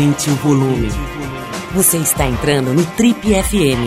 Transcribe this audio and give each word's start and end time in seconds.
Aumente 0.00 0.30
o 0.30 0.34
volume. 0.36 0.88
Você 1.74 1.98
está 1.98 2.26
entrando 2.26 2.72
no 2.72 2.86
Trip 2.92 3.20
FM. 3.20 3.84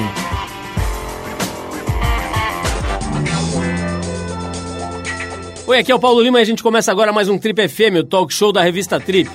Oi, 5.66 5.80
aqui 5.80 5.92
é 5.92 5.96
o 5.96 6.00
Paulo 6.00 6.22
Lima 6.22 6.38
e 6.38 6.44
a 6.44 6.46
gente 6.46 6.62
começa 6.62 6.92
agora 6.92 7.12
mais 7.12 7.28
um 7.30 7.40
Trip 7.40 7.68
FM, 7.68 8.02
o 8.02 8.04
talk 8.04 8.32
show 8.32 8.52
da 8.52 8.62
revista 8.62 9.00
Trip. 9.00 9.28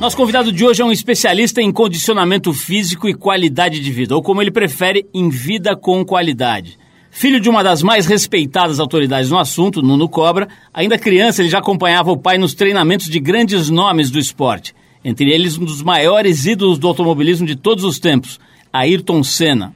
Nosso 0.00 0.16
convidado 0.16 0.50
de 0.50 0.64
hoje 0.64 0.82
é 0.82 0.84
um 0.84 0.90
especialista 0.90 1.62
em 1.62 1.70
condicionamento 1.70 2.52
físico 2.52 3.08
e 3.08 3.14
qualidade 3.14 3.78
de 3.78 3.92
vida, 3.92 4.16
ou 4.16 4.22
como 4.22 4.42
ele 4.42 4.50
prefere, 4.50 5.06
em 5.14 5.28
vida 5.28 5.76
com 5.76 6.04
qualidade. 6.04 6.76
Filho 7.14 7.38
de 7.38 7.50
uma 7.50 7.62
das 7.62 7.82
mais 7.82 8.06
respeitadas 8.06 8.80
autoridades 8.80 9.30
no 9.30 9.38
assunto, 9.38 9.82
Nuno 9.82 10.08
Cobra, 10.08 10.48
ainda 10.72 10.98
criança 10.98 11.42
ele 11.42 11.50
já 11.50 11.58
acompanhava 11.58 12.10
o 12.10 12.16
pai 12.16 12.38
nos 12.38 12.54
treinamentos 12.54 13.06
de 13.06 13.20
grandes 13.20 13.68
nomes 13.68 14.10
do 14.10 14.18
esporte. 14.18 14.74
Entre 15.04 15.30
eles, 15.30 15.58
um 15.58 15.64
dos 15.66 15.82
maiores 15.82 16.46
ídolos 16.46 16.78
do 16.78 16.88
automobilismo 16.88 17.46
de 17.46 17.54
todos 17.54 17.84
os 17.84 18.00
tempos, 18.00 18.40
Ayrton 18.72 19.22
Senna. 19.22 19.74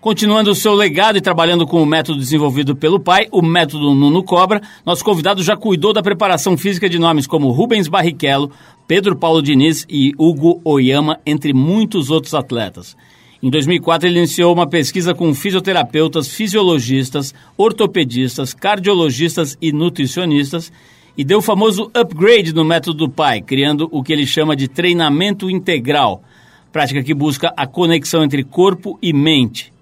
Continuando 0.00 0.52
o 0.52 0.54
seu 0.54 0.72
legado 0.72 1.18
e 1.18 1.20
trabalhando 1.20 1.66
com 1.66 1.82
o 1.82 1.86
método 1.86 2.20
desenvolvido 2.20 2.76
pelo 2.76 3.00
pai, 3.00 3.26
o 3.32 3.42
método 3.42 3.92
Nuno 3.92 4.22
Cobra, 4.22 4.62
nosso 4.86 5.04
convidado 5.04 5.42
já 5.42 5.56
cuidou 5.56 5.92
da 5.92 6.02
preparação 6.02 6.56
física 6.56 6.88
de 6.88 6.98
nomes 6.98 7.26
como 7.26 7.50
Rubens 7.50 7.88
Barrichello, 7.88 8.52
Pedro 8.86 9.16
Paulo 9.16 9.42
Diniz 9.42 9.84
e 9.90 10.12
Hugo 10.16 10.60
Oyama, 10.64 11.18
entre 11.26 11.52
muitos 11.52 12.08
outros 12.08 12.34
atletas. 12.34 12.96
Em 13.42 13.50
2004, 13.50 14.06
ele 14.06 14.18
iniciou 14.18 14.54
uma 14.54 14.68
pesquisa 14.68 15.12
com 15.12 15.34
fisioterapeutas, 15.34 16.28
fisiologistas, 16.28 17.34
ortopedistas, 17.56 18.54
cardiologistas 18.54 19.58
e 19.60 19.72
nutricionistas 19.72 20.72
e 21.18 21.24
deu 21.24 21.38
o 21.38 21.42
famoso 21.42 21.90
upgrade 21.92 22.54
no 22.54 22.64
método 22.64 22.98
do 22.98 23.10
pai, 23.10 23.42
criando 23.42 23.88
o 23.90 24.00
que 24.00 24.12
ele 24.12 24.24
chama 24.24 24.54
de 24.54 24.68
treinamento 24.68 25.50
integral, 25.50 26.22
prática 26.70 27.02
que 27.02 27.12
busca 27.12 27.52
a 27.56 27.66
conexão 27.66 28.22
entre 28.22 28.44
corpo 28.44 28.96
e 29.02 29.12
mente. 29.12 29.72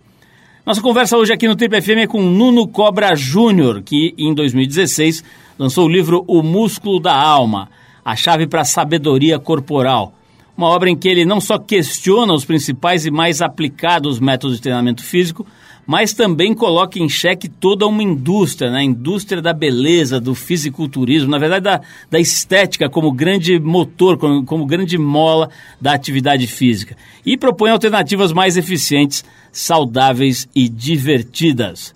Nossa 0.65 0.81
conversa 0.81 1.19
hoje 1.19 1.35
aqui 1.35 1.47
no 1.47 1.55
Trip 1.55 1.83
FM 1.83 1.99
é 1.99 2.07
com 2.07 2.23
Nuno 2.23 2.67
Cobra 2.67 3.15
Júnior, 3.15 3.83
que 3.83 4.15
em 4.17 4.33
2016 4.33 5.23
lançou 5.59 5.85
o 5.85 5.91
livro 5.91 6.25
O 6.27 6.43
Músculo 6.43 6.99
da 6.99 7.15
Alma, 7.15 7.69
a 8.03 8.17
chave 8.17 8.47
para 8.47 8.63
a 8.63 8.65
sabedoria 8.65 9.39
corporal 9.39 10.15
uma 10.61 10.69
obra 10.69 10.91
em 10.91 10.97
que 10.97 11.09
ele 11.09 11.25
não 11.25 11.41
só 11.41 11.59
questiona 11.59 12.35
os 12.35 12.45
principais 12.45 13.07
e 13.07 13.11
mais 13.11 13.41
aplicados 13.41 14.21
métodos 14.21 14.57
de 14.57 14.63
treinamento 14.63 15.03
físico, 15.03 15.47
mas 15.87 16.13
também 16.13 16.53
coloca 16.53 16.99
em 16.99 17.09
xeque 17.09 17.49
toda 17.49 17.87
uma 17.87 18.03
indústria, 18.03 18.71
né? 18.71 18.81
a 18.81 18.85
indústria 18.85 19.41
da 19.41 19.55
beleza, 19.55 20.21
do 20.21 20.35
fisiculturismo, 20.35 21.31
na 21.31 21.39
verdade 21.39 21.65
da, 21.65 21.81
da 22.11 22.21
estética 22.21 22.91
como 22.91 23.11
grande 23.11 23.59
motor, 23.59 24.19
como, 24.19 24.45
como 24.45 24.67
grande 24.67 24.99
mola 24.99 25.49
da 25.81 25.95
atividade 25.95 26.47
física. 26.47 26.95
E 27.25 27.39
propõe 27.39 27.71
alternativas 27.71 28.31
mais 28.31 28.59
eficientes, 28.59 29.25
saudáveis 29.51 30.47
e 30.55 30.69
divertidas. 30.69 31.95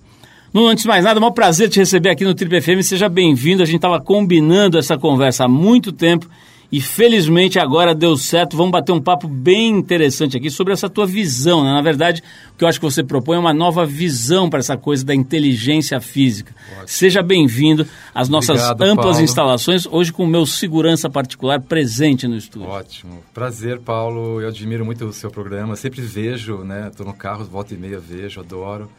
Nuno, 0.54 0.68
antes 0.68 0.84
de 0.84 0.88
mais 0.88 1.04
nada, 1.04 1.20
é 1.20 1.22
um 1.22 1.32
prazer 1.32 1.68
te 1.68 1.80
receber 1.80 2.10
aqui 2.10 2.24
no 2.24 2.34
Triple 2.34 2.62
FM. 2.62 2.80
Seja 2.82 3.08
bem-vindo. 3.08 3.62
A 3.62 3.66
gente 3.66 3.76
estava 3.76 4.00
combinando 4.00 4.78
essa 4.78 4.96
conversa 4.96 5.44
há 5.44 5.48
muito 5.48 5.92
tempo 5.92 6.28
e 6.74 6.80
felizmente 6.80 7.56
agora 7.56 7.94
deu 7.94 8.16
certo. 8.16 8.56
Vamos 8.56 8.72
bater 8.72 8.90
um 8.90 9.00
papo 9.00 9.28
bem 9.28 9.70
interessante 9.70 10.36
aqui 10.36 10.50
sobre 10.50 10.72
essa 10.72 10.90
tua 10.90 11.06
visão. 11.06 11.62
Né? 11.62 11.70
Na 11.70 11.80
verdade, 11.80 12.20
o 12.52 12.58
que 12.58 12.64
eu 12.64 12.68
acho 12.68 12.80
que 12.80 12.84
você 12.84 13.00
propõe 13.00 13.36
é 13.36 13.38
uma 13.38 13.54
nova 13.54 13.86
visão 13.86 14.50
para 14.50 14.58
essa 14.58 14.76
coisa 14.76 15.04
da 15.04 15.14
inteligência 15.14 16.00
física. 16.00 16.52
Ótimo. 16.72 16.88
Seja 16.88 17.22
bem-vindo 17.22 17.86
às 18.12 18.28
nossas 18.28 18.56
Obrigado, 18.56 18.82
amplas 18.82 19.06
Paulo. 19.12 19.22
instalações, 19.22 19.86
hoje 19.86 20.12
com 20.12 20.24
o 20.24 20.26
meu 20.26 20.44
segurança 20.44 21.08
particular 21.08 21.60
presente 21.60 22.26
no 22.26 22.36
estúdio. 22.36 22.68
Ótimo. 22.68 23.22
Prazer, 23.32 23.78
Paulo. 23.78 24.40
Eu 24.40 24.48
admiro 24.48 24.84
muito 24.84 25.04
o 25.04 25.12
seu 25.12 25.30
programa. 25.30 25.76
Sempre 25.76 26.00
vejo, 26.00 26.64
né? 26.64 26.88
Estou 26.90 27.06
no 27.06 27.14
carro, 27.14 27.44
volta 27.44 27.72
e 27.72 27.76
meia 27.76 28.00
vejo, 28.00 28.40
adoro. 28.40 28.90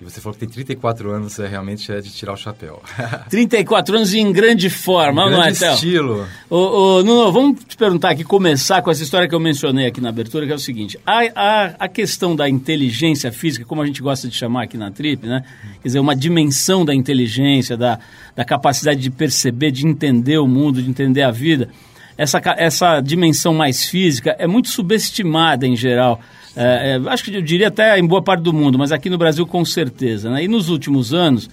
E 0.00 0.04
você 0.04 0.20
falou 0.20 0.32
que 0.32 0.40
tem 0.40 0.48
34 0.48 1.10
anos, 1.10 1.32
você 1.32 1.48
realmente 1.48 1.90
é 1.90 2.00
de 2.00 2.12
tirar 2.12 2.32
o 2.32 2.36
chapéu. 2.36 2.80
34 3.28 3.96
anos 3.96 4.14
em 4.14 4.30
grande 4.32 4.70
forma, 4.70 5.26
em 5.26 5.30
não 5.32 5.42
é, 5.42 5.50
estilo. 5.50 6.24
Ô, 6.48 6.56
ô, 6.56 7.02
Nuno, 7.02 7.32
vamos 7.32 7.64
te 7.64 7.76
perguntar 7.76 8.10
aqui, 8.10 8.22
começar 8.22 8.80
com 8.80 8.92
essa 8.92 9.02
história 9.02 9.28
que 9.28 9.34
eu 9.34 9.40
mencionei 9.40 9.88
aqui 9.88 10.00
na 10.00 10.10
abertura, 10.10 10.46
que 10.46 10.52
é 10.52 10.54
o 10.54 10.58
seguinte. 10.58 10.96
A, 11.04 11.22
a, 11.34 11.64
a 11.80 11.88
questão 11.88 12.36
da 12.36 12.48
inteligência 12.48 13.32
física, 13.32 13.64
como 13.64 13.82
a 13.82 13.86
gente 13.86 14.00
gosta 14.00 14.28
de 14.28 14.36
chamar 14.36 14.64
aqui 14.64 14.76
na 14.76 14.88
Trip, 14.92 15.26
né? 15.26 15.42
Quer 15.82 15.88
dizer, 15.88 15.98
uma 15.98 16.14
dimensão 16.14 16.84
da 16.84 16.94
inteligência, 16.94 17.76
da, 17.76 17.98
da 18.36 18.44
capacidade 18.44 19.00
de 19.00 19.10
perceber, 19.10 19.72
de 19.72 19.84
entender 19.84 20.38
o 20.38 20.46
mundo, 20.46 20.80
de 20.80 20.88
entender 20.88 21.22
a 21.22 21.32
vida. 21.32 21.70
Essa, 22.16 22.40
essa 22.56 23.00
dimensão 23.00 23.52
mais 23.52 23.84
física 23.84 24.36
é 24.38 24.46
muito 24.46 24.68
subestimada 24.68 25.66
em 25.66 25.74
geral 25.74 26.20
é, 26.60 26.96
é, 26.96 27.10
acho 27.10 27.22
que 27.22 27.36
eu 27.36 27.40
diria 27.40 27.68
até 27.68 27.96
em 27.98 28.06
boa 28.06 28.20
parte 28.20 28.42
do 28.42 28.52
mundo, 28.52 28.76
mas 28.76 28.90
aqui 28.90 29.08
no 29.08 29.16
Brasil 29.16 29.46
com 29.46 29.64
certeza. 29.64 30.28
Né? 30.28 30.44
E 30.44 30.48
nos 30.48 30.68
últimos 30.68 31.14
anos, 31.14 31.48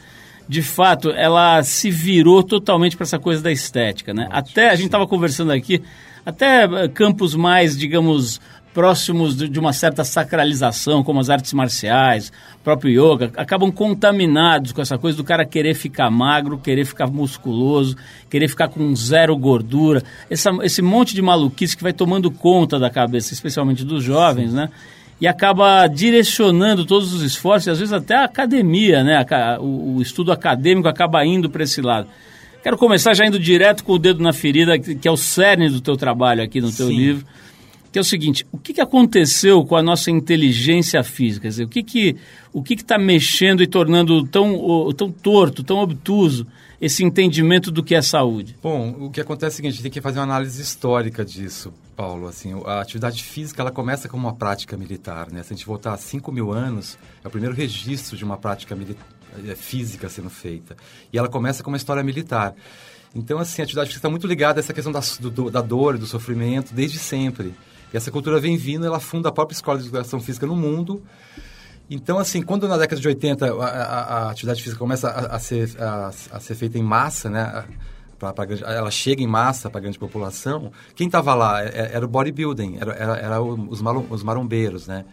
de 0.49 0.63
fato, 0.63 1.11
ela 1.11 1.61
se 1.61 1.91
virou 1.91 2.41
totalmente 2.41 2.97
para 2.97 3.03
essa 3.03 3.19
coisa 3.19 3.41
da 3.41 3.51
estética. 3.51 4.13
Né? 4.15 4.27
Até, 4.31 4.69
a 4.69 4.75
gente 4.75 4.87
estava 4.87 5.05
conversando 5.05 5.51
aqui, 5.51 5.81
até 6.25 6.63
eh, 6.63 6.87
campos 6.87 7.35
mais, 7.35 7.77
digamos, 7.77 8.41
próximos 8.75 9.37
de, 9.37 9.57
uma 9.57 9.71
certa 9.71 10.03
sacralização, 10.03 11.01
como 11.01 11.21
as 11.21 11.29
artes 11.29 11.53
marciais, 11.53 12.29
próprio 12.61 12.91
yoga, 12.91 13.31
acabam 13.37 13.71
contaminados 13.71 14.73
com 14.73 14.81
essa 14.81 14.97
coisa 14.97 15.15
do 15.15 15.23
cara 15.23 15.45
querer 15.45 15.75
ficar 15.75 16.11
magro, 16.11 16.57
querer 16.57 16.83
ficar 16.83 17.07
musculoso, 17.07 17.95
querer 18.29 18.49
ficar 18.49 18.67
com 18.67 18.93
zero 18.93 19.35
gordura, 19.37 20.03
essa, 20.29 20.51
esse 20.61 20.81
monte 20.81 21.15
de 21.15 21.21
maluquice 21.21 21.77
que 21.77 21.83
vai 21.83 21.93
tomando 21.93 22.29
conta 22.29 22.77
da 22.77 22.89
cabeça, 22.89 23.33
especialmente 23.33 23.85
dos 23.85 24.03
jovens, 24.03 24.53
né? 24.53 24.69
e 25.21 25.25
acaba 25.25 25.87
direcionando 25.87 26.85
todos 26.85 27.13
os 27.13 27.21
esforços, 27.21 27.67
e 27.67 27.69
às 27.69 27.79
vezes 27.79 27.93
até 27.93 28.15
a 28.17 28.25
academia, 28.25 29.01
né? 29.01 29.25
o, 29.61 29.95
o 29.95 30.01
estudo 30.01 30.33
acadêmico 30.33 30.89
acaba 30.89 31.25
indo 31.25 31.49
para 31.49 31.63
esse 31.63 31.81
lado. 31.81 32.09
Quero 32.61 32.77
começar 32.77 33.13
já 33.13 33.25
indo 33.25 33.39
direto 33.39 33.85
com 33.85 33.93
o 33.93 33.99
dedo 33.99 34.21
na 34.21 34.33
ferida, 34.33 34.77
que 34.77 35.07
é 35.07 35.11
o 35.11 35.15
cerne 35.15 35.69
do 35.69 35.79
teu 35.79 35.95
trabalho 35.95 36.43
aqui 36.43 36.59
no 36.59 36.71
teu 36.71 36.87
Sim. 36.87 36.97
livro, 36.97 37.25
que 37.95 37.99
é 37.99 38.01
o 38.01 38.03
seguinte: 38.03 38.45
o 38.51 38.57
que, 38.57 38.73
que 38.73 38.81
aconteceu 38.81 39.63
com 39.63 39.77
a 39.77 39.81
nossa 39.81 40.11
inteligência 40.11 41.01
física? 41.01 41.47
Dizer, 41.47 41.63
o 41.63 41.69
que 41.69 41.81
que 41.81 42.17
o 42.51 42.61
que 42.61 42.73
está 42.73 42.97
mexendo 42.97 43.63
e 43.63 43.67
tornando 43.67 44.27
tão, 44.27 44.91
tão 44.91 45.09
torto, 45.09 45.63
tão 45.63 45.77
obtuso 45.77 46.45
esse 46.81 47.05
entendimento 47.05 47.71
do 47.71 47.81
que 47.81 47.95
é 47.95 48.01
saúde? 48.01 48.57
Bom, 48.61 49.05
o 49.05 49.09
que 49.09 49.21
acontece 49.21 49.45
é 49.45 49.47
o 49.53 49.55
seguinte: 49.55 49.71
a 49.71 49.73
gente 49.75 49.83
tem 49.83 49.91
que 49.91 50.01
fazer 50.01 50.19
uma 50.19 50.25
análise 50.25 50.61
histórica 50.61 51.23
disso. 51.23 51.71
Paulo, 51.95 52.27
assim, 52.27 52.51
a 52.65 52.81
atividade 52.81 53.23
física 53.23 53.61
ela 53.61 53.71
começa 53.71 54.09
como 54.09 54.27
uma 54.27 54.35
prática 54.35 54.75
militar, 54.75 55.31
né? 55.31 55.41
Se 55.41 55.53
a 55.53 55.55
gente 55.55 55.65
voltar 55.65 55.93
a 55.93 55.97
5 55.97 56.29
mil 56.33 56.51
anos, 56.51 56.97
é 57.23 57.27
o 57.29 57.31
primeiro 57.31 57.55
registro 57.55 58.17
de 58.17 58.25
uma 58.25 58.35
prática 58.35 58.77
é, 59.47 59.55
física 59.55 60.09
sendo 60.09 60.29
feita. 60.29 60.75
E 61.13 61.17
ela 61.17 61.29
começa 61.29 61.63
com 61.63 61.71
uma 61.71 61.77
história 61.77 62.03
militar. 62.03 62.53
Então, 63.15 63.39
assim, 63.39 63.61
a 63.61 63.63
atividade 63.63 63.87
física 63.87 63.99
está 63.99 64.09
muito 64.09 64.27
ligada 64.27 64.59
a 64.59 64.61
essa 64.61 64.73
questão 64.73 64.91
da, 64.91 64.99
do, 65.21 65.49
da 65.49 65.61
dor 65.61 65.97
do 65.97 66.05
sofrimento 66.05 66.73
desde 66.73 66.99
sempre. 66.99 67.53
E 67.95 67.97
essa 67.97 68.11
cultura 68.11 68.41
vem 68.41 68.57
vindo, 68.57 68.85
ela 68.85 68.99
funda 68.99 69.29
a 69.29 69.31
própria 69.31 69.55
escola 69.55 69.79
de 69.79 69.85
educação 69.85 70.19
física 70.19 70.45
no 70.45 70.53
mundo. 70.53 71.01
Então, 71.89 72.19
assim, 72.19 72.41
quando 72.41 72.67
na 72.67 72.77
década 72.77 73.01
de 73.01 73.07
80 73.07 73.45
a, 73.45 73.65
a, 73.65 74.17
a 74.27 74.31
atividade 74.31 74.61
física 74.61 74.77
começa 74.77 75.07
a, 75.07 75.37
a 75.37 75.39
ser, 75.39 75.69
a, 75.79 76.11
ser 76.41 76.55
feita 76.55 76.77
em 76.77 76.83
massa, 76.83 77.29
né? 77.29 77.63
Pra, 78.19 78.33
pra 78.33 78.45
ela 78.65 78.91
chega 78.91 79.23
em 79.23 79.27
massa 79.27 79.69
para 79.69 79.79
a 79.79 79.81
grande 79.81 79.97
população, 79.97 80.73
quem 80.93 81.07
estava 81.07 81.33
lá 81.33 81.61
era, 81.61 81.69
é, 81.69 81.95
era, 81.95 82.05
o 82.05 82.07
bodybuilding, 82.09 82.79
era, 82.81 82.91
era, 82.95 83.17
era 83.17 83.41
os, 83.41 83.81
os 84.09 84.23
marombeiros, 84.23 84.87
né? 84.87 85.05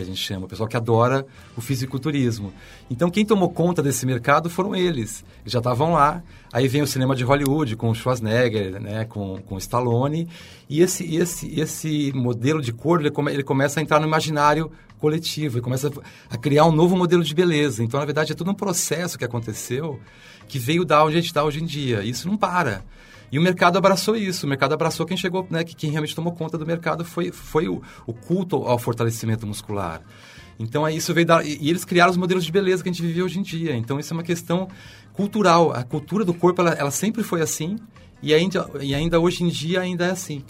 Que 0.00 0.02
a 0.02 0.06
gente 0.06 0.20
chama, 0.20 0.46
o 0.46 0.48
pessoal 0.48 0.68
que 0.68 0.76
adora 0.76 1.26
o 1.56 1.60
fisiculturismo. 1.60 2.52
Então, 2.90 3.10
quem 3.10 3.24
tomou 3.24 3.50
conta 3.50 3.82
desse 3.82 4.06
mercado 4.06 4.48
foram 4.48 4.74
eles. 4.74 5.24
Eles 5.42 5.52
já 5.52 5.58
estavam 5.58 5.92
lá. 5.92 6.22
Aí 6.52 6.66
vem 6.66 6.82
o 6.82 6.86
cinema 6.86 7.14
de 7.14 7.22
Hollywood 7.22 7.76
com 7.76 7.92
Schwarzenegger, 7.94 8.80
né, 8.80 9.04
com, 9.04 9.38
com 9.42 9.58
Stallone. 9.58 10.28
E 10.68 10.80
esse, 10.80 11.14
esse, 11.14 11.60
esse 11.60 12.12
modelo 12.14 12.62
de 12.62 12.72
cor, 12.72 13.00
ele, 13.00 13.10
come, 13.10 13.32
ele 13.32 13.42
começa 13.42 13.78
a 13.78 13.82
entrar 13.82 14.00
no 14.00 14.06
imaginário 14.06 14.70
coletivo 14.98 15.58
e 15.58 15.60
começa 15.60 15.90
a 16.28 16.36
criar 16.36 16.64
um 16.66 16.72
novo 16.72 16.96
modelo 16.96 17.22
de 17.22 17.34
beleza. 17.34 17.82
Então, 17.82 18.00
na 18.00 18.06
verdade, 18.06 18.32
é 18.32 18.34
todo 18.34 18.50
um 18.50 18.54
processo 18.54 19.18
que 19.18 19.24
aconteceu 19.24 20.00
que 20.48 20.58
veio 20.58 20.84
dar 20.84 21.04
onde 21.04 21.16
a 21.16 21.20
gente 21.20 21.28
está 21.28 21.44
hoje 21.44 21.62
em 21.62 21.66
dia. 21.66 22.02
Isso 22.02 22.28
não 22.28 22.36
para. 22.36 22.84
E 23.32 23.38
o 23.38 23.42
mercado 23.42 23.78
abraçou 23.78 24.16
isso. 24.16 24.46
O 24.46 24.48
mercado 24.48 24.72
abraçou 24.72 25.06
quem 25.06 25.16
chegou, 25.16 25.46
né? 25.50 25.62
Que 25.62 25.74
quem 25.74 25.90
realmente 25.90 26.14
tomou 26.14 26.32
conta 26.32 26.58
do 26.58 26.66
mercado 26.66 27.04
foi, 27.04 27.30
foi 27.30 27.68
o, 27.68 27.80
o 28.06 28.12
culto 28.12 28.56
ao 28.56 28.78
fortalecimento 28.78 29.46
muscular. 29.46 30.02
Então, 30.58 30.84
aí 30.84 30.96
isso 30.96 31.14
veio 31.14 31.26
dar... 31.26 31.46
E 31.46 31.70
eles 31.70 31.84
criaram 31.84 32.10
os 32.10 32.16
modelos 32.16 32.44
de 32.44 32.52
beleza 32.52 32.82
que 32.82 32.88
a 32.88 32.92
gente 32.92 33.02
vive 33.02 33.22
hoje 33.22 33.38
em 33.38 33.42
dia. 33.42 33.74
Então, 33.74 33.98
isso 33.98 34.12
é 34.12 34.16
uma 34.16 34.22
questão 34.22 34.68
cultural. 35.12 35.72
A 35.72 35.82
cultura 35.84 36.24
do 36.24 36.34
corpo, 36.34 36.60
ela, 36.60 36.72
ela 36.72 36.90
sempre 36.90 37.22
foi 37.22 37.40
assim. 37.40 37.76
E 38.22 38.34
ainda, 38.34 38.68
e 38.80 38.94
ainda 38.94 39.18
hoje 39.18 39.44
em 39.44 39.48
dia 39.48 39.80
ainda 39.80 40.06
é 40.06 40.10
assim. 40.10 40.44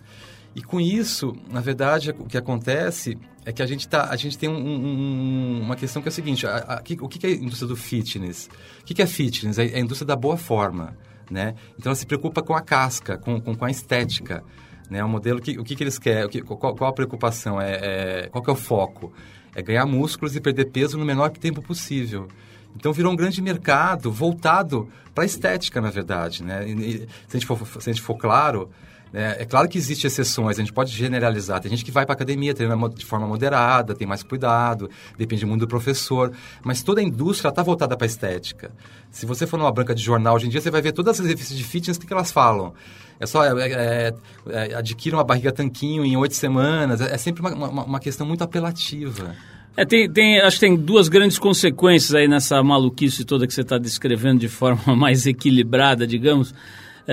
E 0.54 0.62
com 0.62 0.80
isso, 0.80 1.36
na 1.48 1.60
verdade, 1.60 2.10
o 2.18 2.24
que 2.24 2.36
acontece 2.36 3.16
é 3.44 3.52
que 3.52 3.62
a 3.62 3.66
gente, 3.66 3.86
tá, 3.86 4.08
a 4.10 4.16
gente 4.16 4.36
tem 4.36 4.48
um, 4.48 4.56
um, 4.56 5.60
uma 5.62 5.76
questão 5.76 6.02
que 6.02 6.08
é 6.08 6.10
o 6.10 6.12
seguinte: 6.12 6.44
a, 6.44 6.56
a, 6.56 6.82
o 7.00 7.08
que 7.08 7.24
é 7.24 7.30
a 7.30 7.34
indústria 7.34 7.68
do 7.68 7.76
fitness? 7.76 8.50
O 8.80 8.84
que 8.84 9.00
é 9.00 9.06
fitness? 9.06 9.58
É 9.58 9.76
a 9.76 9.78
indústria 9.78 10.06
da 10.06 10.16
boa 10.16 10.36
forma 10.36 10.96
né? 11.30 11.54
Então 11.78 11.90
ela 11.90 11.94
se 11.94 12.06
preocupa 12.06 12.42
com 12.42 12.54
a 12.54 12.60
casca, 12.60 13.16
com, 13.16 13.40
com, 13.40 13.54
com 13.54 13.64
a 13.64 13.70
estética, 13.70 14.42
né? 14.90 15.04
O 15.04 15.08
modelo, 15.08 15.40
que, 15.40 15.58
o 15.58 15.64
que, 15.64 15.76
que 15.76 15.82
eles 15.82 15.98
querem, 15.98 16.28
que, 16.28 16.42
qual, 16.42 16.74
qual, 16.74 16.90
a 16.90 16.92
preocupação, 16.92 17.60
é, 17.60 17.78
é, 17.80 18.28
qual 18.28 18.42
que 18.42 18.50
é 18.50 18.52
o 18.52 18.56
foco? 18.56 19.12
É 19.54 19.62
ganhar 19.62 19.86
músculos 19.86 20.34
e 20.34 20.40
perder 20.40 20.66
peso 20.66 20.98
no 20.98 21.04
menor 21.04 21.30
tempo 21.30 21.62
possível. 21.62 22.28
Então 22.74 22.92
virou 22.92 23.12
um 23.12 23.16
grande 23.16 23.40
mercado 23.40 24.10
voltado 24.10 24.88
para 25.14 25.24
a 25.24 25.26
estética, 25.26 25.80
na 25.80 25.90
verdade, 25.90 26.42
né? 26.42 26.68
E, 26.68 26.98
se, 26.98 27.08
a 27.28 27.32
gente 27.32 27.46
for, 27.46 27.66
se 27.66 27.90
a 27.90 27.92
gente 27.92 28.02
for 28.02 28.16
claro, 28.16 28.70
é, 29.12 29.42
é, 29.42 29.44
claro 29.44 29.68
que 29.68 29.76
existem 29.76 30.06
exceções, 30.06 30.56
a 30.56 30.60
gente 30.60 30.72
pode 30.72 30.92
generalizar. 30.92 31.60
Tem 31.60 31.70
gente 31.70 31.84
que 31.84 31.90
vai 31.90 32.06
para 32.06 32.14
academia, 32.14 32.54
treina 32.54 32.76
de 32.90 33.04
forma 33.04 33.26
moderada, 33.26 33.94
tem 33.94 34.06
mais 34.06 34.22
cuidado, 34.22 34.88
depende 35.18 35.44
muito 35.44 35.62
do 35.62 35.68
professor. 35.68 36.32
Mas 36.64 36.82
toda 36.82 37.00
a 37.00 37.04
indústria 37.04 37.48
está 37.48 37.62
voltada 37.62 37.96
para 37.96 38.04
a 38.04 38.08
estética. 38.08 38.70
Se 39.10 39.26
você 39.26 39.46
for 39.46 39.56
numa 39.56 39.72
banca 39.72 39.94
de 39.94 40.02
jornal 40.02 40.36
hoje 40.36 40.46
em 40.46 40.48
dia, 40.48 40.60
você 40.60 40.70
vai 40.70 40.80
ver 40.80 40.92
todas 40.92 41.18
as 41.20 41.26
revistas 41.26 41.56
de 41.56 41.64
fitness, 41.64 41.96
o 41.96 42.00
que, 42.00 42.06
que 42.06 42.12
elas 42.12 42.30
falam? 42.30 42.72
É 43.18 43.26
só 43.26 43.44
é, 43.44 43.68
é, 43.68 44.14
é, 44.48 44.74
adquira 44.74 45.16
uma 45.16 45.24
barriga 45.24 45.50
tanquinho 45.50 46.04
em 46.04 46.16
oito 46.16 46.34
semanas. 46.34 47.00
É, 47.00 47.14
é 47.14 47.18
sempre 47.18 47.40
uma, 47.40 47.52
uma, 47.52 47.84
uma 47.84 48.00
questão 48.00 48.26
muito 48.26 48.42
apelativa. 48.44 49.34
É, 49.76 49.84
tem, 49.84 50.10
tem, 50.10 50.40
acho 50.40 50.56
que 50.56 50.66
tem 50.66 50.76
duas 50.76 51.08
grandes 51.08 51.38
consequências 51.38 52.14
aí 52.14 52.28
nessa 52.28 52.62
maluquice 52.62 53.24
toda 53.24 53.46
que 53.46 53.54
você 53.54 53.62
está 53.62 53.76
descrevendo 53.76 54.40
de 54.40 54.48
forma 54.48 54.80
mais 54.94 55.26
equilibrada, 55.26 56.06
digamos 56.06 56.54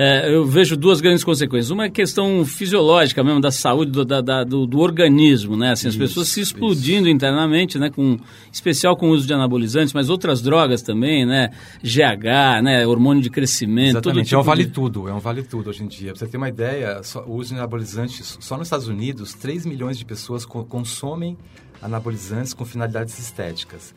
é, 0.00 0.32
eu 0.32 0.46
vejo 0.46 0.76
duas 0.76 1.00
grandes 1.00 1.24
consequências. 1.24 1.72
Uma 1.72 1.86
é 1.86 1.90
questão 1.90 2.44
fisiológica 2.44 3.24
mesmo, 3.24 3.40
da 3.40 3.50
saúde 3.50 3.90
do, 3.90 4.04
da, 4.04 4.20
da, 4.20 4.44
do, 4.44 4.64
do, 4.64 4.78
organismo, 4.78 5.56
né? 5.56 5.72
Assim, 5.72 5.88
as 5.88 5.94
isso, 5.94 5.98
pessoas 5.98 6.28
se 6.28 6.40
explodindo 6.40 7.08
isso. 7.08 7.16
internamente, 7.16 7.80
né? 7.80 7.90
Com, 7.90 8.16
especial 8.52 8.96
com 8.96 9.08
o 9.08 9.10
uso 9.10 9.26
de 9.26 9.34
anabolizantes, 9.34 9.92
mas 9.92 10.08
outras 10.08 10.40
drogas 10.40 10.82
também, 10.82 11.26
né? 11.26 11.50
GH, 11.82 12.62
né? 12.62 12.86
Hormônio 12.86 13.20
de 13.20 13.28
crescimento. 13.28 13.96
Exatamente, 13.96 14.26
tipo 14.26 14.36
é 14.36 14.38
um 14.38 14.44
vale 14.44 14.66
de... 14.66 14.70
tudo, 14.70 15.08
é 15.08 15.12
um 15.12 15.18
vale 15.18 15.42
tudo 15.42 15.68
hoje 15.68 15.82
em 15.82 15.88
dia. 15.88 16.12
Pra 16.12 16.20
você 16.20 16.28
ter 16.28 16.36
uma 16.36 16.48
ideia, 16.48 17.02
só, 17.02 17.24
o 17.24 17.34
uso 17.34 17.48
de 17.52 17.58
anabolizantes, 17.58 18.38
só 18.38 18.56
nos 18.56 18.68
Estados 18.68 18.86
Unidos, 18.86 19.34
3 19.34 19.66
milhões 19.66 19.98
de 19.98 20.04
pessoas 20.04 20.46
co 20.46 20.64
consomem 20.64 21.36
anabolizantes 21.82 22.54
com 22.54 22.64
finalidades 22.64 23.18
estéticas. 23.18 23.92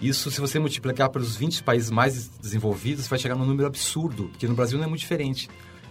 Isso, 0.00 0.30
se 0.30 0.40
você 0.40 0.58
multiplicar 0.58 1.08
pelos 1.08 1.36
20 1.36 1.62
países 1.62 1.90
mais 1.90 2.28
desenvolvidos, 2.40 3.06
vai 3.08 3.18
chegar 3.18 3.34
num 3.34 3.46
número 3.46 3.66
absurdo, 3.66 4.28
porque 4.28 4.46
no 4.46 4.54
Brasil 4.54 4.78
não 4.78 4.84
é 4.84 4.88
muito 4.88 5.00
diferente. 5.00 5.48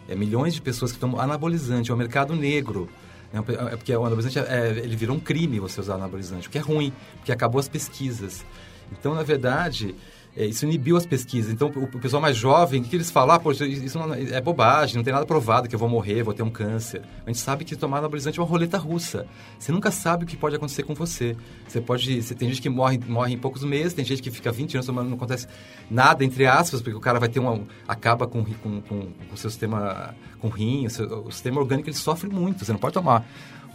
É 0.07 0.15
milhões 0.15 0.53
de 0.53 0.61
pessoas 0.61 0.91
que 0.91 0.99
tomam 0.99 1.19
anabolizante, 1.19 1.89
é 1.89 1.93
o 1.93 1.97
mercado 1.97 2.35
negro. 2.35 2.87
É, 3.33 3.37
é 3.37 3.75
porque 3.75 3.95
o 3.95 4.05
anabolizante, 4.05 4.37
é, 4.37 4.69
ele 4.83 4.95
virou 4.95 5.15
um 5.15 5.19
crime 5.19 5.59
você 5.59 5.79
usar 5.79 5.95
anabolizante, 5.95 6.47
o 6.47 6.51
que 6.51 6.57
é 6.57 6.61
ruim, 6.61 6.93
porque 7.17 7.31
acabou 7.31 7.59
as 7.59 7.67
pesquisas. 7.67 8.45
Então, 8.91 9.15
na 9.15 9.23
verdade, 9.23 9.95
é, 10.37 10.45
isso 10.45 10.65
inibiu 10.65 10.97
as 10.97 11.05
pesquisas. 11.05 11.51
Então, 11.51 11.71
o, 11.73 11.83
o, 11.83 11.99
pessoal 11.99 12.21
mais 12.21 12.35
jovem, 12.35 12.81
o 12.81 12.83
que, 12.83 12.89
que 12.89 12.95
eles 12.97 13.09
falam? 13.09 13.35
Ah, 13.35 13.39
poxa, 13.39 13.65
isso 13.65 13.97
não, 13.97 14.13
é 14.13 14.41
bobagem, 14.41 14.97
não 14.97 15.03
tem 15.03 15.13
nada 15.13 15.25
provado 15.25 15.69
que 15.69 15.75
eu 15.75 15.79
vou 15.79 15.87
morrer, 15.87 16.23
vou 16.23 16.33
ter 16.33 16.43
um 16.43 16.49
câncer. 16.49 17.01
A 17.25 17.29
gente 17.29 17.39
sabe 17.39 17.63
que 17.63 17.75
tomar 17.75 17.99
anabolizante 17.99 18.37
é 18.37 18.41
uma 18.41 18.47
roleta 18.47 18.77
russa. 18.77 19.25
Você 19.57 19.71
nunca 19.71 19.91
sabe 19.91 20.25
o 20.25 20.27
que 20.27 20.35
pode 20.35 20.55
acontecer 20.55 20.83
com 20.83 20.93
você. 20.93 21.37
Você 21.67 21.79
pode... 21.79 22.21
Você, 22.21 22.35
tem 22.35 22.49
gente 22.49 22.61
que 22.61 22.69
morre, 22.69 22.99
morre 23.07 23.33
em 23.33 23.37
poucos 23.37 23.63
meses, 23.63 23.93
tem 23.93 24.03
gente 24.03 24.21
que 24.21 24.29
fica 24.29 24.51
20 24.51 24.75
anos 24.75 24.85
tomando, 24.85 25.07
não 25.07 25.15
acontece 25.15 25.47
nada, 25.89 26.25
entre 26.25 26.45
aspas, 26.45 26.81
porque 26.81 26.97
o 26.97 27.01
cara 27.01 27.17
vai 27.17 27.29
ter 27.29 27.39
uma... 27.39 27.61
acaba 27.87 28.27
com, 28.27 28.43
com, 28.43 28.81
com, 28.81 28.81
com 28.81 29.33
o 29.33 29.37
seu 29.37 29.49
sistema... 29.49 30.13
com 30.39 30.49
rim, 30.49 30.85
o, 30.85 30.89
seu, 30.89 31.25
o 31.25 31.31
sistema 31.31 31.61
orgânico, 31.61 31.87
ele 31.87 31.95
sofre 31.95 32.29
muito. 32.29 32.65
Você 32.65 32.73
não 32.73 32.79
pode 32.79 32.93
tomar 32.93 33.25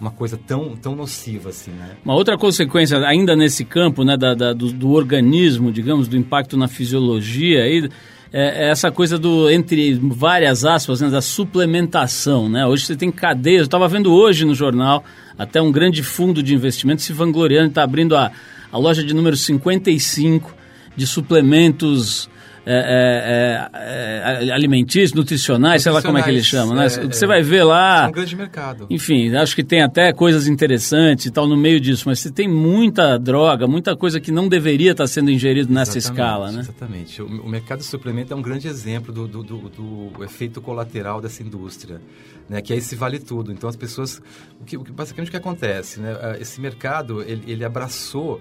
uma 0.01 0.11
coisa 0.11 0.39
tão, 0.39 0.75
tão 0.77 0.97
nociva 0.97 1.51
assim, 1.51 1.71
né? 1.73 1.91
Uma 2.05 2.15
outra 2.15 2.39
consequência, 2.39 2.99
ainda 3.07 3.37
nesse 3.37 3.65
campo, 3.65 4.03
né, 4.03 4.17
da, 4.17 4.35
da 4.35 4.53
do, 4.53 4.73
do, 4.73 4.91
organismo, 4.93 5.71
digamos, 5.71 6.09
do 6.09 6.17
impacto 6.17 6.57
na 6.57 6.67
fisiologia, 6.67 7.65
aí, 7.65 7.89
é, 8.33 8.67
é 8.67 8.71
essa 8.71 8.91
coisa 8.91 9.19
do, 9.19 9.51
entre 9.51 9.95
várias 9.95 10.65
aspas, 10.65 11.03
né, 11.03 11.11
da 11.11 11.21
suplementação, 11.21 12.49
né? 12.49 12.67
Hoje 12.67 12.87
você 12.87 12.97
tem 12.97 13.13
cadeias, 13.13 13.61
eu 13.61 13.65
estava 13.65 13.87
vendo 13.89 14.13
hoje 14.13 14.47
no 14.47 14.55
jornal, 14.55 15.05
até 15.37 15.61
um 15.61 15.71
grande 15.71 16.03
fundo 16.03 16.43
de 16.43 16.55
investimento 16.55 17.03
se 17.03 17.13
vangloriando, 17.13 17.69
está 17.69 17.83
abrindo 17.83 18.17
a, 18.17 18.33
a 18.73 18.79
loja 18.79 19.05
de 19.05 19.13
número 19.13 19.37
55 19.37 20.55
de 20.97 21.07
suplementos 21.07 22.31
é, 22.67 23.69
é, 23.73 24.49
é, 24.49 24.53
alimentícios, 24.53 25.15
nutricionais, 25.15 25.83
sei 25.83 25.93
lá 25.93 26.03
como 26.03 26.19
é 26.19 26.23
que 26.23 26.31
eles 26.31 26.45
chamam, 26.45 26.75
né? 26.75 26.87
É, 26.87 26.89
você 26.89 27.27
vai 27.27 27.43
ver 27.43 27.65
lá... 27.65 28.05
É 28.05 28.09
um 28.09 28.13
grande 28.13 28.37
mercado. 28.37 28.87
Enfim, 28.91 29.35
acho 29.35 29.55
que 29.55 29.65
tem 29.65 29.83
até 29.83 30.13
coisas 30.13 30.47
interessantes 30.47 31.27
e 31.27 31.31
tal 31.31 31.47
no 31.47 31.57
meio 31.57 31.81
disso, 31.81 32.05
mas 32.07 32.21
você 32.21 32.31
tem 32.31 32.47
muita 32.47 33.19
droga, 33.19 33.67
muita 33.67 33.97
coisa 33.97 34.21
que 34.21 34.31
não 34.31 34.49
deveria 34.49 34.93
estar 34.93 35.07
sendo 35.07 35.31
ingerido 35.31 35.73
nessa 35.73 35.97
escala, 35.97 36.53
né? 36.53 36.61
Exatamente. 36.61 37.23
O, 37.23 37.27
o, 37.27 37.49
mercado 37.49 37.79
de 37.79 37.87
suplemento 37.87 38.33
é 38.33 38.37
um 38.37 38.43
grande 38.43 38.69
exemplo 38.69 39.13
do, 39.13 39.27
do, 39.27 39.43
do, 39.43 39.59
do 39.71 40.25
efeito 40.25 40.61
colateral 40.61 41.21
dessa 41.21 41.43
indústria, 41.43 42.01
né? 42.49 42.61
Que 42.61 42.73
é 42.75 42.77
esse 42.77 42.95
vale 42.95 43.19
tudo. 43.19 43.53
Então 43.53 43.69
as 43.69 43.77
pessoas... 43.77 44.21
O 44.61 44.65
que, 44.65 44.77
basicamente 44.77 45.29
o 45.29 45.31
que 45.31 45.37
acontece, 45.37 46.01
né? 46.01 46.17
Ah, 46.21 46.37
esse 46.39 46.61
mercado, 46.61 47.23
ele, 47.23 47.43
ele 47.51 47.65
abraçou 47.65 48.41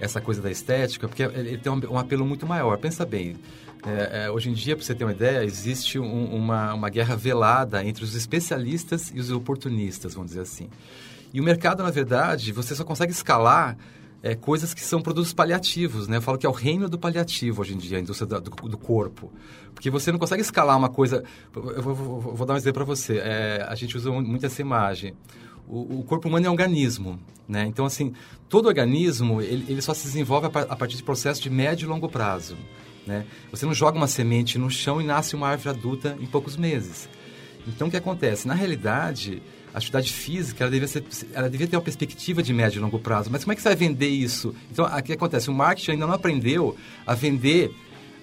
essa 0.00 0.20
coisa 0.20 0.40
da 0.40 0.50
estética, 0.50 1.06
porque 1.06 1.22
ele 1.22 1.58
tem 1.58 1.70
um, 1.70 1.98
apelo 1.98 2.24
muito 2.24 2.46
maior. 2.46 2.78
Pensa 2.78 3.04
bem, 3.04 3.36
é, 3.86 4.24
é, 4.24 4.30
hoje 4.30 4.50
em 4.50 4.54
dia, 4.54 4.74
para 4.74 4.84
você 4.84 4.94
ter 4.94 5.04
uma 5.04 5.12
ideia, 5.12 5.44
existe 5.44 5.98
um, 5.98 6.34
uma, 6.34 6.74
uma 6.74 6.88
guerra 6.88 7.14
velada 7.14 7.84
entre 7.84 8.02
os 8.02 8.14
especialistas 8.14 9.12
e 9.14 9.20
os 9.20 9.30
oportunistas, 9.30 10.14
vamos 10.14 10.30
dizer 10.30 10.42
assim. 10.42 10.68
E 11.32 11.40
o 11.40 11.44
mercado, 11.44 11.82
na 11.82 11.90
verdade, 11.90 12.50
você 12.50 12.74
só 12.74 12.82
consegue 12.82 13.12
escalar 13.12 13.76
é, 14.22 14.34
coisas 14.34 14.74
que 14.74 14.80
são 14.80 15.00
produtos 15.00 15.32
paliativos, 15.32 16.08
né? 16.08 16.16
Eu 16.16 16.22
falo 16.22 16.36
que 16.36 16.46
é 16.46 16.48
o 16.48 16.52
reino 16.52 16.88
do 16.88 16.98
paliativo 16.98 17.62
hoje 17.62 17.74
em 17.74 17.78
dia, 17.78 17.98
a 17.98 18.00
indústria 18.00 18.26
do, 18.26 18.40
do 18.40 18.78
corpo. 18.78 19.32
Porque 19.74 19.88
você 19.88 20.10
não 20.10 20.18
consegue 20.18 20.42
escalar 20.42 20.76
uma 20.76 20.88
coisa... 20.88 21.22
Eu 21.54 21.82
vou, 21.82 21.94
vou, 21.94 22.20
vou 22.20 22.46
dar 22.46 22.54
um 22.54 22.56
exemplo 22.56 22.84
para 22.84 22.84
você. 22.84 23.18
É, 23.18 23.64
a 23.66 23.74
gente 23.74 23.96
usa 23.96 24.10
muito 24.10 24.44
essa 24.44 24.60
imagem 24.60 25.14
o, 25.70 26.02
corpo 26.02 26.28
humano 26.28 26.46
é 26.46 26.48
um 26.48 26.52
organismo, 26.52 27.18
né? 27.48 27.64
Então, 27.66 27.84
assim, 27.84 28.12
todo 28.48 28.66
organismo, 28.66 29.40
ele, 29.40 29.64
ele 29.68 29.80
só 29.80 29.94
se 29.94 30.04
desenvolve 30.04 30.46
a, 30.46 30.60
a, 30.62 30.76
partir 30.76 30.96
de 30.96 31.02
processos 31.02 31.42
de 31.42 31.48
médio 31.48 31.86
e 31.86 31.88
longo 31.88 32.08
prazo, 32.08 32.56
né? 33.06 33.24
Você 33.50 33.64
não 33.64 33.74
joga 33.74 33.96
uma 33.96 34.08
semente 34.08 34.58
no 34.58 34.70
chão 34.70 35.00
e 35.00 35.04
nasce 35.04 35.36
uma 35.36 35.48
árvore 35.48 35.78
adulta 35.78 36.16
em 36.20 36.26
poucos 36.26 36.56
meses. 36.56 37.08
Então, 37.66 37.88
o 37.88 37.90
que 37.90 37.96
acontece? 37.96 38.48
Na 38.48 38.54
realidade, 38.54 39.42
a 39.72 39.78
atividade 39.78 40.12
física, 40.12 40.64
ela 40.64 40.70
devia, 40.70 40.88
ser, 40.88 41.04
ela 41.32 41.48
devia 41.48 41.68
ter 41.68 41.76
uma 41.76 41.82
perspectiva 41.82 42.42
de 42.42 42.52
médio 42.52 42.78
e 42.78 42.82
longo 42.82 42.98
prazo. 42.98 43.30
Mas 43.30 43.44
como 43.44 43.52
é 43.52 43.56
que 43.56 43.62
você 43.62 43.68
vai 43.68 43.76
vender 43.76 44.08
isso? 44.08 44.54
Então, 44.70 44.84
o 44.84 45.02
que 45.02 45.12
acontece? 45.12 45.48
O 45.48 45.54
marketing 45.54 45.92
ainda 45.92 46.06
não 46.06 46.14
aprendeu 46.14 46.76
a 47.06 47.14
vender 47.14 47.72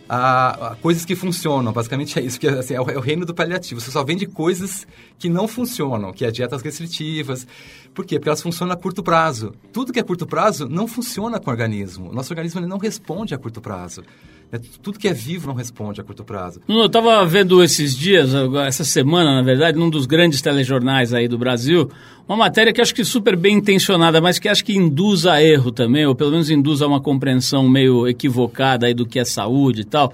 a, 0.10 0.72
a, 0.72 0.76
coisas 0.76 1.06
que 1.06 1.16
funcionam. 1.16 1.72
Basicamente 1.72 2.18
é 2.20 2.22
isso, 2.22 2.40
que 2.40 2.48
assim, 2.48 2.74
é, 2.74 2.82
o, 2.82 2.90
é, 2.90 2.98
o, 2.98 3.02
reino 3.02 3.26
do 3.26 3.34
paliativo. 3.34 3.82
Você 3.82 3.92
só 3.92 4.04
vende 4.04 4.26
coisas 4.26 4.88
que 5.18 5.30
não 5.30 5.48
funcionam, 5.48 6.12
que 6.14 6.26
é 6.26 6.32
dietas 6.32 6.62
restritivas. 6.62 7.48
Por 7.94 8.06
quê? 8.06 8.20
Porque 8.20 8.30
elas 8.30 8.42
funcionam 8.42 8.74
a 8.74 8.78
curto 8.78 9.04
prazo. 9.04 9.54
Tudo 9.74 9.92
que 9.92 10.00
é 10.00 10.04
curto 10.04 10.26
prazo 10.26 10.68
não 10.68 10.88
funciona 10.88 11.40
com 11.40 11.50
o 11.50 11.54
organismo. 11.54 12.12
Nosso 12.14 12.32
organismo 12.32 12.62
não 12.62 12.78
responde 12.78 13.34
a 13.34 13.38
curto 13.38 13.62
prazo. 13.62 14.04
É, 14.52 14.60
tudo 14.82 14.98
que 14.98 15.08
é 15.08 15.14
vivo 15.14 15.48
não 15.48 15.54
responde 15.54 16.00
a 16.00 16.04
curto 16.04 16.24
prazo. 16.24 16.62
Eu 16.68 16.86
estava 16.86 17.26
vendo 17.26 17.62
esses 17.62 17.96
dias, 17.96 18.32
essa 18.66 18.86
semana, 18.86 19.36
na 19.36 19.42
verdade, 19.42 19.78
num 19.78 19.90
dos 19.90 20.06
grandes 20.06 20.42
telejornais 20.42 21.14
aí 21.14 21.28
do 21.28 21.38
Brasil, 21.38 21.90
uma 22.28 22.38
matéria 22.38 22.72
que 22.72 22.80
acho 22.80 22.96
que 22.96 23.04
super 23.04 23.36
bem 23.36 23.58
intencionada, 23.58 24.22
mas 24.22 24.40
que 24.40 24.48
acho 24.48 24.64
que 24.64 24.76
induz 24.76 25.26
a 25.26 25.44
erro 25.44 25.72
também, 25.72 26.06
ou 26.06 26.16
pelo 26.16 26.32
menos 26.32 26.50
induz 26.50 26.82
a 26.82 26.88
uma 26.88 27.02
compreensão 27.02 27.68
meio 27.68 28.08
equivocada 28.08 28.88
aí 28.88 28.94
do 28.94 29.06
que 29.06 29.20
é 29.20 29.26
saúde 29.26 29.82
e 29.82 29.86
tal 29.86 30.14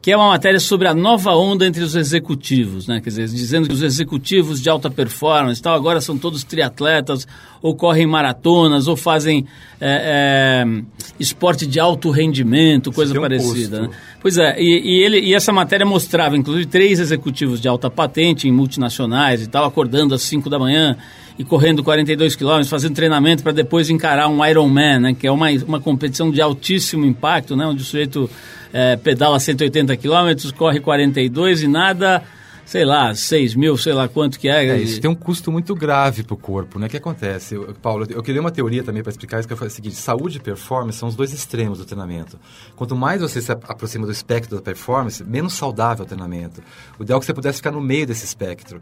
que 0.00 0.12
é 0.12 0.16
uma 0.16 0.28
matéria 0.28 0.60
sobre 0.60 0.86
a 0.86 0.94
nova 0.94 1.34
onda 1.34 1.66
entre 1.66 1.82
os 1.82 1.96
executivos, 1.96 2.86
né? 2.86 3.00
Quer 3.00 3.10
dizer, 3.10 3.26
dizendo 3.26 3.68
que 3.68 3.74
os 3.74 3.82
executivos 3.82 4.62
de 4.62 4.70
alta 4.70 4.88
performance 4.88 5.60
tal, 5.60 5.74
agora 5.74 6.00
são 6.00 6.16
todos 6.16 6.44
triatletas, 6.44 7.26
ou 7.60 7.74
correm 7.74 8.06
maratonas, 8.06 8.86
ou 8.86 8.96
fazem 8.96 9.44
é, 9.80 10.64
é, 10.64 10.82
esporte 11.18 11.66
de 11.66 11.80
alto 11.80 12.10
rendimento, 12.10 12.92
coisa 12.92 13.20
parecida. 13.20 13.82
Né? 13.82 13.90
Pois 14.20 14.38
é, 14.38 14.60
e, 14.60 14.98
e, 14.98 15.02
ele, 15.02 15.18
e 15.18 15.34
essa 15.34 15.52
matéria 15.52 15.84
mostrava, 15.84 16.36
inclusive, 16.36 16.66
três 16.66 17.00
executivos 17.00 17.60
de 17.60 17.66
alta 17.66 17.90
patente 17.90 18.46
em 18.46 18.52
multinacionais 18.52 19.42
e 19.42 19.48
tal, 19.48 19.64
acordando 19.64 20.14
às 20.14 20.22
5 20.22 20.48
da 20.48 20.60
manhã 20.60 20.96
e 21.38 21.44
correndo 21.44 21.84
42 21.84 22.34
quilômetros, 22.34 22.68
fazendo 22.68 22.94
treinamento 22.94 23.44
para 23.44 23.52
depois 23.52 23.88
encarar 23.88 24.28
um 24.28 24.44
Ironman, 24.44 24.98
né? 24.98 25.14
Que 25.14 25.26
é 25.26 25.30
uma, 25.30 25.48
uma 25.66 25.80
competição 25.80 26.30
de 26.30 26.40
altíssimo 26.42 27.06
impacto, 27.06 27.54
né? 27.54 27.64
Onde 27.64 27.80
o 27.80 27.84
sujeito 27.84 28.28
é, 28.72 28.96
pedala 28.96 29.38
180 29.38 29.96
quilômetros, 29.96 30.50
corre 30.50 30.80
42 30.80 31.62
e 31.62 31.68
nada, 31.68 32.24
sei 32.66 32.84
lá, 32.84 33.14
6 33.14 33.54
mil, 33.54 33.78
sei 33.78 33.92
lá 33.92 34.08
quanto 34.08 34.36
que 34.36 34.48
é. 34.48 34.66
é 34.66 34.78
isso 34.78 35.00
tem 35.00 35.08
um 35.08 35.14
custo 35.14 35.52
muito 35.52 35.76
grave 35.76 36.24
para 36.24 36.34
o 36.34 36.36
corpo, 36.36 36.76
né? 36.76 36.88
O 36.88 36.90
que 36.90 36.96
acontece? 36.96 37.54
Eu, 37.54 37.72
Paulo, 37.80 38.04
eu 38.10 38.20
queria 38.20 38.40
uma 38.40 38.50
teoria 38.50 38.82
também 38.82 39.04
para 39.04 39.10
explicar 39.10 39.38
isso, 39.38 39.46
que 39.46 39.54
é 39.54 39.56
o 39.56 39.70
seguinte, 39.70 39.94
saúde 39.94 40.38
e 40.38 40.40
performance 40.40 40.98
são 40.98 41.08
os 41.08 41.14
dois 41.14 41.32
extremos 41.32 41.78
do 41.78 41.84
treinamento. 41.84 42.36
Quanto 42.74 42.96
mais 42.96 43.20
você 43.20 43.40
se 43.40 43.52
aproxima 43.52 44.06
do 44.06 44.12
espectro 44.12 44.56
da 44.56 44.62
performance, 44.62 45.22
menos 45.22 45.52
saudável 45.52 46.02
é 46.02 46.04
o 46.04 46.08
treinamento. 46.08 46.60
O 46.98 47.04
ideal 47.04 47.18
é 47.18 47.20
que 47.20 47.26
você 47.26 47.32
pudesse 47.32 47.58
ficar 47.58 47.70
no 47.70 47.80
meio 47.80 48.08
desse 48.08 48.24
espectro. 48.24 48.80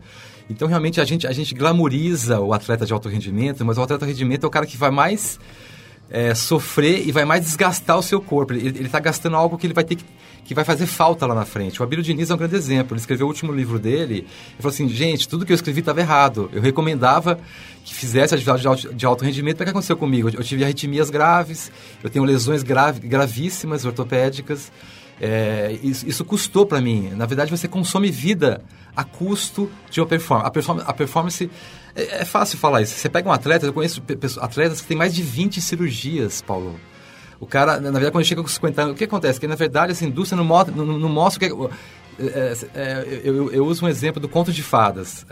Então, 0.49 0.69
realmente, 0.69 1.01
a 1.01 1.05
gente, 1.05 1.27
a 1.27 1.33
gente 1.33 1.55
glamoriza 1.55 2.41
o 2.41 2.53
atleta 2.53 2.87
de 2.87 2.93
alto 2.93 3.09
rendimento, 3.09 3.65
mas 3.65 3.79
o 3.79 3.83
atleta 3.83 4.07
de 4.07 4.13
rendimento 4.13 4.45
é 4.45 4.47
o 4.47 4.51
cara 4.51 4.65
que 4.65 4.77
vai 4.77 4.91
mais 4.91 5.39
é, 6.09 6.35
sofrer 6.35 7.07
e 7.07 7.13
vai 7.13 7.25
mais 7.25 7.45
desgastar 7.45 7.99
o 7.99 8.03
seu 8.03 8.21
corpo. 8.21 8.53
Ele 8.53 8.85
está 8.85 9.01
gastando 9.01 9.37
algo 9.37 9.59
que 9.59 9.67
ele 9.67 9.75
vai 9.75 9.85
ter 9.85 9.97
que, 9.97 10.05
que 10.47 10.55
vai 10.55 10.65
fazer 10.65 10.87
falta 10.87 11.27
lá 11.27 11.35
na 11.35 11.45
frente. 11.45 11.81
O 11.81 11.85
Abílio 11.85 12.05
Diniz 12.05 12.31
é 12.31 12.35
um 12.35 12.37
grande 12.37 12.55
exemplo. 12.55 12.95
Ele 12.95 13.01
escreveu 13.01 13.27
o 13.27 13.29
último 13.29 13.53
livro 13.53 13.79
dele 13.79 14.27
e 14.59 14.63
falou 14.63 14.73
assim: 14.73 14.89
gente, 14.89 15.29
tudo 15.29 15.45
que 15.45 15.53
eu 15.53 15.55
escrevi 15.55 15.81
estava 15.81 16.01
errado. 16.01 16.49
Eu 16.53 16.63
recomendava 16.63 17.39
que 17.85 17.93
fizesse 17.93 18.35
atividade 18.35 18.63
de 18.63 18.69
alto, 18.69 18.95
de 18.95 19.07
alto 19.07 19.25
rendimento. 19.25 19.61
O 19.61 19.65
que 19.65 19.71
aconteceu 19.71 19.97
comigo? 19.97 20.29
Eu 20.29 20.45
tive 20.45 20.63
arritmias 20.63 21.11
graves, 21.11 21.71
eu 22.03 22.09
tenho 22.09 22.25
lesões 22.25 22.63
grave, 22.63 23.07
gravíssimas 23.07 23.85
ortopédicas. 23.85 24.71
É, 25.21 25.79
isso, 25.83 26.07
isso, 26.07 26.25
custou 26.25 26.67
para 26.67 26.81
mim. 26.81 27.11
Na 27.17 27.25
verdade, 27.25 27.51
você 27.51 27.67
consome 27.67 28.11
vida 28.11 28.63
a 28.95 29.03
custo 29.03 29.71
de 29.91 30.01
uma 30.01 30.07
performance. 30.07 30.47
A 30.47 30.51
performance, 30.51 30.91
a 30.91 30.93
performance 30.93 31.51
é, 31.95 32.21
é, 32.21 32.25
fácil 32.25 32.59
falar 32.59 32.83
isso. 32.83 32.95
Você 32.95 33.09
pega 33.09 33.29
um 33.29 33.33
atleta, 33.33 33.67
eu 33.67 33.73
conheço 33.73 34.03
atletas 34.41 34.81
que 34.81 34.87
têm 34.87 34.97
mais 34.97 35.15
de 35.15 35.23
20 35.23 35.61
cirurgias, 35.61 36.43
Paulo. 36.43 36.79
O 37.39 37.47
cara, 37.47 37.79
na 37.79 37.91
verdade, 37.91 38.13
quando 38.13 38.25
chega 38.25 38.43
com 38.43 38.49
50 38.49 38.83
anos, 38.83 38.95
o 38.95 38.97
que 38.97 39.05
acontece? 39.05 39.39
Que, 39.39 39.47
na 39.47 39.55
verdade, 39.55 39.93
essa 39.93 40.05
indústria 40.05 40.37
não, 40.37 40.45
mostra, 40.45 40.75
não, 40.75 40.87
não 40.87 41.09
mostra 41.09 41.53
o 41.53 41.69
que... 41.69 41.77
É, 42.19 42.25
é, 42.25 42.57
é, 42.75 43.21
eu, 43.25 43.53
eu, 43.53 43.67
uso 43.67 43.85
um 43.85 43.89
exemplo 43.89 44.21
do 44.21 44.29
conto 44.29 44.51
de 44.51 44.63
fadas. 44.63 45.27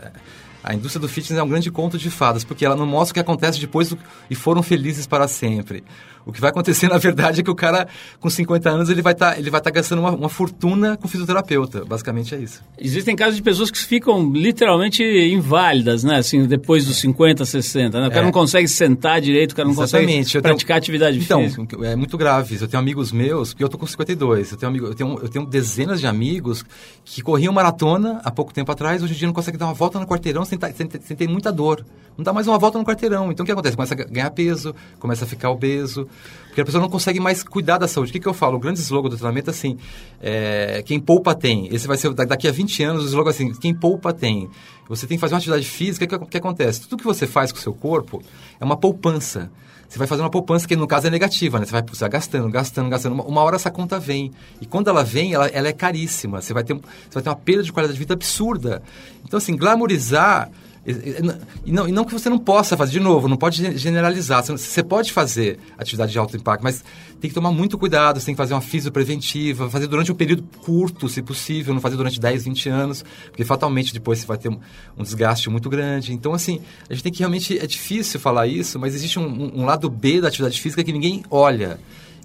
A 0.63 0.73
indústria 0.73 0.99
do 0.99 1.07
fitness 1.07 1.39
é 1.39 1.43
um 1.43 1.47
grande 1.47 1.71
conto 1.71 1.97
de 1.97 2.09
fadas, 2.11 2.43
porque 2.43 2.65
ela 2.65 2.75
não 2.75 2.85
mostra 2.85 3.11
o 3.11 3.13
que 3.13 3.19
acontece 3.19 3.59
depois 3.59 3.89
do, 3.89 3.97
e 4.29 4.35
foram 4.35 4.61
felizes 4.61 5.07
para 5.07 5.27
sempre. 5.27 5.83
O 6.25 6.31
que 6.31 6.41
vai 6.41 6.49
acontecer, 6.49 6.87
na 6.89 6.97
verdade, 6.97 7.41
é 7.41 7.43
que 7.43 7.51
o 7.51 7.55
cara, 7.55 7.87
com 8.19 8.29
50 8.29 8.69
anos, 8.69 8.89
ele 8.89 9.01
vai 9.01 9.13
estar 9.13 9.35
tá, 9.35 9.61
tá 9.61 9.69
gastando 9.69 9.99
uma, 9.99 10.11
uma, 10.11 10.29
fortuna 10.29 10.97
com 10.97 11.07
fisioterapeuta. 11.07 11.85
Basicamente 11.85 12.33
é 12.33 12.39
isso. 12.39 12.63
Existem 12.77 13.15
casos 13.15 13.35
de 13.35 13.43
pessoas 13.43 13.69
que 13.69 13.77
ficam 13.77 14.31
literalmente 14.33 15.03
inválidas, 15.03 16.03
né? 16.03 16.17
Assim, 16.17 16.45
depois 16.45 16.85
dos 16.85 16.97
50, 16.97 17.45
60. 17.45 17.99
Né? 17.99 18.07
O 18.07 18.09
cara 18.09 18.21
é. 18.21 18.25
não 18.25 18.31
consegue 18.31 18.67
sentar 18.67 19.21
direito, 19.21 19.51
o 19.51 19.55
cara 19.55 19.67
não 19.67 19.73
Exatamente. 19.73 20.23
consegue 20.23 20.41
praticar 20.41 20.67
tenho... 20.67 20.77
atividade 20.77 21.17
então, 21.17 21.43
física. 21.43 21.61
Então, 21.61 21.83
é 21.83 21.95
muito 21.95 22.17
grave. 22.17 22.57
Eu 22.59 22.67
tenho 22.67 22.81
amigos 22.81 23.11
meus, 23.11 23.53
porque 23.53 23.63
eu 23.63 23.69
tô 23.69 23.77
com 23.77 23.85
52. 23.85 24.51
Eu 24.51 24.57
tenho, 24.57 24.69
amigo, 24.69 24.87
eu, 24.87 24.95
tenho, 24.95 25.19
eu 25.21 25.29
tenho 25.29 25.45
dezenas 25.45 25.99
de 25.99 26.07
amigos 26.07 26.65
que 27.03 27.21
corriam 27.21 27.53
maratona 27.53 28.19
há 28.23 28.31
pouco 28.31 28.53
tempo 28.53 28.71
atrás, 28.71 29.03
hoje 29.03 29.13
em 29.13 29.17
dia 29.17 29.27
não 29.27 29.33
conseguem 29.33 29.59
dar 29.59 29.65
uma 29.65 29.73
volta 29.73 29.99
no 29.99 30.07
quarteirão 30.07 30.43
sem, 30.43 30.57
sem, 30.75 30.89
sem 31.01 31.15
ter 31.15 31.27
muita 31.27 31.51
dor. 31.51 31.85
Não 32.17 32.23
dá 32.23 32.31
mais 32.31 32.47
uma 32.47 32.57
volta 32.57 32.77
no 32.77 32.85
quarteirão. 32.85 33.31
Então 33.31 33.43
o 33.43 33.45
que 33.45 33.51
acontece? 33.51 33.75
Começa 33.75 33.93
a 33.93 33.97
ganhar 33.97 34.29
peso, 34.31 34.73
começa 34.99 35.25
a 35.25 35.27
ficar 35.27 35.49
obeso. 35.49 36.07
Porque 36.47 36.61
a 36.61 36.65
pessoa 36.65 36.81
não 36.81 36.89
consegue 36.89 37.19
mais 37.19 37.43
cuidar 37.43 37.77
da 37.77 37.87
saúde. 37.87 38.11
O 38.11 38.13
que, 38.13 38.19
que 38.19 38.27
eu 38.27 38.33
falo? 38.33 38.55
O 38.55 38.59
grande 38.59 38.79
slogan 38.79 39.09
do 39.09 39.17
treinamento 39.17 39.49
é 39.49 39.51
assim: 39.51 39.77
é, 40.21 40.81
quem 40.85 40.99
poupa 40.99 41.35
tem. 41.35 41.67
Esse 41.73 41.85
vai 41.85 41.97
ser 41.97 42.13
daqui 42.13 42.47
a 42.47 42.51
20 42.51 42.83
anos 42.83 43.03
o 43.03 43.07
slogan 43.07 43.29
é 43.29 43.33
assim: 43.33 43.53
quem 43.55 43.73
poupa 43.73 44.13
tem. 44.13 44.49
Você 44.87 45.05
tem 45.05 45.17
que 45.17 45.21
fazer 45.21 45.33
uma 45.33 45.39
atividade 45.39 45.67
física. 45.67 46.05
O 46.05 46.19
que, 46.19 46.27
que 46.27 46.37
acontece? 46.37 46.81
Tudo 46.81 46.97
que 46.97 47.03
você 47.03 47.27
faz 47.27 47.51
com 47.51 47.57
o 47.57 47.61
seu 47.61 47.73
corpo 47.73 48.23
é 48.59 48.63
uma 48.63 48.77
poupança. 48.77 49.51
Você 49.87 49.99
vai 49.99 50.07
fazer 50.07 50.21
uma 50.21 50.29
poupança 50.29 50.67
que 50.67 50.75
no 50.75 50.87
caso 50.87 51.07
é 51.07 51.09
negativa, 51.09 51.59
né? 51.59 51.65
Você 51.65 51.71
vai, 51.71 51.83
vai 51.83 52.09
gastando, 52.09 52.49
gastando, 52.49 52.89
gastando. 52.89 53.13
Uma, 53.13 53.23
uma, 53.23 53.41
hora 53.41 53.55
essa 53.55 53.69
conta 53.69 53.99
vem. 53.99 54.31
E 54.59 54.65
quando 54.65 54.89
ela 54.89 55.03
vem, 55.03 55.33
ela, 55.33 55.47
ela 55.47 55.67
é 55.67 55.73
caríssima. 55.73 56.41
Você 56.41 56.53
vai, 56.53 56.63
ter, 56.63 56.73
você 56.73 57.13
vai 57.13 57.23
ter 57.23 57.29
uma 57.29 57.35
perda 57.35 57.63
de 57.63 57.71
qualidade 57.71 57.93
de 57.93 57.99
vida 57.99 58.13
absurda. 58.13 58.81
Então, 59.23 59.37
assim, 59.37 59.55
glamorizar 59.55 60.49
e 60.85 61.71
não, 61.71 61.87
e 61.87 61.91
não 61.91 62.05
que 62.05 62.13
você 62.13 62.29
não 62.29 62.37
possa 62.37 62.77
fazer, 62.77 62.91
de 62.91 62.99
novo, 62.99 63.27
não 63.27 63.37
pode 63.37 63.75
generalizar. 63.77 64.43
Você 64.43 64.83
pode 64.83 65.11
fazer 65.11 65.57
atividade 65.77 66.11
de 66.11 66.19
alto 66.19 66.37
impacto, 66.37 66.61
mas 66.61 66.83
tem 67.19 67.27
que 67.27 67.33
tomar 67.33 67.51
muito 67.51 67.75
cuidado, 67.75 68.19
você 68.19 68.27
tem 68.27 68.35
que 68.35 68.37
fazer 68.37 68.53
uma 68.53 68.61
física 68.61 68.91
preventiva, 68.91 69.67
fazer 69.67 69.87
durante 69.87 70.11
um 70.11 70.15
período 70.15 70.43
curto, 70.63 71.09
se 71.09 71.23
possível, 71.23 71.73
não 71.73 71.81
fazer 71.81 71.97
durante 71.97 72.19
10, 72.19 72.43
20 72.43 72.69
anos, 72.69 73.05
porque 73.25 73.43
fatalmente 73.43 73.93
depois 73.93 74.19
você 74.19 74.27
vai 74.27 74.37
ter 74.37 74.49
um, 74.49 74.59
um 74.95 75.01
desgaste 75.01 75.49
muito 75.49 75.69
grande. 75.69 76.13
Então, 76.13 76.33
assim, 76.33 76.61
a 76.87 76.93
gente 76.93 77.01
tem 77.01 77.11
que 77.11 77.19
realmente, 77.19 77.57
é 77.57 77.65
difícil 77.65 78.19
falar 78.19 78.45
isso, 78.45 78.77
mas 78.77 78.93
existe 78.93 79.17
um, 79.17 79.61
um 79.61 79.65
lado 79.65 79.89
B 79.89 80.21
da 80.21 80.27
atividade 80.27 80.61
física 80.61 80.83
que 80.83 80.93
ninguém 80.93 81.23
olha. 81.31 81.79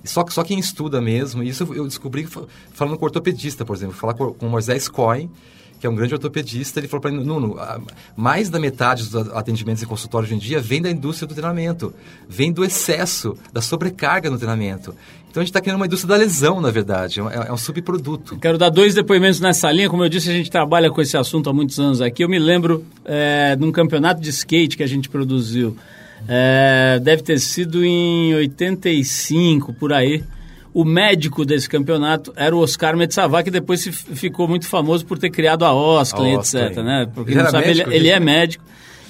Só, 0.05 0.25
só 0.29 0.43
quem 0.45 0.59
estuda 0.59 1.01
mesmo, 1.01 1.43
isso 1.43 1.67
eu 1.75 1.87
descobri 1.87 2.27
falando 2.73 2.99
com 2.99 3.05
ortopedista, 3.05 3.65
por 3.65 3.77
exemplo, 3.77 3.95
falar 3.95 4.15
com, 4.15 4.33
com 4.33 4.47
o 4.47 4.51
Moisés 4.51 4.89
Cohen, 4.89 5.31
que 5.81 5.87
é 5.87 5.91
um 5.91 5.95
grande 5.95 6.13
ortopedista, 6.13 6.79
ele 6.79 6.87
falou 6.87 7.01
para 7.01 7.11
mim, 7.11 7.25
Nuno, 7.25 7.57
mais 8.15 8.51
da 8.51 8.61
metade 8.61 9.09
dos 9.09 9.29
atendimentos 9.33 9.83
em 9.83 9.87
consultório 9.87 10.27
hoje 10.27 10.35
em 10.35 10.39
dia 10.39 10.61
vem 10.61 10.83
da 10.83 10.91
indústria 10.91 11.27
do 11.27 11.35
treinamento, 11.35 11.95
vem 12.29 12.53
do 12.53 12.63
excesso, 12.63 13.35
da 13.51 13.63
sobrecarga 13.63 14.29
no 14.29 14.37
treinamento. 14.37 14.95
Então 15.31 15.41
a 15.41 15.45
gente 15.45 15.51
está 15.51 15.61
criando 15.61 15.77
uma 15.77 15.87
indústria 15.87 16.09
da 16.09 16.17
lesão, 16.17 16.61
na 16.61 16.71
verdade, 16.71 17.21
é, 17.21 17.49
é 17.49 17.53
um 17.53 17.57
subproduto. 17.57 18.37
Quero 18.37 18.59
dar 18.59 18.69
dois 18.69 18.95
depoimentos 18.95 19.41
nessa 19.41 19.73
linha. 19.73 19.89
Como 19.89 20.05
eu 20.05 20.09
disse, 20.09 20.29
a 20.29 20.33
gente 20.33 20.51
trabalha 20.51 20.91
com 20.91 21.01
esse 21.01 21.17
assunto 21.17 21.49
há 21.49 21.53
muitos 21.53 21.79
anos 21.81 22.03
aqui. 22.03 22.23
Eu 22.23 22.29
me 22.29 22.39
lembro 22.39 22.85
é, 23.05 23.57
de 23.57 23.65
um 23.65 23.73
campeonato 23.73 24.21
de 24.21 24.29
skate 24.29 24.77
que 24.77 24.83
a 24.83 24.89
gente 24.89 25.09
produziu. 25.09 25.77
É, 26.29 27.01
deve 27.03 27.23
ter 27.23 27.39
sido 27.39 27.83
em 27.83 28.35
85, 28.35 29.73
por 29.73 29.93
aí 29.93 30.23
o 30.73 30.85
médico 30.85 31.45
desse 31.45 31.69
campeonato 31.69 32.33
era 32.37 32.55
o 32.55 32.61
Oscar 32.61 32.97
Metsavá, 32.97 33.43
que 33.43 33.51
depois 33.51 33.85
ficou 33.87 34.47
muito 34.47 34.67
famoso 34.67 35.05
por 35.05 35.19
ter 35.19 35.31
criado 35.31 35.65
a 35.65 35.75
Osklin, 35.75 36.35
etc. 36.35 36.77
Né? 36.77 37.09
Porque 37.13 37.33
ele, 37.33 37.43
não 37.43 37.51
sabe, 37.51 37.67
médico, 37.67 37.91
ele, 37.91 37.97
ele, 37.97 38.09
é 38.09 38.21
médico 38.21 38.65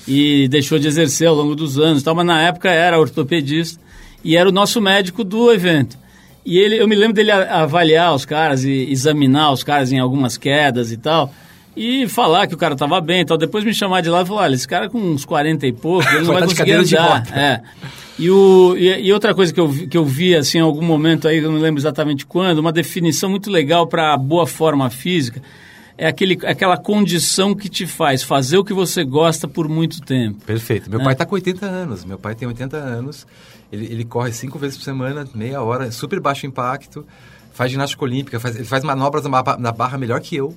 e 0.08 0.48
deixou 0.48 0.78
de 0.78 0.88
exercer 0.88 1.28
ao 1.28 1.34
longo 1.34 1.54
dos 1.54 1.78
anos, 1.78 2.02
tal, 2.02 2.14
mas 2.14 2.26
na 2.26 2.42
época 2.42 2.70
era 2.70 2.98
ortopedista 2.98 3.80
e 4.24 4.36
era 4.36 4.48
o 4.48 4.52
nosso 4.52 4.80
médico 4.80 5.22
do 5.22 5.52
evento. 5.52 5.98
E 6.44 6.58
ele, 6.58 6.80
eu 6.80 6.88
me 6.88 6.96
lembro 6.96 7.14
dele 7.14 7.30
avaliar 7.30 8.14
os 8.14 8.24
caras 8.24 8.64
e 8.64 8.90
examinar 8.90 9.52
os 9.52 9.62
caras 9.62 9.92
em 9.92 9.98
algumas 9.98 10.38
quedas 10.38 10.90
e 10.90 10.96
tal 10.96 11.32
e 11.76 12.08
falar 12.08 12.46
que 12.46 12.54
o 12.54 12.58
cara 12.58 12.74
estava 12.74 13.00
bem 13.00 13.20
e 13.20 13.24
tal. 13.24 13.36
Depois 13.36 13.64
me 13.64 13.72
chamar 13.72 14.00
de 14.00 14.08
lá 14.08 14.22
e 14.22 14.26
falar, 14.26 14.42
olha, 14.42 14.54
esse 14.54 14.66
cara 14.66 14.88
com 14.88 14.98
uns 14.98 15.24
40 15.24 15.66
e 15.66 15.72
pouco, 15.72 16.08
ele 16.08 16.24
não 16.26 16.34
vai 16.34 16.42
conseguir 16.42 16.72
andar. 16.72 17.26
É. 17.36 17.60
E, 18.20 18.30
o, 18.30 18.76
e, 18.76 19.06
e, 19.06 19.12
outra 19.14 19.34
coisa 19.34 19.52
que 19.52 19.58
eu, 19.58 19.66
vi, 19.66 19.86
que 19.86 19.96
eu 19.96 20.04
vi, 20.04 20.36
assim, 20.36 20.58
em 20.58 20.60
algum 20.60 20.84
momento 20.84 21.26
aí, 21.26 21.38
eu 21.38 21.50
não 21.50 21.58
lembro 21.58 21.80
exatamente 21.80 22.26
quando, 22.26 22.58
uma 22.58 22.70
definição 22.70 23.30
muito 23.30 23.50
legal 23.50 23.86
para 23.86 24.14
boa 24.18 24.46
forma 24.46 24.90
física, 24.90 25.40
é 25.96 26.06
aquele, 26.06 26.38
aquela 26.46 26.76
condição 26.76 27.54
que 27.54 27.68
te 27.68 27.86
faz 27.86 28.22
fazer 28.22 28.58
o 28.58 28.64
que 28.64 28.74
você 28.74 29.04
gosta 29.04 29.48
por 29.48 29.68
muito 29.68 30.02
tempo. 30.02 30.44
Perfeito. 30.44 30.90
Meu 30.90 30.98
né? 30.98 31.04
pai 31.04 31.14
está 31.14 31.24
com 31.24 31.34
80 31.34 31.64
anos, 31.64 32.04
meu 32.04 32.18
pai 32.18 32.34
tem 32.34 32.46
80 32.46 32.76
anos, 32.76 33.26
ele, 33.72 33.86
ele 33.86 34.04
corre 34.04 34.32
cinco 34.32 34.58
vezes 34.58 34.76
por 34.76 34.84
semana, 34.84 35.26
meia 35.34 35.62
hora, 35.62 35.90
super 35.90 36.20
baixo 36.20 36.46
impacto, 36.46 37.06
faz 37.52 37.70
ginástica 37.70 38.04
olímpica, 38.04 38.38
faz, 38.38 38.54
ele 38.54 38.64
faz 38.66 38.84
manobras 38.84 39.24
na 39.24 39.72
barra 39.72 39.96
melhor 39.96 40.20
que 40.20 40.36
eu, 40.36 40.54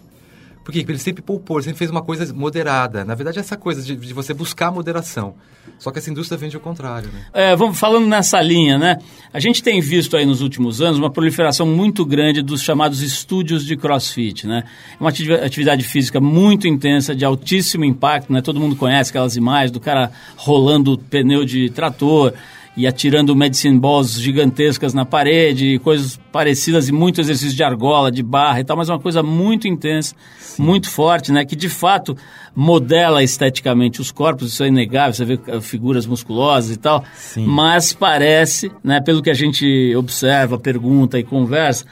por 0.64 0.72
quê? 0.72 0.80
Porque 0.80 0.94
ele 0.94 1.00
sempre 1.00 1.22
poupou, 1.22 1.58
ele 1.58 1.66
sempre 1.66 1.80
fez 1.80 1.92
uma 1.92 2.02
coisa 2.02 2.34
moderada. 2.34 3.04
Na 3.04 3.16
verdade, 3.16 3.38
é 3.38 3.42
essa 3.42 3.58
coisa 3.58 3.82
de, 3.82 3.96
de 3.96 4.14
você 4.14 4.34
buscar 4.34 4.72
moderação. 4.72 5.36
Só 5.78 5.92
que 5.92 6.00
essa 6.00 6.10
indústria 6.10 6.38
vende 6.38 6.56
o 6.56 6.60
contrário, 6.60 7.10
né? 7.12 7.26
É, 7.34 7.56
vamos 7.56 7.78
falando 7.78 8.08
nessa 8.08 8.42
linha, 8.42 8.78
né? 8.78 8.98
A 9.34 9.40
gente 9.40 9.62
tem 9.62 9.82
visto 9.82 10.16
aí 10.16 10.26
nos 10.26 10.42
últimos 10.42 10.82
anos 10.82 10.98
uma 10.98 11.12
proliferação 11.12 11.66
muito 11.66 12.06
grande 12.06 12.42
dos 12.42 12.62
chamados 12.62 13.02
estúdios 13.02 13.66
de 13.66 13.76
crossfit, 13.76 14.48
né? 14.48 14.64
É 14.98 15.04
uma 15.04 15.10
atividade 15.10 15.84
física 15.84 16.22
muito 16.22 16.66
intensa, 16.68 17.14
de 17.14 17.26
altíssimo 17.26 17.84
impacto, 17.84 18.32
né? 18.32 18.42
Todo 18.42 18.60
mundo 18.60 18.76
conhece 18.76 19.10
aquelas 19.10 19.36
imagens 19.36 19.72
do 19.72 19.82
cara 19.82 20.12
rolando 20.38 20.98
pneu 20.98 21.44
de 21.44 21.70
trator, 21.72 22.34
e 22.76 22.88
atirando 22.88 23.36
medicine 23.36 23.80
balls 23.80 24.20
gigantescas 24.20 24.94
na 24.94 25.06
parede, 25.06 25.80
coisas 25.80 26.20
parecidas 26.32 26.90
e 26.90 26.92
muito 26.92 27.22
exercício 27.22 27.56
de 27.56 27.64
argola, 27.64 28.12
de 28.12 28.24
barra 28.24 28.60
e 28.60 28.64
tal, 28.64 28.76
mas 28.76 28.90
é 28.90 28.94
uma 28.94 29.00
coisa 29.00 29.22
muito 29.22 29.68
intensa, 29.68 30.16
Sim. 30.40 30.64
muito 30.64 30.90
forte, 30.90 31.32
né? 31.32 31.46
Que 31.46 31.56
de 31.56 31.70
fato 31.70 32.18
modela 32.56 33.24
esteticamente 33.24 34.02
os 34.02 34.12
corpos, 34.12 34.54
isso 34.54 34.64
é 34.64 34.68
inegável, 34.68 35.14
você 35.14 35.26
vê 35.26 35.40
eh, 35.48 35.62
figuras 35.62 36.08
musculosas 36.08 36.76
e 36.76 36.78
tal, 36.78 37.04
Sim. 37.16 37.46
mas 37.46 37.94
parece, 37.94 38.72
né, 38.84 39.00
pelo 39.02 39.22
que 39.22 39.30
a 39.30 39.36
gente 39.36 39.96
observa, 39.96 40.58
pergunta 40.58 41.20
e 41.20 41.24
conversa, 41.24 41.86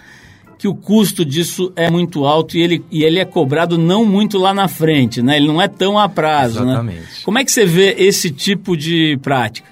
que 0.57 0.67
o 0.67 0.75
custo 0.75 1.25
disso 1.25 1.71
é 1.75 1.89
muito 1.89 2.23
alto 2.23 2.55
e 2.55 2.61
ele, 2.61 2.85
e 2.91 3.03
ele 3.03 3.17
é 3.17 3.25
cobrado 3.25 3.79
não 3.79 4.05
muito 4.05 4.37
lá 4.37 4.53
na 4.53 4.67
frente, 4.67 5.19
né? 5.19 5.37
Ele 5.37 5.47
não 5.47 5.59
é 5.59 5.67
tão 5.67 5.97
a 5.97 6.07
prazo, 6.07 6.63
né? 6.63 6.73
Exatamente. 6.73 6.99
né? 6.99 7.05
Como 7.23 7.39
é 7.39 7.43
que 7.43 7.51
você 7.51 7.65
vê 7.65 7.95
esse 7.97 8.29
tipo 8.29 8.77
de 8.77 9.17
prática? 9.23 9.70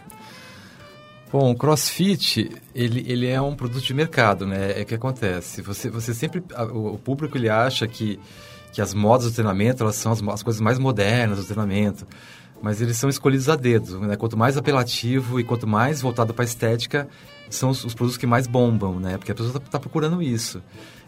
Bom, 1.31 1.51
o 1.51 1.55
CrossFit, 1.55 2.50
ele, 2.74 3.05
ele 3.07 3.27
é 3.27 3.39
um 3.39 3.55
produto 3.55 3.83
de 3.83 3.93
mercado, 3.93 4.48
né? 4.48 4.79
É 4.79 4.81
o 4.81 4.86
que 4.86 4.95
acontece. 4.95 5.62
Você, 5.62 5.88
você 5.88 6.12
sempre... 6.12 6.43
O, 6.74 6.98
público, 6.98 7.38
ele 7.38 7.48
acha 7.48 7.88
que, 7.88 8.19
que 8.74 8.81
as 8.81 8.95
modas 8.95 9.27
do 9.27 9.33
treinamento, 9.33 9.83
elas 9.83 9.95
são 9.95 10.12
as, 10.12 10.24
as 10.24 10.41
coisas 10.41 10.59
mais 10.59 10.79
modernas 10.79 11.38
do 11.38 11.45
treinamento. 11.45 12.07
Mas 12.63 12.81
eles 12.81 12.98
são 12.98 13.12
escolhidos 13.12 13.48
a 13.48 13.55
dedo, 13.55 14.00
né? 14.00 14.15
Quanto 14.15 14.36
mais 14.36 14.57
apelativo 14.57 15.39
e 15.39 15.43
quanto 15.43 15.67
mais 15.67 16.01
voltado 16.01 16.33
para 16.33 16.43
a 16.43 16.48
estética, 16.48 17.07
são 17.48 17.69
os, 17.69 17.86
os, 17.86 17.93
produtos 17.93 18.17
que 18.17 18.25
mais 18.25 18.48
bombam, 18.48 19.00
né? 19.00 19.15
Porque 19.15 19.31
a 19.31 19.36
pessoa 19.36 19.55
está 19.55 19.59
tá 19.59 19.79
procurando 19.79 20.24
isso. 20.24 20.59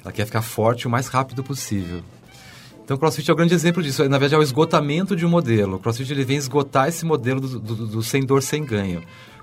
Ela 0.03 0.11
quer 0.11 0.25
ficar 0.25 0.43
forte 0.43 0.85
o 0.85 0.89
mais 0.89 1.07
rápido 1.07 1.43
possível. 1.43 2.03
Então, 2.83 2.95
o 2.95 2.99
CrossFit 2.99 3.27
é 3.27 3.33
o 3.33 3.35
um 3.35 3.37
grande 3.37 3.55
exemplo 3.55 3.81
disso. 3.81 4.03
Na 4.03 4.19
verdade, 4.19 4.35
é 4.35 4.37
o 4.37 4.43
esgotamento 4.43 5.15
de 5.15 5.25
um 5.25 5.29
modelo. 5.29 5.77
O 5.77 5.79
CrossFit 5.79 6.11
ele 6.11 6.23
vem 6.23 6.37
esgotar 6.37 6.87
esse 6.87 7.05
modelo 7.05 7.41
do, 7.41 7.59
do, 7.59 7.87
do 7.87 8.03
sem 8.03 8.23
dor, 8.23 8.43
sem 8.43 8.63
ganho 8.63 9.01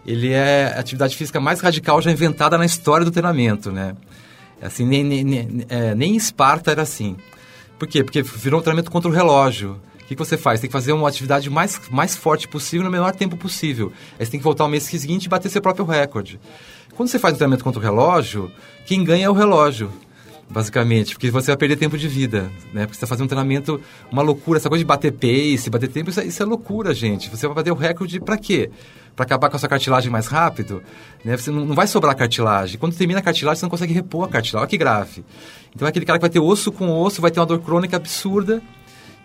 ele 0.08 0.32
é 0.32 0.72
a 0.74 0.80
atividade 0.80 1.14
física 1.14 1.38
mais 1.38 1.60
radical 1.60 2.00
já 2.00 2.10
inventada 2.10 2.56
na 2.56 2.64
história 2.64 3.04
do 3.04 3.10
treinamento, 3.10 3.70
né? 3.70 3.94
Assim, 4.60 4.86
nem, 4.86 5.04
nem, 5.04 5.22
nem, 5.22 5.66
é, 5.68 5.94
nem 5.94 6.16
Esparta 6.16 6.70
era 6.70 6.80
assim. 6.80 7.14
Por 7.78 7.86
quê? 7.86 8.02
Porque 8.02 8.22
virou 8.22 8.58
um 8.58 8.62
treinamento 8.62 8.90
contra 8.90 9.10
o 9.10 9.12
relógio. 9.12 9.78
O 10.00 10.06
que, 10.06 10.14
que 10.14 10.18
você 10.18 10.38
faz? 10.38 10.60
Tem 10.60 10.68
que 10.68 10.72
fazer 10.72 10.94
uma 10.94 11.06
atividade 11.06 11.50
mais, 11.50 11.78
mais 11.90 12.16
forte 12.16 12.48
possível 12.48 12.86
no 12.86 12.90
menor 12.90 13.14
tempo 13.14 13.36
possível. 13.36 13.92
Aí 14.18 14.24
você 14.24 14.30
tem 14.30 14.40
que 14.40 14.44
voltar 14.44 14.64
ao 14.64 14.70
mês 14.70 14.84
seguinte 14.84 15.26
e 15.26 15.28
bater 15.28 15.50
seu 15.50 15.60
próprio 15.60 15.84
recorde. 15.84 16.40
Quando 16.96 17.10
você 17.10 17.18
faz 17.18 17.34
um 17.34 17.36
treinamento 17.36 17.62
contra 17.62 17.78
o 17.78 17.82
relógio, 17.82 18.50
quem 18.86 19.04
ganha 19.04 19.26
é 19.26 19.30
o 19.30 19.34
relógio. 19.34 19.92
Basicamente, 20.50 21.14
porque 21.14 21.30
você 21.30 21.48
vai 21.48 21.56
perder 21.56 21.76
tempo 21.76 21.98
de 21.98 22.08
vida, 22.08 22.50
né? 22.72 22.82
Porque 22.86 22.94
você 22.94 22.98
está 22.98 23.06
fazendo 23.06 23.26
um 23.26 23.28
treinamento, 23.28 23.80
uma 24.10 24.22
loucura, 24.22 24.58
essa 24.58 24.68
coisa 24.68 24.82
de 24.82 24.86
bater 24.86 25.12
pace, 25.12 25.68
bater 25.68 25.88
tempo, 25.88 26.10
isso 26.10 26.20
é, 26.20 26.24
isso 26.24 26.42
é 26.42 26.46
loucura, 26.46 26.94
gente. 26.94 27.28
Você 27.28 27.46
vai 27.46 27.56
bater 27.56 27.70
o 27.70 27.74
recorde 27.74 28.18
para 28.20 28.38
quê? 28.38 28.70
Para 29.14 29.24
acabar 29.24 29.50
com 29.50 29.56
a 29.56 29.58
sua 29.58 29.68
cartilagem 29.68 30.10
mais 30.10 30.26
rápido, 30.26 30.82
né? 31.24 31.36
Você 31.36 31.50
não, 31.50 31.66
não, 31.66 31.74
vai 31.74 31.86
sobrar 31.86 32.16
cartilagem. 32.16 32.78
Quando 32.78 32.96
termina 32.96 33.20
a 33.20 33.22
cartilagem, 33.22 33.60
você 33.60 33.66
não 33.66 33.70
consegue 33.70 33.92
repor 33.92 34.24
a 34.24 34.28
cartilagem. 34.28 34.62
Olha 34.62 34.68
que 34.68 34.78
grave. 34.78 35.24
Então 35.74 35.86
é 35.86 35.90
aquele 35.90 36.06
cara 36.06 36.18
que 36.18 36.22
vai 36.22 36.30
ter 36.30 36.40
osso 36.40 36.72
com 36.72 36.90
osso, 36.90 37.20
vai 37.20 37.30
ter 37.30 37.40
uma 37.40 37.46
dor 37.46 37.60
crônica 37.60 37.96
absurda, 37.96 38.62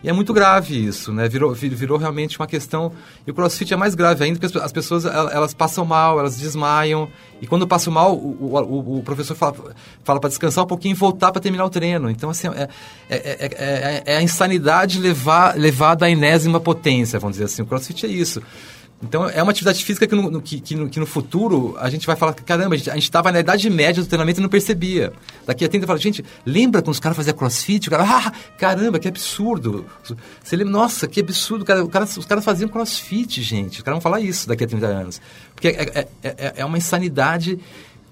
e 0.04 0.10
é 0.10 0.14
muito 0.14 0.34
grave 0.34 0.86
isso, 0.86 1.14
né? 1.14 1.30
Virou, 1.30 1.54
virou 1.54 1.98
realmente 1.98 2.38
uma 2.38 2.46
questão. 2.46 2.92
E 3.26 3.32
o 3.32 3.34
crossfit 3.34 3.74
é 3.74 3.78
mais 3.78 3.96
grave 3.96 4.22
ainda, 4.22 4.38
porque 4.38 4.58
as 4.58 4.72
pessoas 4.72 5.06
elas 5.06 5.54
passam 5.54 5.86
mal, 5.86 6.20
elas 6.20 6.38
desmaiam. 6.38 7.08
E 7.42 7.48
quando 7.48 7.66
passam 7.66 7.94
mal, 7.94 8.14
o, 8.14 8.54
o, 8.54 8.98
o 8.98 9.04
professor 9.04 9.34
fala, 9.34 9.56
fala 10.04 10.20
para 10.20 10.28
descansar 10.28 10.66
um 10.66 10.68
pouquinho 10.68 10.92
e 10.92 10.96
voltar 10.96 11.32
para 11.32 11.42
terminar 11.42 11.64
o 11.64 11.70
treino. 11.70 12.10
Então, 12.10 12.30
assim, 12.30 12.50
é, 12.50 12.68
é, 13.10 13.18
é, 13.18 14.04
é, 14.06 14.18
a 14.18 14.22
insanidade 14.22 15.00
levar, 15.00 15.58
levada 15.58 16.06
à 16.06 16.10
enésima 16.10 16.60
potência, 16.60 17.18
vamos 17.18 17.36
dizer 17.36 17.46
assim. 17.46 17.62
O 17.62 17.66
crossfit 17.66 18.06
é 18.06 18.10
isso. 18.10 18.42
Então, 19.02 19.30
é 19.30 19.44
uma 19.44 19.52
atividade 19.52 19.84
física 19.84 20.08
que 20.08 20.16
no, 20.16 20.42
que, 20.42 20.62
que, 20.62 20.76
no, 20.76 20.90
que 20.90 21.00
no 21.00 21.06
futuro 21.06 21.76
a 21.78 21.90
gente 21.90 22.08
vai 22.08 22.16
falar, 22.16 22.34
caramba, 22.34 22.76
a 22.76 22.78
gente 22.78 23.00
estava 23.00 23.32
na 23.32 23.40
idade 23.42 23.70
média 23.70 24.02
do 24.02 24.08
treinamento 24.08 24.40
e 24.40 24.42
não 24.42 24.50
percebia. 24.50 25.12
Daqui 25.46 25.66
a 25.66 25.68
tempo, 25.68 25.86
fala, 25.86 26.00
gente, 26.00 26.24
lembra 26.46 26.82
quando 26.82 26.94
os 26.94 27.02
caras 27.02 27.18
faziam 27.18 27.36
crossfit? 27.36 27.90
O 27.90 27.92
cara, 27.92 28.04
ah, 28.04 28.32
caramba, 28.58 29.00
que 29.00 29.08
absurdo. 29.08 29.86
Você 30.42 30.56
lembra, 30.56 30.72
nossa, 30.72 31.06
que 31.06 31.20
absurdo. 31.20 31.66
Cara, 31.66 31.86
cara, 31.88 32.06
os 32.06 32.26
caras 32.26 32.46
faziam 32.46 32.70
crossfit, 32.70 33.42
gente. 33.42 33.80
Os 33.80 33.84
caras 33.84 33.96
vão 33.98 34.02
falar 34.02 34.22
isso 34.22 34.48
daqui 34.48 34.64
a 34.64 34.68
30 34.68 34.86
anos. 34.86 35.22
Porque 35.54 35.68
é, 35.68 36.00
é, 36.00 36.08
é, 36.24 36.54
é 36.58 36.66
uma 36.66 36.78
insanidade 36.78 37.60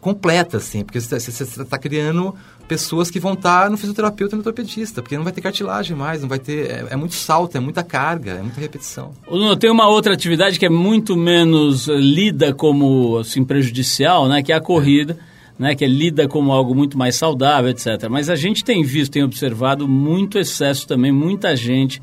completa, 0.01 0.57
assim, 0.57 0.83
porque 0.83 0.99
você 0.99 1.15
está 1.15 1.77
criando 1.77 2.35
pessoas 2.67 3.11
que 3.11 3.19
vão 3.19 3.33
estar 3.33 3.63
tá 3.63 3.69
no 3.69 3.77
fisioterapeuta 3.77 4.33
e 4.33 4.37
no 4.37 4.39
ortopedista, 4.39 5.01
porque 5.01 5.15
não 5.15 5.23
vai 5.23 5.31
ter 5.31 5.41
cartilagem 5.41 5.95
mais, 5.95 6.21
não 6.21 6.27
vai 6.27 6.39
ter. 6.39 6.71
É, 6.71 6.87
é 6.91 6.95
muito 6.95 7.13
salto, 7.13 7.55
é 7.55 7.59
muita 7.59 7.83
carga, 7.83 8.31
é 8.31 8.41
muita 8.41 8.59
repetição. 8.59 9.13
Nuno, 9.29 9.55
tem 9.55 9.69
uma 9.69 9.87
outra 9.87 10.13
atividade 10.13 10.57
que 10.57 10.65
é 10.65 10.69
muito 10.69 11.15
menos 11.15 11.87
eh, 11.87 11.95
lida 11.95 12.53
como 12.53 13.19
assim, 13.19 13.43
prejudicial, 13.43 14.27
né? 14.27 14.41
Que 14.41 14.51
é 14.51 14.55
a 14.55 14.61
corrida. 14.61 15.17
Né, 15.59 15.75
que 15.75 15.85
é 15.85 15.87
lida 15.87 16.27
como 16.27 16.51
algo 16.51 16.73
muito 16.73 16.97
mais 16.97 17.15
saudável, 17.15 17.69
etc. 17.69 18.09
Mas 18.09 18.31
a 18.31 18.35
gente 18.35 18.63
tem 18.63 18.81
visto, 18.81 19.11
tem 19.11 19.23
observado 19.23 19.87
muito 19.87 20.39
excesso 20.39 20.87
também, 20.87 21.11
muita 21.11 21.55
gente 21.55 22.01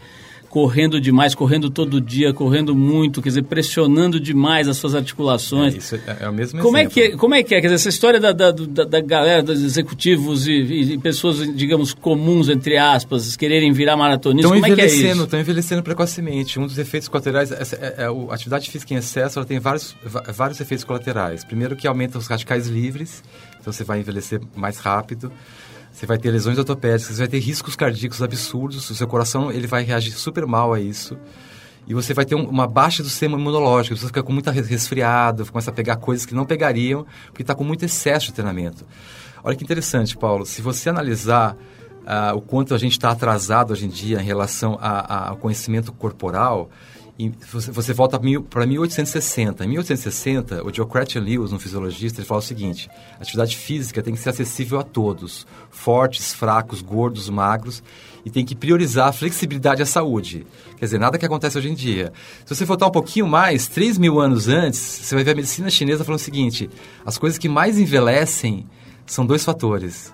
correndo 0.48 1.00
demais, 1.00 1.34
correndo 1.34 1.68
todo 1.68 2.00
dia, 2.00 2.32
correndo 2.32 2.74
muito, 2.74 3.20
quer 3.20 3.28
dizer, 3.28 3.42
pressionando 3.42 4.18
demais 4.18 4.66
as 4.66 4.76
suas 4.76 4.94
articulações. 4.94 5.74
É, 5.74 5.78
isso 5.78 5.94
é, 5.96 6.16
é 6.20 6.28
o 6.28 6.32
mesmo 6.32 6.60
como 6.60 6.76
exemplo. 6.78 7.00
É 7.00 7.08
que, 7.08 7.16
como 7.16 7.34
é 7.34 7.42
que 7.42 7.54
é? 7.54 7.60
Quer 7.60 7.66
dizer, 7.66 7.74
essa 7.74 7.88
história 7.88 8.18
da, 8.18 8.32
da, 8.32 8.50
da, 8.50 8.84
da 8.84 9.00
galera, 9.00 9.42
dos 9.42 9.62
executivos 9.62 10.46
e, 10.46 10.52
e, 10.52 10.98
pessoas, 10.98 11.38
digamos, 11.54 11.92
comuns, 11.92 12.48
entre 12.48 12.78
aspas, 12.78 13.36
quererem 13.36 13.72
virar 13.72 13.96
maratonistas, 13.96 14.50
como 14.50 14.66
é 14.66 14.74
que 14.74 14.80
é 14.80 14.86
isso? 14.86 15.22
Estão 15.22 15.40
envelhecendo 15.40 15.82
precocemente. 15.82 16.58
Um 16.58 16.66
dos 16.66 16.78
efeitos 16.78 17.08
colaterais, 17.08 17.52
é, 17.52 17.54
é, 17.54 17.94
é, 17.98 18.04
a 18.04 18.34
atividade 18.34 18.70
física 18.70 18.94
em 18.94 18.96
excesso, 18.96 19.38
ela 19.38 19.46
tem 19.46 19.58
vários, 19.58 19.94
vários 20.34 20.60
efeitos 20.60 20.84
colaterais. 20.84 21.44
Primeiro 21.44 21.76
que 21.76 21.86
aumenta 21.86 22.18
os 22.18 22.26
radicais 22.26 22.66
livres, 22.68 23.22
então 23.60 23.72
você 23.72 23.84
vai 23.84 24.00
envelhecer 24.00 24.40
mais 24.56 24.78
rápido. 24.78 25.30
Você 25.92 26.06
vai 26.06 26.18
ter 26.18 26.30
lesões 26.30 26.58
ortopédicas, 26.58 27.14
você 27.14 27.22
vai 27.22 27.28
ter 27.28 27.38
riscos 27.38 27.74
cardíacos 27.74 28.22
absurdos, 28.22 28.88
o 28.88 28.94
seu 28.94 29.06
coração 29.06 29.50
ele 29.50 29.66
vai 29.66 29.82
reagir 29.82 30.12
super 30.12 30.46
mal 30.46 30.72
a 30.72 30.80
isso. 30.80 31.18
E 31.86 31.94
você 31.94 32.12
vai 32.12 32.24
ter 32.24 32.34
um, 32.34 32.44
uma 32.44 32.66
baixa 32.66 33.02
do 33.02 33.08
sistema 33.08 33.38
imunológico, 33.38 33.96
você 33.96 34.06
fica 34.06 34.22
com 34.22 34.32
muita 34.32 34.50
resfriado, 34.50 35.46
começa 35.46 35.70
a 35.70 35.74
pegar 35.74 35.96
coisas 35.96 36.26
que 36.26 36.34
não 36.34 36.44
pegariam, 36.44 37.06
porque 37.26 37.42
está 37.42 37.54
com 37.54 37.64
muito 37.64 37.84
excesso 37.84 38.26
de 38.26 38.34
treinamento. 38.34 38.84
Olha 39.42 39.56
que 39.56 39.64
interessante, 39.64 40.16
Paulo, 40.16 40.44
se 40.44 40.60
você 40.60 40.90
analisar 40.90 41.54
uh, 41.54 42.36
o 42.36 42.42
quanto 42.42 42.74
a 42.74 42.78
gente 42.78 42.92
está 42.92 43.10
atrasado 43.10 43.72
hoje 43.72 43.86
em 43.86 43.88
dia 43.88 44.20
em 44.20 44.24
relação 44.24 44.78
ao 44.80 45.36
conhecimento 45.36 45.92
corporal, 45.92 46.68
você, 47.50 47.72
você 47.72 47.92
volta 47.92 48.20
para 48.48 48.64
1860. 48.64 49.64
Em 49.64 49.68
1860, 49.68 50.64
o 50.64 50.70
Diocletian 50.70 51.20
Lewis, 51.20 51.52
um 51.52 51.58
fisiologista, 51.58 52.20
ele 52.20 52.28
fala 52.28 52.38
o 52.38 52.42
seguinte: 52.42 52.88
a 53.18 53.22
atividade 53.22 53.56
física 53.56 54.00
tem 54.00 54.14
que 54.14 54.20
ser 54.20 54.28
acessível 54.28 54.78
a 54.78 54.84
todos, 54.84 55.44
fortes, 55.68 56.32
fracos, 56.32 56.80
gordos, 56.80 57.28
magros, 57.28 57.82
e 58.24 58.30
tem 58.30 58.44
que 58.44 58.54
priorizar 58.54 59.08
a 59.08 59.12
flexibilidade 59.12 59.80
e 59.80 59.82
a 59.82 59.86
saúde. 59.86 60.46
Quer 60.76 60.84
dizer, 60.84 60.98
nada 60.98 61.18
que 61.18 61.26
acontece 61.26 61.58
hoje 61.58 61.68
em 61.68 61.74
dia. 61.74 62.12
Se 62.44 62.54
você 62.54 62.64
voltar 62.64 62.86
um 62.86 62.92
pouquinho 62.92 63.26
mais, 63.26 63.66
3 63.66 63.98
mil 63.98 64.20
anos 64.20 64.46
antes, 64.46 64.78
você 64.78 65.16
vai 65.16 65.24
ver 65.24 65.32
a 65.32 65.34
medicina 65.34 65.68
chinesa 65.70 66.04
falando 66.04 66.20
o 66.20 66.22
seguinte: 66.22 66.70
as 67.04 67.18
coisas 67.18 67.36
que 67.36 67.48
mais 67.48 67.78
envelhecem 67.78 68.64
são 69.04 69.26
dois 69.26 69.44
fatores. 69.44 70.12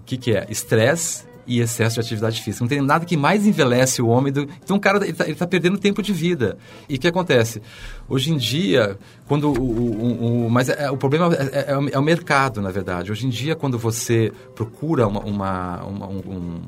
O 0.00 0.04
que, 0.04 0.16
que 0.16 0.32
é? 0.32 0.44
Estresse 0.50 1.24
e 1.46 1.60
excesso 1.60 1.94
de 1.94 2.00
atividade 2.00 2.40
física. 2.40 2.64
Não 2.64 2.68
tem 2.68 2.80
nada 2.80 3.04
que 3.04 3.16
mais 3.16 3.46
envelhece 3.46 4.00
o 4.00 4.08
homem. 4.08 4.32
Do... 4.32 4.42
Então 4.62 4.76
o 4.76 4.80
cara 4.80 5.06
está 5.06 5.24
tá 5.34 5.46
perdendo 5.46 5.78
tempo 5.78 6.02
de 6.02 6.12
vida. 6.12 6.56
E 6.88 6.96
o 6.96 6.98
que 6.98 7.08
acontece? 7.08 7.60
Hoje 8.08 8.32
em 8.32 8.36
dia, 8.36 8.96
quando 9.26 9.52
o, 9.52 9.60
o, 9.60 10.46
o 10.46 10.50
mas 10.50 10.68
é, 10.68 10.90
o 10.90 10.96
problema 10.96 11.34
é, 11.34 11.72
é, 11.72 11.92
é, 11.92 11.98
o 11.98 12.02
mercado, 12.02 12.60
na 12.60 12.70
verdade. 12.70 13.10
Hoje 13.10 13.26
em 13.26 13.30
dia, 13.30 13.56
quando 13.56 13.78
você 13.78 14.32
procura 14.54 15.06
uma, 15.06 15.20
uma, 15.20 15.82
uma, 15.84 16.06
um, 16.06 16.60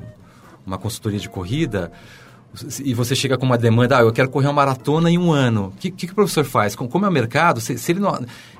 uma 0.65 0.77
consultoria 0.77 1.19
de 1.19 1.29
corrida, 1.29 1.91
e 2.83 2.93
você 2.93 3.15
chega 3.15 3.37
com 3.37 3.45
uma 3.45 3.57
demanda, 3.57 3.97
ah, 3.97 4.01
eu 4.01 4.13
quero 4.13 4.29
correr 4.29 4.47
uma 4.47 4.53
maratona 4.53 5.09
em 5.09 5.17
um 5.17 5.31
ano. 5.31 5.73
O 5.75 5.79
que, 5.79 5.91
que, 5.91 6.05
o 6.05 6.15
professor 6.15 6.45
faz? 6.45 6.75
Como 6.75 7.05
é 7.05 7.09
o 7.09 7.11
mercado, 7.11 7.59
se, 7.59 7.77
se 7.77 7.91
ele 7.91 7.99
não, 7.99 8.17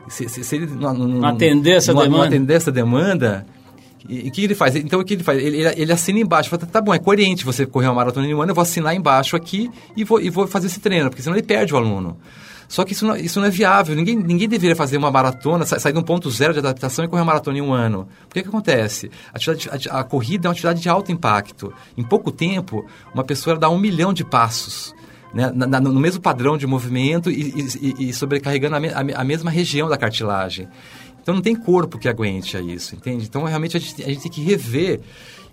se, 0.10 0.28
se 0.28 0.56
ele 0.56 0.66
não, 0.68 0.94
não, 0.94 1.28
atender 1.28 1.78
essa 1.78 1.94
não, 1.94 2.02
demanda, 2.02 2.18
não 2.18 2.28
atender 2.28 2.54
essa 2.54 2.72
demanda, 2.72 3.46
e 4.08 4.30
o 4.30 4.32
que 4.32 4.44
ele 4.44 4.56
faz? 4.56 4.76
Então, 4.76 5.00
o 5.00 5.04
que 5.04 5.16
ele 5.16 5.24
faz? 5.24 5.42
Ele, 5.42 5.58
ele, 5.58 5.82
ele 5.82 5.92
assina 5.92 6.20
embaixo. 6.20 6.50
Fala, 6.50 6.66
tá 6.66 6.82
bom, 6.82 6.94
é 6.94 7.00
coerente 7.00 7.46
você 7.46 7.66
correr 7.66 7.88
uma 7.88 7.96
maratona 7.96 8.28
em 8.28 8.34
um 8.34 8.42
ano, 8.42 8.52
eu 8.52 8.56
vou 8.56 8.62
assinar 8.62 8.96
embaixo 8.96 9.36
aqui 9.36 9.70
e 9.96 10.04
vou, 10.04 10.22
e 10.22 10.30
vou 10.30 10.48
fazer 10.48 10.68
esse 10.68 10.80
treino, 10.80 11.10
porque 11.10 11.22
senão 11.22 11.36
ele 11.36 11.46
perde 11.46 11.74
o 11.74 11.78
aluno. 11.78 12.18
Só 12.68 12.84
que 12.84 12.94
isso 12.94 13.06
não, 13.06 13.16
isso 13.16 13.40
não 13.40 13.48
é 13.48 13.50
viável. 13.50 13.96
Ninguém, 13.96 14.16
ninguém 14.16 14.48
deveria 14.48 14.76
fazer 14.76 14.98
uma 14.98 15.12
maratona, 15.12 15.66
sair 15.66 15.94
de 15.94 16.00
um 16.00 16.04
ponto 16.04 16.30
zero 16.30 16.54
de 16.54 16.60
adaptação 16.60 17.06
e 17.06 17.08
correr 17.08 17.22
uma 17.22 17.28
maratona 17.28 17.58
em 17.58 17.62
um 17.62 17.74
ano. 17.74 18.08
Por 18.28 18.34
que, 18.34 18.42
que 18.42 18.50
acontece? 18.50 19.12
A, 19.34 19.98
a, 19.98 20.00
a 20.00 20.04
corrida 20.04 20.48
é 20.48 20.50
uma 20.50 20.54
atividade 20.54 20.82
de 20.82 20.90
alto 20.90 21.12
impacto. 21.12 21.74
Em 21.98 22.04
pouco 22.04 22.32
tempo, 22.32 22.86
uma 23.14 23.24
pessoa 23.24 23.58
dá 23.58 23.70
um 23.70 23.78
milhão 23.78 24.14
de 24.14 24.24
passos. 24.24 24.94
Né, 25.34 25.52
na, 25.54 25.82
no 25.82 26.00
mesmo 26.00 26.22
padrão 26.22 26.58
de 26.58 26.66
movimento 26.66 27.30
e, 27.30 27.54
e, 27.82 28.10
e 28.10 28.14
sobrecarregando 28.14 28.78
a, 28.78 28.80
me, 28.80 29.14
a 29.14 29.24
mesma 29.26 29.52
região 29.52 29.90
da 29.90 29.98
cartilagem. 29.98 30.70
Então 31.26 31.34
não 31.34 31.42
tem 31.42 31.56
corpo 31.56 31.98
que 31.98 32.08
aguente 32.08 32.56
a 32.56 32.62
isso, 32.62 32.94
entende? 32.94 33.26
Então 33.26 33.44
realmente 33.46 33.76
a 33.76 33.80
gente, 33.80 34.04
a 34.04 34.08
gente 34.10 34.22
tem 34.22 34.32
que 34.32 34.44
rever. 34.44 35.00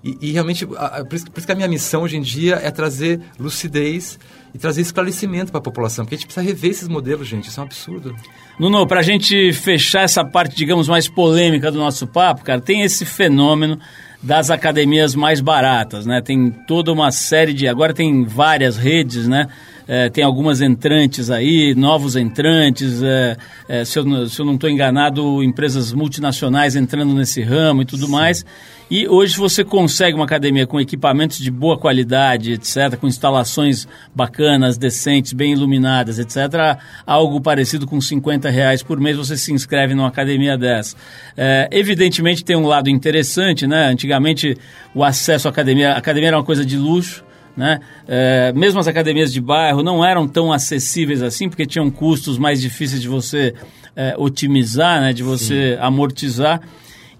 E, 0.04 0.18
e 0.20 0.30
realmente, 0.32 0.68
a, 0.76 1.02
por, 1.02 1.16
isso, 1.16 1.30
por, 1.30 1.38
isso, 1.38 1.46
que 1.46 1.52
a 1.52 1.54
minha 1.54 1.66
missão 1.66 2.02
hoje 2.02 2.18
em 2.18 2.20
dia 2.20 2.56
é 2.62 2.70
trazer 2.70 3.18
lucidez 3.40 4.18
e 4.52 4.58
trazer 4.58 4.82
esclarecimento 4.82 5.50
para 5.50 5.60
a 5.60 5.62
população, 5.62 6.04
porque 6.04 6.14
a 6.14 6.18
gente 6.18 6.26
precisa 6.26 6.44
rever 6.44 6.72
esses 6.72 6.88
modelos, 6.88 7.26
gente. 7.26 7.48
Isso 7.48 7.58
é 7.58 7.62
um 7.62 7.64
absurdo. 7.64 8.14
Nuno, 8.60 8.86
para 8.86 9.00
a 9.00 9.02
gente 9.02 9.50
fechar 9.54 10.02
essa 10.02 10.22
parte, 10.22 10.54
digamos, 10.54 10.88
mais 10.88 11.08
polêmica 11.08 11.72
do 11.72 11.78
nosso 11.78 12.06
papo, 12.06 12.44
cara, 12.44 12.60
tem 12.60 12.82
esse 12.82 13.06
fenômeno 13.06 13.78
das 14.22 14.50
academias 14.50 15.14
mais 15.14 15.40
baratas, 15.40 16.04
né? 16.04 16.20
Tem 16.20 16.50
toda 16.68 16.92
uma 16.92 17.10
série 17.10 17.54
de. 17.54 17.66
Agora 17.66 17.94
tem 17.94 18.24
várias 18.26 18.76
redes, 18.76 19.26
né? 19.26 19.48
É, 19.92 20.08
tem 20.08 20.24
algumas 20.24 20.62
entrantes 20.62 21.30
aí, 21.30 21.74
novos 21.74 22.16
entrantes, 22.16 23.02
é, 23.02 23.36
é, 23.68 23.84
se, 23.84 23.98
eu, 23.98 24.26
se 24.26 24.40
eu 24.40 24.46
não 24.46 24.54
estou 24.54 24.70
enganado, 24.70 25.42
empresas 25.42 25.92
multinacionais 25.92 26.74
entrando 26.74 27.12
nesse 27.12 27.42
ramo 27.42 27.82
e 27.82 27.84
tudo 27.84 28.06
Sim. 28.06 28.12
mais. 28.12 28.46
E 28.90 29.06
hoje 29.06 29.36
você 29.36 29.62
consegue 29.62 30.16
uma 30.16 30.24
academia 30.24 30.66
com 30.66 30.80
equipamentos 30.80 31.36
de 31.36 31.50
boa 31.50 31.76
qualidade, 31.76 32.52
etc., 32.52 32.96
com 32.98 33.06
instalações 33.06 33.86
bacanas, 34.14 34.78
decentes, 34.78 35.34
bem 35.34 35.52
iluminadas, 35.52 36.18
etc., 36.18 36.78
algo 37.06 37.38
parecido 37.38 37.86
com 37.86 38.00
50 38.00 38.48
reais 38.48 38.82
por 38.82 38.98
mês, 38.98 39.18
você 39.18 39.36
se 39.36 39.52
inscreve 39.52 39.94
numa 39.94 40.08
academia 40.08 40.56
dessa. 40.56 40.96
É, 41.36 41.68
evidentemente 41.70 42.42
tem 42.42 42.56
um 42.56 42.66
lado 42.66 42.88
interessante, 42.88 43.66
né? 43.66 43.88
Antigamente 43.88 44.56
o 44.94 45.04
acesso 45.04 45.48
à 45.48 45.50
academia, 45.50 45.92
a 45.92 45.98
academia 45.98 46.28
era 46.28 46.38
uma 46.38 46.44
coisa 46.44 46.64
de 46.64 46.78
luxo, 46.78 47.22
né? 47.56 47.80
É, 48.08 48.52
mesmo 48.54 48.80
as 48.80 48.88
academias 48.88 49.32
de 49.32 49.40
bairro 49.40 49.82
não 49.82 50.04
eram 50.04 50.26
tão 50.26 50.52
acessíveis 50.52 51.22
assim, 51.22 51.48
porque 51.48 51.66
tinham 51.66 51.90
custos 51.90 52.38
mais 52.38 52.60
difíceis 52.60 53.00
de 53.00 53.08
você 53.08 53.54
é, 53.94 54.14
otimizar, 54.16 55.00
né? 55.00 55.12
de 55.12 55.22
você 55.22 55.74
Sim. 55.74 55.82
amortizar. 55.82 56.60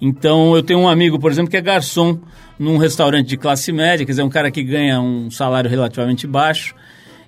Então, 0.01 0.57
eu 0.57 0.63
tenho 0.63 0.81
um 0.81 0.89
amigo, 0.89 1.19
por 1.19 1.31
exemplo, 1.31 1.51
que 1.51 1.57
é 1.57 1.61
garçom 1.61 2.19
num 2.59 2.77
restaurante 2.77 3.29
de 3.29 3.37
classe 3.37 3.71
média, 3.73 4.05
quer 4.05 4.13
dizer, 4.13 4.23
um 4.23 4.31
cara 4.31 4.51
que 4.51 4.63
ganha 4.63 5.01
um 5.01 5.31
salário 5.31 5.71
relativamente 5.71 6.27
baixo 6.27 6.75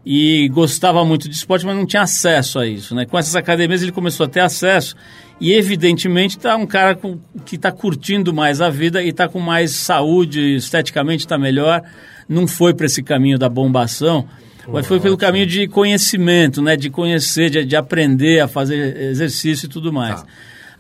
e 0.05 0.49
gostava 0.49 1.05
muito 1.05 1.29
de 1.29 1.35
esporte, 1.35 1.65
mas 1.65 1.77
não 1.77 1.87
tinha 1.87 2.03
acesso 2.03 2.59
a 2.59 2.67
isso. 2.67 2.95
Né? 2.95 3.07
Com 3.07 3.19
essas 3.19 3.35
academias 3.37 3.83
ele 3.83 3.93
começou 3.93 4.27
a 4.27 4.29
ter 4.29 4.41
acesso 4.41 4.95
e, 5.41 5.53
evidentemente, 5.53 6.37
está 6.37 6.57
um 6.57 6.67
cara 6.67 6.95
com, 6.95 7.19
que 7.45 7.57
está 7.57 7.73
curtindo 7.73 8.33
mais 8.33 8.61
a 8.61 8.69
vida 8.69 9.03
e 9.03 9.09
está 9.09 9.29
com 9.29 9.41
mais 9.41 9.73
saúde, 9.73 10.57
esteticamente 10.57 11.25
está 11.25 11.39
melhor 11.39 11.83
não 12.29 12.47
foi 12.47 12.75
para 12.75 12.87
esse 12.87 13.03
caminho 13.03 13.39
da 13.39 13.49
bombação, 13.49 14.27
mas 14.69 14.87
foi 14.87 14.99
pelo 14.99 15.17
caminho 15.17 15.47
de 15.47 15.69
conhecimento, 15.69 16.63
né? 16.63 16.77
de 16.77 16.89
conhecer, 16.89 17.51
de, 17.51 17.65
de 17.65 17.77
aprender 17.77 18.41
a 18.41 18.49
fazer 18.49 18.97
exercício 18.97 19.67
e 19.67 19.69
tudo 19.69 19.93
mais. 19.93 20.23
Tá. 20.23 20.29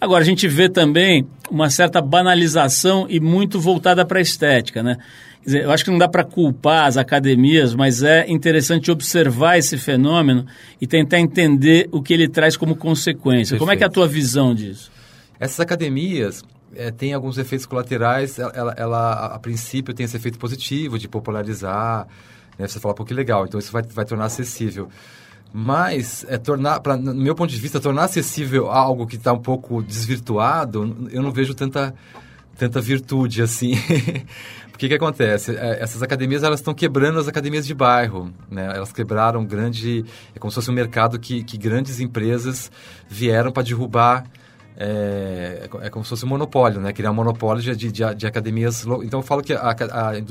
Agora, 0.00 0.22
a 0.22 0.26
gente 0.26 0.48
vê 0.48 0.68
também 0.68 1.26
uma 1.50 1.70
certa 1.70 2.00
banalização 2.00 3.06
e 3.08 3.20
muito 3.20 3.60
voltada 3.60 4.04
para 4.04 4.18
a 4.18 4.22
estética, 4.22 4.82
né? 4.82 4.96
Eu 5.46 5.70
acho 5.70 5.84
que 5.84 5.90
não 5.90 5.98
dá 5.98 6.08
para 6.08 6.24
culpar 6.24 6.86
as 6.86 6.96
academias, 6.96 7.74
mas 7.74 8.02
é 8.02 8.24
interessante 8.30 8.90
observar 8.90 9.58
esse 9.58 9.76
fenômeno 9.76 10.46
e 10.80 10.86
tentar 10.86 11.20
entender 11.20 11.88
o 11.92 12.02
que 12.02 12.14
ele 12.14 12.28
traz 12.28 12.56
como 12.56 12.74
consequência. 12.74 13.52
Perfeito. 13.52 13.58
Como 13.58 13.70
é 13.70 13.76
que 13.76 13.84
é 13.84 13.86
a 13.86 13.90
tua 13.90 14.08
visão 14.08 14.54
disso? 14.54 14.90
Essas 15.38 15.60
academias 15.60 16.42
é, 16.74 16.90
têm 16.90 17.12
alguns 17.12 17.38
efeitos 17.38 17.66
colaterais. 17.66 18.38
Ela, 18.38 18.74
ela, 18.76 19.26
a 19.26 19.38
princípio, 19.38 19.92
tem 19.92 20.04
esse 20.04 20.16
efeito 20.16 20.38
positivo 20.38 20.98
de 20.98 21.08
popularizar. 21.08 22.06
Né? 22.58 22.66
Você 22.66 22.80
fala, 22.80 22.94
pô, 22.94 23.04
que 23.04 23.14
legal, 23.14 23.44
então 23.46 23.58
isso 23.58 23.72
vai, 23.72 23.82
vai 23.82 24.04
tornar 24.04 24.26
acessível. 24.26 24.88
Mas, 25.52 26.24
é, 26.28 26.36
tornar, 26.36 26.80
pra, 26.80 26.96
no 26.96 27.14
meu 27.14 27.34
ponto 27.34 27.50
de 27.50 27.60
vista, 27.60 27.78
tornar 27.78 28.04
acessível 28.04 28.68
algo 28.68 29.06
que 29.06 29.16
está 29.16 29.32
um 29.32 29.38
pouco 29.38 29.82
desvirtuado, 29.82 31.08
eu 31.12 31.22
não 31.22 31.30
vejo 31.30 31.54
tanta, 31.54 31.94
tanta 32.58 32.80
virtude 32.80 33.40
assim. 33.40 33.74
O 34.74 34.76
que, 34.76 34.92
acontece? 34.92 35.56
É, 35.56 35.80
essas 35.80 36.02
academias 36.02 36.42
elas 36.42 36.58
estão 36.58 36.74
quebrando 36.74 37.20
as 37.20 37.28
academias 37.28 37.64
de 37.64 37.72
bairro. 37.72 38.32
Né? 38.50 38.72
Elas 38.74 38.92
quebraram 38.92 39.44
grande. 39.44 40.04
É 40.34 40.38
como 40.40 40.50
se 40.50 40.56
fosse 40.56 40.70
um 40.70 40.74
mercado 40.74 41.18
que, 41.18 41.44
que 41.44 41.56
grandes 41.56 42.00
empresas 42.00 42.72
vieram 43.08 43.52
para 43.52 43.62
derrubar. 43.62 44.24
É, 44.76 45.68
é, 45.82 45.88
como 45.88 46.04
se 46.04 46.08
fosse 46.08 46.24
um 46.24 46.28
monopólio, 46.28 46.80
né? 46.80 46.92
Criar 46.92 47.12
um 47.12 47.14
monopólio 47.14 47.62
de, 47.62 47.92
de, 47.92 48.14
de 48.16 48.26
academias. 48.26 48.84
Então 49.04 49.20
eu 49.20 49.22
falo 49.22 49.40
que 49.40 49.52
a, 49.52 49.70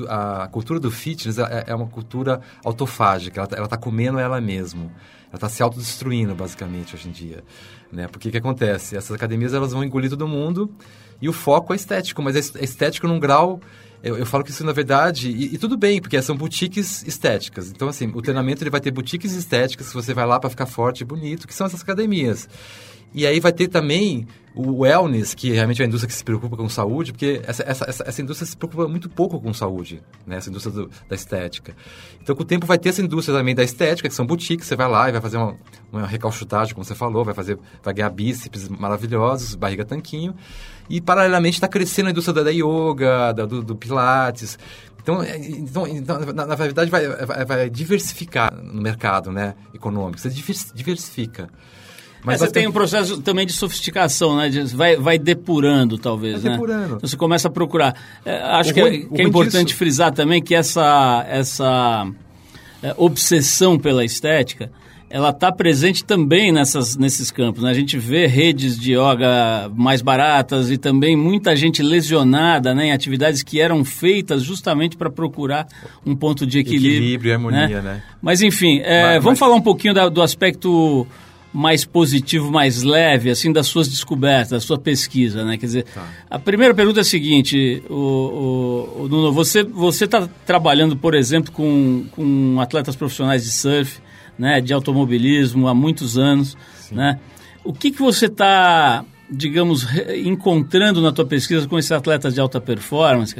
a, 0.09 0.43
a 0.43 0.47
cultura 0.49 0.81
do 0.81 0.91
fitness 0.91 1.37
é, 1.37 1.63
é, 1.67 1.73
uma 1.73 1.87
cultura 1.87 2.41
autofágica, 2.65 3.39
ela 3.39 3.45
está 3.45 3.65
tá 3.65 3.77
comendo 3.77 4.19
ela 4.19 4.41
mesma. 4.41 4.91
Ela 5.29 5.35
está 5.35 5.47
se 5.47 5.63
autodestruindo, 5.63 6.35
basicamente, 6.35 6.93
hoje 6.93 7.07
em 7.07 7.11
dia. 7.13 7.41
Né? 7.89 8.09
Porque 8.09 8.27
o 8.27 8.31
que 8.31 8.37
acontece? 8.37 8.97
Essas 8.97 9.11
academias 9.15 9.53
elas 9.53 9.71
vão 9.71 9.81
engolir 9.81 10.09
todo 10.09 10.27
mundo 10.27 10.69
e 11.21 11.29
o 11.29 11.33
foco 11.33 11.71
é 11.71 11.77
estético, 11.77 12.21
mas 12.21 12.35
é 12.35 12.61
estético 12.61 13.07
num 13.07 13.17
grau 13.17 13.61
eu, 14.03 14.17
eu, 14.17 14.25
falo 14.25 14.43
que 14.43 14.51
isso, 14.51 14.65
na 14.65 14.73
verdade, 14.73 15.29
e, 15.29 15.55
e, 15.55 15.57
tudo 15.57 15.77
bem, 15.77 16.01
porque 16.01 16.21
são 16.21 16.35
boutiques 16.35 17.03
estéticas. 17.07 17.71
Então, 17.71 17.87
assim, 17.87 18.11
o 18.13 18.21
treinamento 18.21 18.61
ele 18.61 18.69
vai 18.69 18.81
ter 18.81 18.91
boutiques 18.91 19.31
estéticas 19.31 19.87
que 19.87 19.93
você 19.93 20.13
vai 20.13 20.25
lá 20.25 20.39
para 20.39 20.49
ficar 20.49 20.65
forte 20.65 21.01
e 21.01 21.05
bonito, 21.05 21.47
que 21.47 21.53
são 21.53 21.65
essas 21.65 21.81
academias. 21.81 22.49
E 23.13 23.27
aí 23.27 23.39
vai 23.39 23.53
ter 23.53 23.67
também 23.67 24.27
o 24.55 24.81
wellness, 24.81 25.33
que 25.33 25.51
realmente 25.51 25.81
é 25.81 25.85
a 25.85 25.87
indústria 25.87 26.07
que 26.07 26.13
se 26.13 26.23
preocupa 26.23 26.57
com 26.57 26.67
saúde, 26.67 27.11
porque 27.11 27.41
essa, 27.45 27.63
essa, 27.63 27.85
essa, 27.87 28.03
essa 28.07 28.21
indústria 28.21 28.45
se 28.45 28.57
preocupa 28.57 28.87
muito 28.87 29.07
pouco 29.07 29.39
com 29.39 29.53
saúde, 29.53 30.01
né? 30.25 30.37
essa 30.37 30.49
indústria 30.49 30.73
do, 30.75 30.89
da 31.07 31.15
estética. 31.15 31.75
Então, 32.21 32.35
com 32.35 32.41
o 32.41 32.45
tempo, 32.45 32.65
vai 32.65 32.77
ter 32.77 32.89
essa 32.89 33.01
indústria 33.01 33.37
também 33.37 33.55
da 33.55 33.63
estética, 33.63 34.09
que 34.09 34.15
são 34.15 34.25
boutiques, 34.25 34.67
você 34.67 34.75
vai 34.75 34.89
lá 34.89 35.09
e 35.09 35.11
vai 35.11 35.21
fazer 35.21 35.37
uma, 35.37 35.55
uma 35.91 36.07
recalchutagem, 36.07 36.73
como 36.73 36.83
você 36.83 36.95
falou, 36.95 37.23
vai, 37.23 37.33
fazer, 37.33 37.57
vai 37.83 37.93
ganhar 37.93 38.09
bíceps 38.09 38.67
maravilhosos, 38.67 39.55
barriga 39.55 39.85
tanquinho. 39.85 40.35
E, 40.89 40.99
paralelamente, 41.01 41.55
está 41.55 41.67
crescendo 41.67 42.07
a 42.07 42.11
indústria 42.11 42.43
da, 42.43 42.51
yoga, 42.51 43.31
da, 43.33 43.45
do, 43.45 43.63
do 43.63 43.75
pilates. 43.75 44.57
Então, 45.01 45.21
é, 45.21 45.37
então, 45.37 45.87
então 45.87 46.19
na, 46.33 46.45
na, 46.45 46.55
verdade, 46.55 46.89
vai, 46.89 47.07
vai, 47.07 47.45
vai, 47.45 47.69
diversificar 47.69 48.53
no 48.55 48.81
mercado 48.81 49.31
né, 49.31 49.53
econômico. 49.73 50.19
Você 50.19 50.29
diversifica. 50.29 51.49
Mas 52.23 52.41
é, 52.41 52.45
você 52.45 52.51
tem 52.53 52.67
um 52.67 52.71
processo 52.71 53.21
também 53.21 53.45
de 53.45 53.51
sofisticação, 53.51 54.37
né? 54.37 54.47
De, 54.49 54.63
vai, 54.75 54.95
vai 54.95 55.19
depurando, 55.19 55.97
talvez, 55.97 56.41
vai 56.41 56.51
né? 56.51 56.57
depurando. 56.57 56.95
Então, 56.95 57.09
você 57.09 57.17
começa 57.17 57.49
a 57.49 57.51
procurar. 57.51 57.95
É, 58.25 58.41
acho 58.43 58.73
que, 58.73 58.79
é, 58.79 58.91
que 58.99 59.21
é 59.21 59.23
importante 59.23 59.67
disso. 59.67 59.77
frisar 59.77 60.13
também 60.13 60.41
que 60.41 60.55
essa, 60.55 61.25
essa 61.27 62.07
é, 62.81 62.93
obsessão 62.97 63.77
pela 63.77 64.05
estética 64.05 64.71
ela 65.13 65.29
está 65.29 65.51
presente 65.51 66.03
também 66.03 66.51
nessas, 66.51 66.97
nesses 66.97 67.29
campos. 67.29 67.61
Né? 67.61 67.69
A 67.69 67.73
gente 67.75 67.99
vê 67.99 68.25
redes 68.25 68.79
de 68.79 68.93
yoga 68.93 69.69
mais 69.75 70.01
baratas 70.01 70.71
e 70.71 70.77
também 70.77 71.15
muita 71.15 71.55
gente 71.55 71.83
lesionada 71.83 72.73
né, 72.73 72.87
em 72.87 72.91
atividades 72.91 73.43
que 73.43 73.61
eram 73.61 73.85
feitas 73.85 74.41
justamente 74.41 74.97
para 74.97 75.11
procurar 75.11 75.67
um 76.03 76.15
ponto 76.15 76.47
de 76.47 76.57
equilíbrio. 76.57 76.93
Equilíbrio 76.93 77.29
e 77.29 77.33
harmonia, 77.33 77.67
né? 77.67 77.81
né? 77.81 78.03
Mas 78.19 78.41
enfim, 78.41 78.79
é, 78.79 79.03
mas, 79.03 79.23
vamos 79.23 79.39
mas... 79.39 79.39
falar 79.39 79.53
um 79.53 79.61
pouquinho 79.61 79.93
da, 79.93 80.09
do 80.09 80.19
aspecto 80.19 81.05
mais 81.53 81.85
positivo, 81.85 82.51
mais 82.51 82.81
leve, 82.81 83.29
assim, 83.29 83.53
das 83.53 83.67
suas 83.67 83.87
descobertas, 83.87 84.49
da 84.49 84.59
sua 84.59 84.79
pesquisa, 84.79 85.45
né? 85.45 85.59
Quer 85.59 85.65
dizer, 85.67 85.83
tá. 85.93 86.07
a 86.27 86.39
primeira 86.39 86.73
pergunta 86.73 87.01
é 87.01 87.01
a 87.01 87.05
seguinte, 87.05 87.83
o, 87.87 87.93
o, 87.93 89.03
o 89.03 89.07
Nuno, 89.07 89.31
você 89.31 89.61
está 90.05 90.27
trabalhando, 90.43 90.97
por 90.97 91.13
exemplo, 91.13 91.51
com, 91.51 92.05
com 92.09 92.59
atletas 92.59 92.95
profissionais 92.95 93.43
de 93.43 93.51
surf, 93.51 94.01
né, 94.37 94.61
de 94.61 94.73
automobilismo 94.73 95.67
há 95.67 95.73
muitos 95.73 96.17
anos, 96.17 96.57
Sim. 96.75 96.95
né? 96.95 97.19
O 97.63 97.71
que, 97.71 97.91
que 97.91 98.01
você 98.01 98.25
está, 98.25 99.05
digamos, 99.29 99.87
encontrando 100.25 101.01
na 101.01 101.11
tua 101.11 101.25
pesquisa 101.25 101.67
com 101.67 101.79
esses 101.79 101.91
atletas 101.91 102.33
de 102.33 102.41
alta 102.41 102.59
performance? 102.59 103.35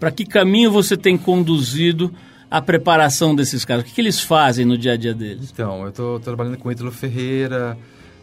Para 0.00 0.10
que 0.10 0.24
caminho 0.24 0.70
você 0.70 0.96
tem 0.96 1.16
conduzido 1.16 2.12
a 2.50 2.60
preparação 2.60 3.34
desses 3.34 3.64
caras? 3.64 3.84
O 3.84 3.86
que, 3.86 3.92
que 3.92 4.00
eles 4.00 4.20
fazem 4.20 4.64
no 4.64 4.76
dia 4.76 4.92
a 4.92 4.96
dia 4.96 5.14
deles? 5.14 5.50
Então, 5.52 5.82
eu 5.82 5.90
estou 5.90 6.18
trabalhando 6.18 6.58
com 6.58 6.68
o 6.68 6.72
Ítalo 6.72 6.90
Ferreira, 6.90 7.78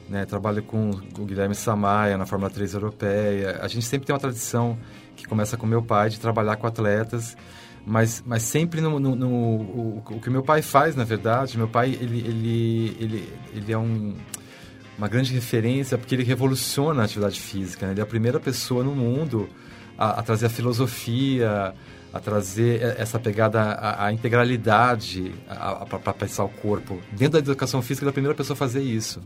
né, 0.10 0.26
trabalho 0.26 0.62
com 0.62 0.92
o 1.18 1.26
Guilherme 1.26 1.56
Samaia 1.56 2.18
na 2.18 2.26
Fórmula 2.26 2.50
3 2.52 2.74
europeia. 2.74 3.60
A 3.62 3.68
gente 3.68 3.86
sempre 3.86 4.06
tem 4.06 4.14
uma 4.14 4.20
tradição 4.20 4.78
que 5.16 5.26
começa 5.26 5.56
com 5.56 5.66
meu 5.66 5.82
pai 5.82 6.10
de 6.10 6.20
trabalhar 6.20 6.58
com 6.58 6.68
atletas 6.68 7.38
mas, 7.86 8.24
mas 8.26 8.42
sempre 8.44 8.82
no, 8.82 9.00
no, 9.00 9.16
no 9.16 9.28
o, 9.28 10.04
o, 10.10 10.20
que 10.20 10.30
meu 10.30 10.42
pai 10.42 10.62
faz, 10.62 10.96
na 10.96 11.04
verdade, 11.04 11.58
meu 11.58 11.68
pai 11.68 11.92
ele, 11.92 12.20
ele, 12.20 12.98
ele, 13.00 13.34
ele 13.54 13.72
é 13.72 13.78
um, 13.78 14.16
uma 14.98 15.08
grande 15.08 15.32
referência 15.34 15.98
porque 15.98 16.16
ele 16.16 16.24
revoluciona 16.24 17.04
a 17.04 17.06
atividade 17.06 17.40
física. 17.40 17.86
Né? 17.86 17.94
Ele 17.94 18.00
é 18.00 18.04
a 18.04 18.08
primeira 18.08 18.40
pessoa 18.40 18.84
no 18.84 18.96
mundo 18.96 19.48
a, 19.98 20.20
a 20.20 20.24
trazer 20.24 20.48
a 20.48 20.50
filosofia, 20.50 21.76
a 22.16 22.20
trazer 22.22 22.82
essa 22.98 23.20
pegada, 23.20 23.78
a 24.00 24.10
integralidade 24.10 25.36
para 25.90 26.14
pensar 26.14 26.46
o 26.46 26.50
corpo. 26.50 26.98
Dentro 27.12 27.34
da 27.34 27.40
educação 27.40 27.82
física, 27.82 28.06
ele 28.06 28.10
é 28.10 28.12
a 28.12 28.14
primeira 28.14 28.34
pessoa 28.34 28.56
a 28.56 28.58
fazer 28.58 28.82
isso. 28.82 29.20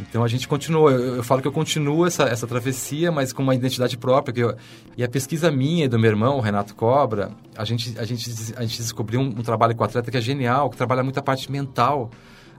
Então 0.00 0.24
a 0.24 0.28
gente 0.28 0.48
continua, 0.48 0.90
eu, 0.90 1.16
eu, 1.16 1.22
falo 1.22 1.40
que 1.40 1.46
eu 1.46 1.52
continuo 1.52 2.04
essa, 2.04 2.24
essa 2.24 2.44
travessia, 2.44 3.12
mas 3.12 3.32
com 3.32 3.44
uma 3.44 3.54
identidade 3.54 3.96
própria. 3.96 4.34
Eu, 4.36 4.56
e 4.96 5.04
a 5.04 5.08
pesquisa 5.08 5.52
minha 5.52 5.84
e 5.84 5.88
do 5.88 6.00
meu 6.00 6.10
irmão, 6.10 6.38
o 6.38 6.40
Renato 6.40 6.74
Cobra, 6.74 7.30
a 7.56 7.64
gente, 7.64 7.96
a 7.96 8.04
gente, 8.04 8.28
a 8.56 8.62
gente 8.62 8.78
descobriu 8.78 9.20
um, 9.20 9.26
um 9.28 9.42
trabalho 9.42 9.76
com 9.76 9.84
o 9.84 9.86
atleta 9.86 10.10
que 10.10 10.16
é 10.16 10.20
genial, 10.20 10.68
que 10.68 10.76
trabalha 10.76 11.04
muito 11.04 11.18
a 11.18 11.22
parte 11.22 11.48
mental 11.48 12.10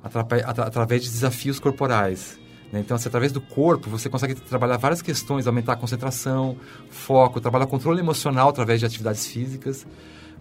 atra, 0.01 0.21
através 0.47 1.03
de 1.03 1.09
desafios 1.09 1.59
corporais. 1.59 2.39
Né? 2.73 2.79
Então, 2.79 2.95
assim, 2.95 3.07
através 3.07 3.31
do 3.31 3.39
corpo, 3.39 3.87
você 3.87 4.09
consegue 4.09 4.33
trabalhar 4.33 4.77
várias 4.77 4.99
questões, 4.99 5.45
aumentar 5.45 5.73
a 5.73 5.75
concentração, 5.75 6.57
foco, 6.89 7.39
trabalhar 7.39 7.67
controle 7.67 7.99
emocional 7.99 8.49
através 8.49 8.79
de 8.79 8.85
atividades 8.87 9.27
físicas. 9.27 9.85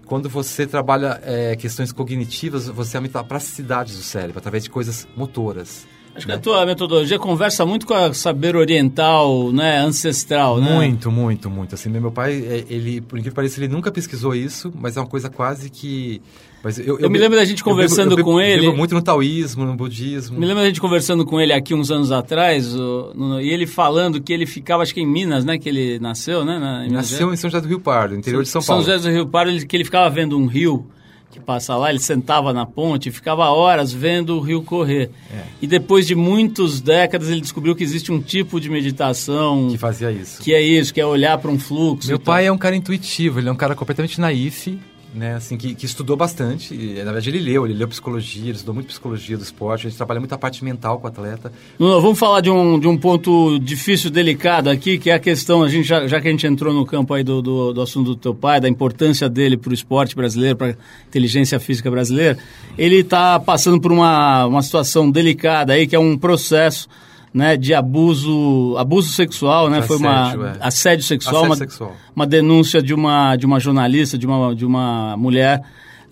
Quando 0.07 0.31
você 0.31 0.66
trabalha 0.66 1.21
é, 1.23 1.55
questões 1.57 1.92
cognitivas, 1.92 2.68
você 2.68 2.97
aumenta 2.97 3.21
a 3.21 3.25
plasticidade 3.25 3.95
do 3.95 4.03
cérebro 4.03 4.38
através 4.38 4.64
de 4.64 4.71
coisas 4.71 5.07
motoras. 5.14 5.87
Acho 6.14 6.27
que 6.27 6.33
a 6.33 6.38
tua 6.38 6.66
metodologia 6.66 7.18
conversa 7.18 7.64
muito 7.64 7.87
com 7.87 7.94
a 7.94 8.12
saber 8.12 8.55
oriental, 8.55 9.51
né, 9.51 9.79
ancestral, 9.79 10.61
né? 10.61 10.70
Muito, 10.70 11.11
muito, 11.11 11.48
muito. 11.48 11.75
Assim, 11.75 11.88
meu 11.88 12.12
pai, 12.12 12.33
é, 12.35 12.64
ele, 12.68 13.01
por 13.01 13.16
incrível 13.18 13.33
que 13.33 13.37
pareça, 13.37 13.59
ele 13.61 13.68
nunca 13.68 13.90
pesquisou 13.90 14.35
isso, 14.35 14.70
mas 14.79 14.96
é 14.96 15.01
uma 15.01 15.07
coisa 15.07 15.31
quase 15.31 15.70
que... 15.70 16.20
Mas 16.62 16.79
eu, 16.79 16.85
eu, 16.85 16.98
eu 17.01 17.11
me 17.11 17.18
lembro 17.18 17.37
da 17.37 17.44
gente 17.44 17.64
conversando 17.64 18.12
eu 18.12 18.16
bebo, 18.16 18.31
com 18.31 18.40
ele... 18.40 18.66
Eu 18.66 18.77
muito 18.77 18.94
no 18.94 19.03
taoísmo, 19.03 19.64
no 19.64 19.75
budismo. 19.75 20.38
Me 20.38 20.46
lembro 20.46 20.62
da 20.62 20.68
gente 20.68 20.81
conversando 20.81 21.25
com 21.25 21.40
ele 21.40 21.53
aqui 21.53 21.75
uns 21.75 21.90
anos 21.90 22.12
atrás, 22.12 22.72
o, 22.77 23.12
no, 23.14 23.40
e 23.40 23.48
ele 23.48 23.66
falando 23.66 24.20
que 24.20 24.33
ele 24.33 24.46
ficava, 24.46 24.83
acho 24.83 24.94
que 24.94 25.01
em 25.01 25.07
Minas, 25.07 25.44
né, 25.44 25.59
que 25.59 25.68
ele 25.68 25.98
nasceu, 25.98 26.44
né? 26.44 26.59
Na, 26.59 26.87
em 26.87 26.90
nasceu 26.90 27.33
em 27.33 27.37
São 27.37 27.51
José 27.51 27.62
do 27.62 27.68
Rio 27.68 27.81
Pardo, 27.81 28.14
interior 28.14 28.42
de 28.42 28.48
São 28.48 28.62
Paulo. 28.62 28.85
São 28.85 28.92
José 28.92 29.09
do 29.09 29.12
Rio 29.12 29.27
Pardo, 29.27 29.51
ele, 29.51 29.66
que 29.66 29.77
ele 29.77 29.85
ficava 29.85 30.09
vendo 30.09 30.38
um 30.38 30.46
rio 30.46 30.87
que 31.33 31.40
passa 31.40 31.75
lá, 31.75 31.88
ele 31.88 31.99
sentava 31.99 32.53
na 32.53 32.66
ponte 32.66 33.09
e 33.09 33.12
ficava 33.12 33.49
horas 33.49 33.90
vendo 33.90 34.37
o 34.37 34.40
rio 34.40 34.62
correr. 34.62 35.11
É. 35.33 35.42
E 35.62 35.66
depois 35.66 36.07
de 36.07 36.14
muitas 36.14 36.79
décadas 36.79 37.31
ele 37.31 37.40
descobriu 37.40 37.75
que 37.75 37.83
existe 37.83 38.12
um 38.12 38.21
tipo 38.21 38.61
de 38.61 38.68
meditação 38.68 39.68
que 39.71 39.79
fazia 39.79 40.12
isso. 40.12 40.42
Que 40.42 40.53
é 40.53 40.61
isso, 40.61 40.92
que 40.92 41.01
é 41.01 41.07
olhar 41.07 41.38
para 41.38 41.51
um 41.51 41.59
fluxo. 41.59 42.07
Meu 42.07 42.21
pai 42.21 42.42
tal. 42.42 42.49
é 42.49 42.53
um 42.53 42.59
cara 42.59 42.77
intuitivo, 42.77 43.40
ele 43.40 43.49
é 43.49 43.53
um 43.53 43.57
cara 43.57 43.75
completamente 43.75 44.21
naif 44.21 44.79
né, 45.14 45.35
assim, 45.35 45.57
que, 45.57 45.75
que, 45.75 45.85
estudou 45.85 46.16
bastante. 46.16 46.75
E, 46.75 46.94
na 46.98 47.12
verdade, 47.12 47.31
ele 47.31 47.40
leu, 47.40 47.66
ele 47.66 47.75
leu 47.75 47.87
psicologia, 47.88 48.44
ele 48.44 48.53
estudou 48.53 48.75
muito 48.75 48.87
psicologia 48.87 49.37
do 49.37 49.42
esporte, 49.42 49.87
a 49.87 49.90
gente 49.90 49.96
trabalha 49.96 50.20
muito 50.20 50.33
a 50.33 50.38
parte 50.38 50.64
mental 50.64 50.98
com 50.98 51.07
o 51.07 51.09
atleta. 51.09 51.53
Não, 51.79 52.01
vamos 52.01 52.18
falar 52.18 52.40
de 52.40 52.51
um, 52.51 52.79
de 52.79 52.88
um 52.88 52.96
ponto 52.96 53.59
difícil, 53.59 54.11
delicado 54.11 54.70
aqui, 54.70 54.98
que 54.98 55.11
é 55.11 55.14
a 55.14 55.18
questão, 55.18 55.62
a 55.62 55.68
gente, 55.68 55.87
já, 55.87 56.07
já 56.07 56.20
que 56.20 56.29
a 56.29 56.31
gente 56.31 56.46
entrou 56.46 56.72
no 56.72 56.87
campo 56.87 57.12
aí 57.12 57.22
do, 57.22 57.42
do, 57.42 57.72
do 57.72 57.83
assunto 57.83 58.11
do 58.11 58.16
teu 58.16 58.35
pai, 58.35 58.61
da 58.61 58.68
importância 58.68 59.29
dele 59.29 59.57
para 59.57 59.70
o 59.70 59.75
esporte 59.75 60.16
brasileiro, 60.16 60.57
para 60.57 60.68
a 60.68 60.75
inteligência 61.07 61.61
física 61.61 61.90
brasileira, 61.90 62.38
ele 62.79 63.01
está 63.01 63.38
passando 63.38 63.81
por 63.81 63.92
uma, 63.92 64.46
uma 64.46 64.62
situação 64.62 65.11
delicada 65.11 65.75
aí, 65.75 65.87
que 65.87 65.94
é 65.94 65.98
um 65.98 66.16
processo 66.16 66.88
né, 67.33 67.57
de 67.57 67.73
abuso, 67.73 68.77
abuso 68.77 69.11
sexual, 69.12 69.71
né? 69.71 69.81
Foi 69.83 69.97
assédio, 69.97 70.40
uma 70.40 70.49
é. 70.49 70.57
assédio 70.61 71.05
sexual, 71.05 71.37
assédio 71.37 71.51
uma, 71.51 71.57
sexual. 71.57 71.97
uma 72.14 72.27
denúncia 72.27 72.83
de 72.83 72.92
uma 72.92 73.37
de 73.37 73.47
uma 73.47 73.59
jornalista, 73.59 74.18
de 74.18 74.27
uma 74.27 74.55
de 74.55 74.66
uma 74.66 75.16
mulher 75.16 75.62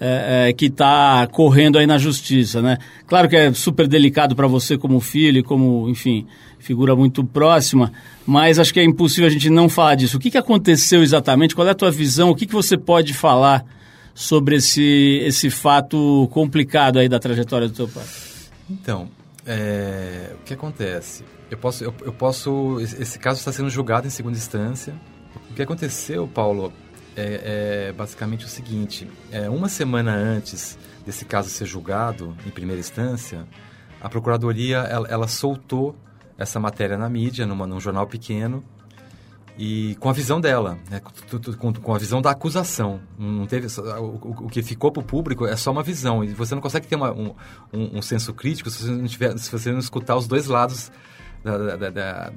é, 0.01 0.49
é, 0.49 0.53
que 0.55 0.67
está 0.67 1.27
correndo 1.27 1.79
aí 1.79 1.87
na 1.87 1.99
justiça, 1.99 2.63
né? 2.63 2.79
Claro 3.07 3.29
que 3.29 3.37
é 3.37 3.53
super 3.53 3.87
delicado 3.87 4.35
para 4.35 4.47
você 4.47 4.79
como 4.79 4.99
filho, 4.99 5.45
como, 5.45 5.91
enfim, 5.91 6.27
figura 6.59 6.97
muito 6.97 7.23
próxima, 7.23 7.93
mas 8.27 8.59
acho 8.59 8.73
que 8.73 8.81
é 8.81 8.85
impossível 8.85 9.27
a 9.27 9.31
gente 9.31 9.51
não 9.51 9.69
falar 9.69 9.97
disso. 9.97 10.17
O 10.17 10.21
que, 10.21 10.31
que 10.31 10.39
aconteceu 10.39 11.03
exatamente? 11.03 11.55
Qual 11.55 11.69
é 11.69 11.73
a 11.73 11.75
tua 11.75 11.91
visão? 11.91 12.31
O 12.31 12.35
que, 12.35 12.47
que 12.47 12.53
você 12.55 12.79
pode 12.79 13.13
falar 13.13 13.63
sobre 14.15 14.57
esse, 14.57 15.21
esse 15.23 15.51
fato 15.51 16.27
complicado 16.33 16.99
aí 16.99 17.09
da 17.09 17.19
trajetória 17.19 17.69
do 17.69 17.75
teu 17.75 17.87
pai? 17.87 18.05
Então, 18.71 19.09
é, 19.47 20.35
o 20.35 20.45
que 20.45 20.55
acontece? 20.55 21.25
Eu 21.51 21.59
posso, 21.59 21.83
eu, 21.85 21.95
eu 22.03 22.13
posso, 22.13 22.79
esse 22.81 23.19
caso 23.19 23.39
está 23.39 23.53
sendo 23.53 23.71
julgado 23.71 24.07
em 24.07 24.11
segunda 24.11 24.37
instância. 24.37 24.95
O 25.51 25.55
que 25.55 25.63
aconteceu, 25.63 26.29
Paulo, 26.29 26.73
é, 27.17 27.89
é 27.89 27.93
basicamente 27.93 28.45
o 28.45 28.49
seguinte: 28.49 29.09
é, 29.33 29.49
uma 29.49 29.69
semana 29.69 30.13
antes 30.13 30.79
desse 31.05 31.25
caso 31.25 31.49
ser 31.49 31.67
julgado 31.67 32.37
em 32.47 32.51
primeira 32.51 32.81
instância, 32.81 33.47
a 34.01 34.09
procuradoria 34.09 34.79
ela, 34.79 35.09
ela 35.09 35.29
soltou 35.29 35.97
essa 36.39 36.59
matéria 36.59 36.97
na 36.97 37.09
mídia, 37.09 37.47
numa, 37.47 37.67
num 37.67 37.81
jornal 37.81 38.07
pequeno, 38.07 38.65
e 39.59 39.97
com 40.01 40.09
a 40.09 40.13
visão 40.13 40.41
dela, 40.41 40.79
né, 40.91 41.01
com, 41.59 41.73
com, 41.73 41.95
a 41.95 41.99
visão 41.99 42.23
da 42.23 42.31
acusação. 42.31 43.01
Não 43.19 43.47
teve 43.47 43.67
o, 43.67 44.45
o 44.45 44.49
que 44.49 44.63
ficou 44.63 44.91
para 44.91 45.01
o 45.01 45.05
público 45.05 45.47
é 45.47 45.57
só 45.57 45.71
uma 45.71 45.83
visão 45.83 46.25
e 46.25 46.29
você 46.29 46.55
não 46.55 46.63
consegue 46.63 46.87
ter 46.87 46.97
uma, 46.97 47.13
um, 47.13 47.35
um, 47.73 47.99
um, 47.99 48.03
senso 48.03 48.33
crítico 48.33 48.71
se 48.71 48.83
você 48.83 48.91
não 48.91 49.07
tiver, 49.07 49.37
se 49.39 49.51
você 49.51 49.71
não 49.71 49.79
escutar 49.79 50.17
os 50.17 50.27
dois 50.27 50.47
lados 50.47 50.91
da, 51.45 51.77
da, 51.77 51.91
da, 51.91 52.33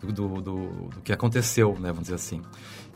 do, 0.00 0.12
do, 0.12 0.28
do, 0.28 0.40
do, 0.40 1.00
que 1.02 1.12
aconteceu, 1.12 1.72
né, 1.78 1.88
vamos 1.88 2.02
dizer 2.02 2.14
assim. 2.14 2.42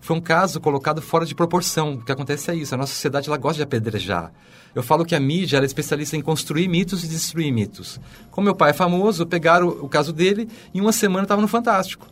Foi 0.00 0.16
um 0.16 0.20
caso 0.20 0.60
colocado 0.60 1.02
fora 1.02 1.26
de 1.26 1.34
proporção. 1.34 1.94
O 1.94 2.04
que 2.04 2.12
acontece 2.12 2.50
é 2.50 2.54
isso. 2.54 2.72
A 2.74 2.78
nossa 2.78 2.92
sociedade 2.92 3.28
ela 3.28 3.36
gosta 3.36 3.56
de 3.56 3.62
apedrejar. 3.64 4.32
Eu 4.72 4.82
falo 4.82 5.04
que 5.04 5.16
a 5.16 5.20
mídia 5.20 5.58
é 5.58 5.64
especialista 5.64 6.16
em 6.16 6.20
construir 6.20 6.68
mitos 6.68 7.02
e 7.02 7.08
destruir 7.08 7.50
mitos. 7.50 7.98
Como 8.30 8.44
meu 8.44 8.54
pai 8.54 8.70
é 8.70 8.72
famoso, 8.72 9.26
pegaram 9.26 9.66
o 9.66 9.88
caso 9.88 10.12
dele 10.12 10.48
e 10.72 10.78
em 10.78 10.80
uma 10.80 10.92
semana 10.92 11.24
estava 11.24 11.42
no 11.42 11.48
Fantástico. 11.48 12.06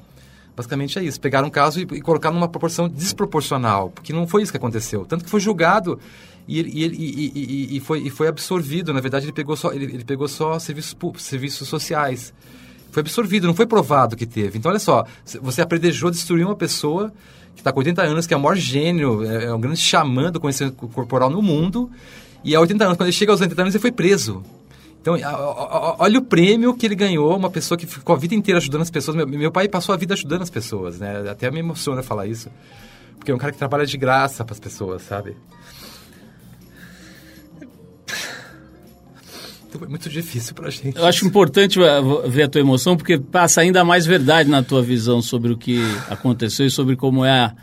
Basicamente 0.56 0.98
é 0.98 1.02
isso. 1.02 1.20
Pegaram 1.20 1.48
um 1.48 1.50
caso 1.50 1.80
e, 1.80 1.82
e 1.82 2.00
colocaram 2.00 2.34
numa 2.34 2.48
proporção 2.48 2.88
desproporcional, 2.88 3.90
porque 3.90 4.12
não 4.12 4.26
foi 4.26 4.42
isso 4.42 4.52
que 4.52 4.56
aconteceu. 4.56 5.04
Tanto 5.04 5.24
que 5.24 5.30
foi 5.30 5.40
julgado 5.40 5.98
e, 6.46 6.60
e, 6.60 7.76
e, 7.76 7.80
foi, 7.80 8.08
foi 8.10 8.28
absorvido. 8.28 8.92
Na 8.92 9.00
verdade, 9.00 9.26
ele 9.26 9.32
pegou 9.32 9.56
só, 9.56 9.72
ele, 9.72 9.86
ele 9.86 10.04
pegou 10.04 10.28
só 10.28 10.58
serviços, 10.58 10.96
serviços 11.18 11.68
sociais. 11.68 12.32
Foi 12.92 13.00
absorvido, 13.00 13.46
não 13.46 13.54
foi 13.54 13.66
provado 13.66 14.14
que 14.14 14.26
teve. 14.26 14.58
Então, 14.58 14.70
olha 14.70 14.78
só, 14.78 15.04
você 15.42 15.60
apredejou 15.60 16.10
destruir 16.10 16.46
uma 16.46 16.54
pessoa 16.54 17.12
que 17.54 17.60
está 17.60 17.72
com 17.72 17.80
80 17.80 18.02
anos, 18.02 18.26
que 18.26 18.34
é 18.34 18.36
o 18.36 18.40
maior 18.40 18.56
gênio, 18.56 19.24
é, 19.24 19.46
é 19.46 19.54
um 19.54 19.60
grande 19.60 19.80
xamã 19.80 20.30
do 20.30 20.40
conhecimento 20.40 20.76
corporal 20.88 21.30
no 21.30 21.40
mundo, 21.42 21.90
e 22.44 22.54
há 22.54 22.60
80 22.60 22.84
anos, 22.84 22.96
quando 22.96 23.08
ele 23.08 23.16
chega 23.16 23.32
aos 23.32 23.40
80 23.40 23.62
anos, 23.62 23.74
ele 23.74 23.80
foi 23.82 23.92
preso. 23.92 24.42
Então, 25.04 25.18
olha 25.98 26.18
o 26.18 26.22
prêmio 26.22 26.72
que 26.72 26.86
ele 26.86 26.94
ganhou, 26.94 27.36
uma 27.36 27.50
pessoa 27.50 27.76
que 27.76 27.86
ficou 27.86 28.16
a 28.16 28.18
vida 28.18 28.34
inteira 28.34 28.56
ajudando 28.56 28.80
as 28.80 28.90
pessoas. 28.90 29.14
Meu, 29.14 29.28
meu 29.28 29.52
pai 29.52 29.68
passou 29.68 29.94
a 29.94 29.98
vida 29.98 30.14
ajudando 30.14 30.40
as 30.40 30.48
pessoas, 30.48 30.98
né? 30.98 31.28
Até 31.28 31.50
me 31.50 31.58
emociona 31.58 32.02
falar 32.02 32.26
isso. 32.26 32.48
Porque 33.18 33.30
é 33.30 33.34
um 33.34 33.36
cara 33.36 33.52
que 33.52 33.58
trabalha 33.58 33.84
de 33.84 33.98
graça 33.98 34.42
para 34.46 34.54
as 34.54 34.58
pessoas, 34.58 35.02
sabe? 35.02 35.36
Então, 39.68 39.78
foi 39.78 39.88
muito 39.88 40.08
difícil 40.08 40.54
para 40.54 40.68
a 40.68 40.70
gente. 40.70 40.96
Eu 40.96 41.04
acho 41.04 41.26
importante 41.26 41.78
ver 42.26 42.44
a 42.44 42.48
tua 42.48 42.62
emoção, 42.62 42.96
porque 42.96 43.18
passa 43.18 43.60
ainda 43.60 43.84
mais 43.84 44.06
verdade 44.06 44.48
na 44.48 44.62
tua 44.62 44.80
visão 44.80 45.20
sobre 45.20 45.52
o 45.52 45.58
que 45.58 45.82
aconteceu 46.08 46.64
e 46.64 46.70
sobre 46.70 46.96
como 46.96 47.26
é 47.26 47.30
a, 47.30 47.54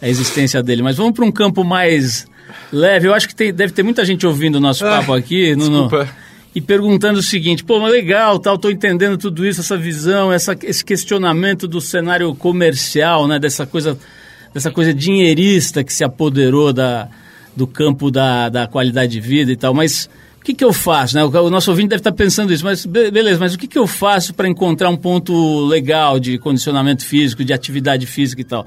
a 0.00 0.08
existência 0.08 0.62
dele. 0.62 0.80
Mas 0.80 0.96
vamos 0.96 1.12
para 1.12 1.26
um 1.26 1.30
campo 1.30 1.62
mais 1.62 2.26
leve. 2.72 3.06
Eu 3.06 3.12
acho 3.12 3.28
que 3.28 3.34
tem, 3.34 3.52
deve 3.52 3.74
ter 3.74 3.82
muita 3.82 4.02
gente 4.02 4.26
ouvindo 4.26 4.54
o 4.54 4.60
nosso 4.60 4.82
papo 4.82 5.12
ah, 5.12 5.18
aqui. 5.18 5.54
Desculpa. 5.54 6.04
No, 6.04 6.25
e 6.56 6.60
perguntando 6.62 7.18
o 7.18 7.22
seguinte, 7.22 7.62
pô, 7.62 7.78
mas 7.78 7.92
legal, 7.92 8.38
tal, 8.38 8.56
tô 8.56 8.70
entendendo 8.70 9.18
tudo 9.18 9.46
isso, 9.46 9.60
essa 9.60 9.76
visão, 9.76 10.32
essa, 10.32 10.56
esse 10.62 10.82
questionamento 10.82 11.68
do 11.68 11.82
cenário 11.82 12.34
comercial, 12.34 13.28
né, 13.28 13.38
dessa 13.38 13.66
coisa, 13.66 13.98
dessa 14.54 14.70
coisa 14.70 14.94
dinheirista 14.94 15.84
que 15.84 15.92
se 15.92 16.02
apoderou 16.02 16.72
da, 16.72 17.10
do 17.54 17.66
campo 17.66 18.10
da, 18.10 18.48
da 18.48 18.66
qualidade 18.66 19.12
de 19.12 19.20
vida 19.20 19.52
e 19.52 19.56
tal, 19.56 19.74
mas 19.74 20.08
o 20.40 20.44
que, 20.46 20.54
que 20.54 20.64
eu 20.64 20.72
faço, 20.72 21.14
né? 21.16 21.22
O, 21.22 21.28
o 21.28 21.50
nosso 21.50 21.70
ouvinte 21.70 21.90
deve 21.90 22.00
estar 22.00 22.12
pensando 22.12 22.50
isso, 22.50 22.64
mas 22.64 22.86
beleza, 22.86 23.38
mas 23.38 23.52
o 23.52 23.58
que, 23.58 23.66
que 23.66 23.78
eu 23.78 23.86
faço 23.86 24.32
para 24.32 24.48
encontrar 24.48 24.88
um 24.88 24.96
ponto 24.96 25.66
legal 25.66 26.18
de 26.18 26.38
condicionamento 26.38 27.04
físico, 27.04 27.44
de 27.44 27.52
atividade 27.52 28.06
física 28.06 28.40
e 28.40 28.44
tal? 28.44 28.66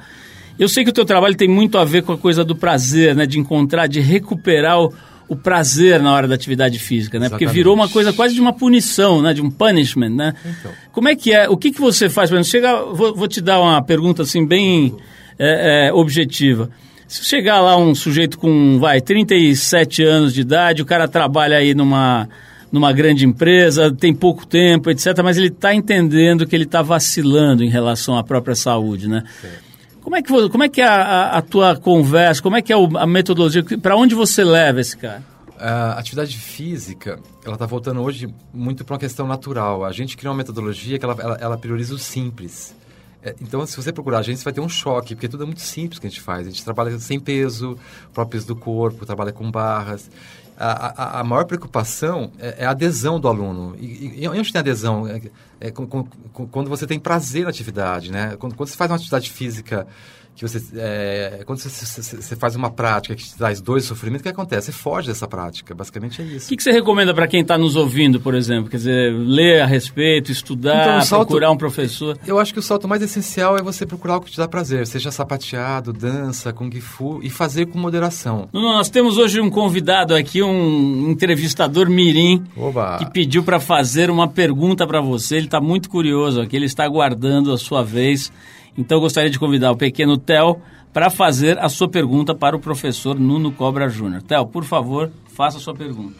Eu 0.59 0.69
sei 0.69 0.83
que 0.83 0.91
o 0.91 0.93
teu 0.93 1.05
trabalho 1.05 1.35
tem 1.35 1.47
muito 1.47 1.75
a 1.75 1.85
ver 1.85 2.03
com 2.03 2.11
a 2.11 2.17
coisa 2.19 2.43
do 2.43 2.55
prazer, 2.55 3.15
né, 3.15 3.25
de 3.25 3.39
encontrar, 3.39 3.87
de 3.87 3.99
recuperar 3.99 4.79
o 4.79 4.93
o 5.29 5.35
prazer 5.35 6.01
na 6.01 6.11
hora 6.11 6.27
da 6.27 6.33
atividade 6.33 6.79
física, 6.79 7.19
né? 7.19 7.27
Exatamente. 7.27 7.45
Porque 7.45 7.55
virou 7.55 7.75
uma 7.75 7.87
coisa 7.87 8.11
quase 8.11 8.33
de 8.33 8.41
uma 8.41 8.51
punição, 8.51 9.21
né? 9.21 9.31
De 9.31 9.41
um 9.41 9.51
punishment, 9.51 10.09
né? 10.09 10.33
Então. 10.43 10.71
Como 10.91 11.07
é 11.07 11.15
que 11.15 11.31
é? 11.31 11.47
O 11.47 11.55
que, 11.55 11.71
que 11.71 11.79
você 11.79 12.09
faz? 12.09 12.31
Chega, 12.47 12.83
vou, 12.83 13.15
vou 13.15 13.27
te 13.27 13.39
dar 13.39 13.61
uma 13.61 13.79
pergunta 13.83 14.23
assim 14.23 14.45
bem 14.45 14.95
é, 15.37 15.87
é, 15.87 15.93
objetiva. 15.93 16.71
Se 17.07 17.23
chegar 17.23 17.61
lá 17.61 17.77
um 17.77 17.93
sujeito 17.93 18.37
com, 18.37 18.79
vai, 18.79 19.01
37 19.01 20.03
anos 20.03 20.33
de 20.33 20.41
idade, 20.41 20.81
o 20.81 20.85
cara 20.85 21.07
trabalha 21.07 21.57
aí 21.57 21.73
numa, 21.73 22.27
numa 22.71 22.91
grande 22.91 23.25
empresa, 23.25 23.91
tem 23.91 24.13
pouco 24.13 24.45
tempo, 24.45 24.89
etc., 24.89 25.19
mas 25.23 25.37
ele 25.37 25.47
está 25.47 25.73
entendendo 25.73 26.45
que 26.45 26.55
ele 26.55 26.65
está 26.65 26.81
vacilando 26.81 27.63
em 27.63 27.69
relação 27.69 28.17
à 28.17 28.23
própria 28.23 28.55
saúde, 28.55 29.07
né? 29.07 29.23
Certo. 29.41 29.68
Como 30.01 30.15
é 30.15 30.21
que, 30.21 30.49
como 30.49 30.63
é, 30.63 30.69
que 30.69 30.81
é 30.81 30.87
a, 30.87 31.37
a 31.37 31.41
tua 31.41 31.75
conversa, 31.75 32.41
como 32.41 32.55
é 32.55 32.61
que 32.61 32.71
é 32.73 32.75
a 32.75 33.05
metodologia, 33.05 33.63
para 33.81 33.95
onde 33.95 34.15
você 34.15 34.43
leva 34.43 34.79
esse 34.79 34.95
cara? 34.95 35.23
A 35.57 35.99
atividade 35.99 36.37
física, 36.37 37.19
ela 37.43 37.55
está 37.55 37.65
voltando 37.65 38.01
hoje 38.01 38.33
muito 38.53 38.85
para 38.85 38.93
uma 38.93 38.99
questão 38.99 39.27
natural. 39.27 39.83
A 39.83 39.91
gente 39.91 40.15
criou 40.15 40.31
uma 40.31 40.37
metodologia 40.37 40.97
que 40.97 41.03
ela, 41.03 41.17
ela, 41.19 41.37
ela 41.41 41.57
prioriza 41.57 41.93
o 41.93 41.99
simples. 41.99 42.73
É, 43.21 43.35
então, 43.41 43.65
se 43.65 43.75
você 43.75 43.91
procurar 43.91 44.19
a 44.19 44.21
gente, 44.21 44.37
você 44.37 44.45
vai 44.45 44.53
ter 44.53 44.61
um 44.61 44.69
choque, 44.69 45.13
porque 45.13 45.27
tudo 45.27 45.43
é 45.43 45.45
muito 45.45 45.61
simples 45.61 45.99
que 45.99 46.07
a 46.07 46.09
gente 46.09 46.21
faz. 46.21 46.47
A 46.47 46.49
gente 46.49 46.63
trabalha 46.63 46.97
sem 46.99 47.19
peso, 47.19 47.77
próprios 48.13 48.45
do 48.45 48.55
corpo, 48.55 49.05
trabalha 49.05 49.33
com 49.33 49.51
barras. 49.51 50.09
A, 50.61 51.21
a, 51.21 51.23
maior 51.23 51.45
preocupação 51.45 52.33
é, 52.37 52.57
é, 52.59 52.65
a 52.65 52.71
adesão 52.71 53.17
do 53.17 53.29
aluno. 53.29 53.77
E, 53.79 54.23
e 54.23 54.27
onde 54.27 54.51
tem 54.51 54.59
adesão? 54.59 55.07
É, 55.07 55.21
é, 55.61 55.71
com, 55.71 55.87
com, 55.87 56.03
quando 56.47 56.69
você 56.69 56.85
tem 56.85 56.99
prazer 56.99 57.43
na 57.43 57.49
atividade, 57.49 58.11
né? 58.11 58.35
Quando, 58.37 58.55
quando 58.55 58.67
você 58.67 58.75
faz 58.75 58.91
uma 58.91 58.97
atividade 58.97 59.31
física 59.31 59.87
que 60.35 60.47
você 60.47 60.61
é, 60.77 61.43
quando 61.45 61.59
você, 61.59 61.69
você, 61.69 62.15
você, 62.15 62.35
faz 62.35 62.55
uma 62.55 62.71
prática 62.71 63.13
que 63.13 63.23
te 63.23 63.35
traz 63.35 63.59
dois 63.59 63.83
sofrimentos, 63.83 64.21
o 64.21 64.23
que 64.23 64.29
acontece? 64.29 64.67
Você 64.67 64.71
foge 64.71 65.07
dessa 65.07 65.27
prática, 65.27 65.75
basicamente 65.75 66.21
é 66.21 66.25
isso. 66.25 66.45
O 66.45 66.49
que, 66.49 66.55
que 66.55 66.63
você 66.63 66.71
recomenda 66.71 67.13
para 67.13 67.27
quem 67.27 67.41
está 67.41 67.57
nos 67.57 67.75
ouvindo, 67.75 68.21
por 68.21 68.33
exemplo? 68.33 68.69
Quer 68.69 68.77
dizer, 68.77 69.13
ler 69.13 69.61
a 69.61 69.65
respeito, 69.65 70.31
estudar, 70.31 70.81
então, 70.81 71.01
salto, 71.01 71.27
procurar 71.27 71.51
um 71.51 71.57
professor? 71.57 72.17
Eu 72.25 72.39
acho 72.39 72.53
que 72.53 72.59
o 72.59 72.63
salto 72.63 72.87
mais 72.87 73.01
essencial 73.01 73.57
é 73.57 73.61
você 73.61 73.85
procurar 73.85 74.17
o 74.17 74.21
que 74.21 74.31
te 74.31 74.37
dá 74.37 74.47
prazer, 74.47 74.87
seja 74.87 75.11
sapateado, 75.11 75.91
dança, 75.91 76.53
kung 76.53 76.71
fu 76.79 77.19
e 77.21 77.29
fazer 77.29 77.65
com 77.65 77.77
moderação. 77.77 78.47
Nós 78.53 78.89
temos 78.89 79.17
hoje 79.17 79.41
um 79.41 79.49
convidado 79.49 80.15
aqui, 80.15 80.41
um 80.41 81.09
entrevistador 81.09 81.89
mirim, 81.89 82.43
Oba. 82.55 82.97
que 82.99 83.11
pediu 83.11 83.43
para 83.43 83.59
fazer 83.59 84.09
uma 84.09 84.27
pergunta 84.27 84.87
para 84.87 85.01
você. 85.01 85.35
Ele 85.35 85.45
está 85.45 85.59
muito 85.59 85.89
curioso 85.89 86.39
aqui, 86.39 86.55
ele 86.55 86.65
está 86.65 86.85
aguardando 86.85 87.51
a 87.51 87.57
sua 87.57 87.83
vez. 87.83 88.31
Então 88.79 88.95
eu 88.95 89.01
gostaria 89.01 89.29
de 89.29 89.37
convidar 89.37 89.73
o 89.73 89.75
pequeno 89.75 90.17
Theo 90.17 90.61
para 90.93 91.09
fazer 91.09 91.59
a 91.59 91.67
sua 91.67 91.89
pergunta 91.89 92.33
para 92.33 92.55
o 92.55 92.59
professor 92.61 93.19
Nuno 93.19 93.51
Cobra 93.51 93.89
Júnior. 93.89 94.21
Theo, 94.21 94.47
por 94.47 94.63
favor, 94.63 95.11
faça 95.27 95.57
a 95.57 95.59
sua 95.59 95.75
pergunta. 95.75 96.15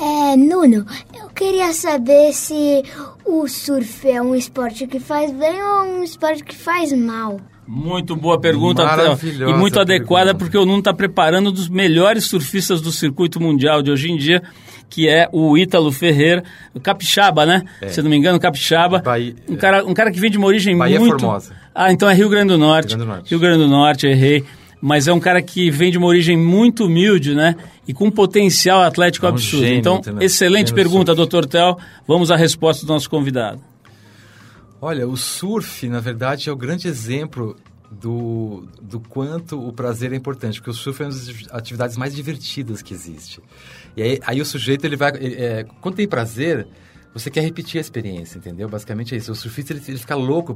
É, 0.00 0.36
Nuno, 0.36 0.86
eu 1.12 1.28
queria 1.30 1.72
saber 1.72 2.32
se 2.32 2.84
o 3.24 3.48
surf 3.48 4.08
é 4.08 4.22
um 4.22 4.36
esporte 4.36 4.86
que 4.86 5.00
faz 5.00 5.32
bem 5.32 5.60
ou 5.60 5.98
um 5.98 6.02
esporte 6.04 6.44
que 6.44 6.54
faz 6.54 6.92
mal. 6.92 7.40
Muito 7.66 8.14
boa 8.14 8.38
pergunta. 8.38 8.82
E 9.24 9.52
muito 9.54 9.80
adequada, 9.80 10.26
pergunta. 10.26 10.44
porque 10.44 10.58
o 10.58 10.64
Nuno 10.64 10.78
está 10.78 10.94
preparando 10.94 11.50
um 11.50 11.52
dos 11.52 11.68
melhores 11.68 12.24
surfistas 12.24 12.80
do 12.80 12.92
circuito 12.92 13.40
mundial 13.40 13.82
de 13.82 13.90
hoje 13.90 14.10
em 14.10 14.16
dia 14.16 14.42
que 14.88 15.08
é 15.08 15.28
o 15.32 15.56
Ítalo 15.58 15.90
Ferreira, 15.90 16.44
o 16.74 16.80
Capixaba, 16.80 17.44
né? 17.44 17.62
É. 17.80 17.88
Se 17.88 18.00
não 18.02 18.10
me 18.10 18.16
engano, 18.16 18.38
Capixaba. 18.38 19.00
Bahia, 19.00 19.34
um, 19.48 19.56
cara, 19.56 19.84
um 19.84 19.94
cara 19.94 20.10
que 20.10 20.20
vem 20.20 20.30
de 20.30 20.38
uma 20.38 20.46
origem 20.46 20.76
Bahia 20.76 20.98
muito... 20.98 21.20
Formosa. 21.20 21.54
Ah, 21.74 21.92
então 21.92 22.08
é 22.08 22.14
Rio 22.14 22.28
Grande 22.28 22.52
do 22.52 22.58
Norte. 22.58 22.90
Rio 22.90 22.98
Grande 22.98 23.04
do 23.04 23.14
Norte. 23.14 23.30
Rio 23.30 23.38
Grande 23.40 23.58
do 23.58 23.68
Norte, 23.68 24.06
errei. 24.06 24.44
Mas 24.80 25.08
é 25.08 25.12
um 25.12 25.20
cara 25.20 25.42
que 25.42 25.70
vem 25.70 25.90
de 25.90 25.98
uma 25.98 26.06
origem 26.06 26.36
muito 26.36 26.84
humilde, 26.84 27.34
né? 27.34 27.56
E 27.88 27.92
com 27.92 28.06
um 28.06 28.10
potencial 28.10 28.82
atlético 28.82 29.26
é 29.26 29.30
um 29.30 29.32
absurdo. 29.32 29.64
Gênio, 29.64 29.78
então, 29.78 30.00
excelente 30.20 30.72
pergunta, 30.72 31.14
doutor 31.14 31.46
Tel. 31.46 31.78
Vamos 32.06 32.30
à 32.30 32.36
resposta 32.36 32.86
do 32.86 32.92
nosso 32.92 33.08
convidado. 33.08 33.60
Olha, 34.80 35.08
o 35.08 35.16
surf, 35.16 35.88
na 35.88 36.00
verdade, 36.00 36.48
é 36.48 36.52
o 36.52 36.56
grande 36.56 36.86
exemplo 36.86 37.56
do, 37.90 38.66
do 38.80 39.00
quanto 39.00 39.58
o 39.58 39.72
prazer 39.72 40.12
é 40.12 40.16
importante, 40.16 40.60
porque 40.60 40.70
o 40.70 40.74
surf 40.74 41.02
é 41.02 41.06
uma 41.06 41.12
das 41.12 41.28
atividades 41.50 41.96
mais 41.96 42.14
divertidas 42.14 42.82
que 42.82 42.92
existe. 42.92 43.40
E 43.96 44.02
aí, 44.02 44.20
aí 44.22 44.40
o 44.40 44.44
sujeito, 44.44 44.84
ele 44.84 44.96
vai... 44.96 45.12
Ele, 45.16 45.34
é, 45.36 45.64
quando 45.80 45.96
tem 45.96 46.06
prazer, 46.06 46.66
você 47.18 47.30
quer 47.30 47.40
repetir 47.40 47.78
a 47.78 47.80
experiência, 47.80 48.36
entendeu? 48.36 48.68
Basicamente 48.68 49.14
é 49.14 49.18
isso. 49.18 49.32
O 49.32 49.34
surfista, 49.34 49.72
ele, 49.72 49.82
ele 49.88 49.96
fica 49.96 50.14
louco. 50.14 50.54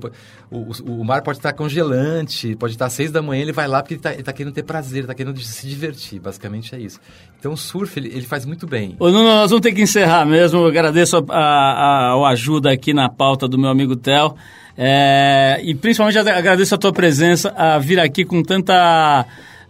O, 0.51 0.59
o, 0.59 1.01
o, 1.01 1.05
mar 1.05 1.23
pode 1.23 1.38
estar 1.38 1.55
congelante, 1.55 2.55
pode 2.57 2.75
estar 2.75 2.87
às 2.87 2.92
seis 2.92 3.11
da 3.11 3.23
manhã, 3.23 3.40
ele 3.40 3.53
vai 3.53 3.66
lá 3.66 3.83
porque 3.83 3.94
ele 3.94 4.01
está 4.01 4.23
tá 4.23 4.33
querendo 4.33 4.53
ter 4.53 4.62
prazer, 4.62 5.03
está 5.03 5.14
querendo 5.14 5.38
se 5.40 5.66
divertir. 5.66 6.20
Basicamente 6.20 6.75
é 6.75 6.79
isso. 6.79 7.01
Então 7.38 7.55
o 7.55 7.57
surf, 7.57 7.99
ele, 7.99 8.09
ele 8.09 8.27
faz 8.27 8.44
muito 8.44 8.66
bem. 8.66 8.94
Ô, 8.99 9.11
Nuno, 9.11 9.25
nós 9.25 9.51
vamos 9.51 9.62
ter 9.62 9.73
que 9.73 9.81
encerrar 9.81 10.27
mesmo. 10.27 10.61
Eu 10.61 10.66
agradeço 10.66 11.16
a, 11.16 11.25
a, 11.31 12.12
a, 12.12 12.27
a 12.27 12.29
ajuda 12.29 12.70
aqui 12.70 12.92
na 12.92 13.09
pauta 13.09 13.49
do 13.49 13.59
meu 13.59 13.70
amigo 13.70 13.96
Theo. 13.96 14.35
É, 14.77 15.61
e 15.64 15.75
principalmente 15.75 16.18
agradeço 16.18 16.75
a 16.75 16.79
tua 16.79 16.92
presença, 16.92 17.55
a 17.57 17.79
vir 17.79 17.99
aqui 17.99 18.23
com 18.23 18.42
tanta, 18.42 19.27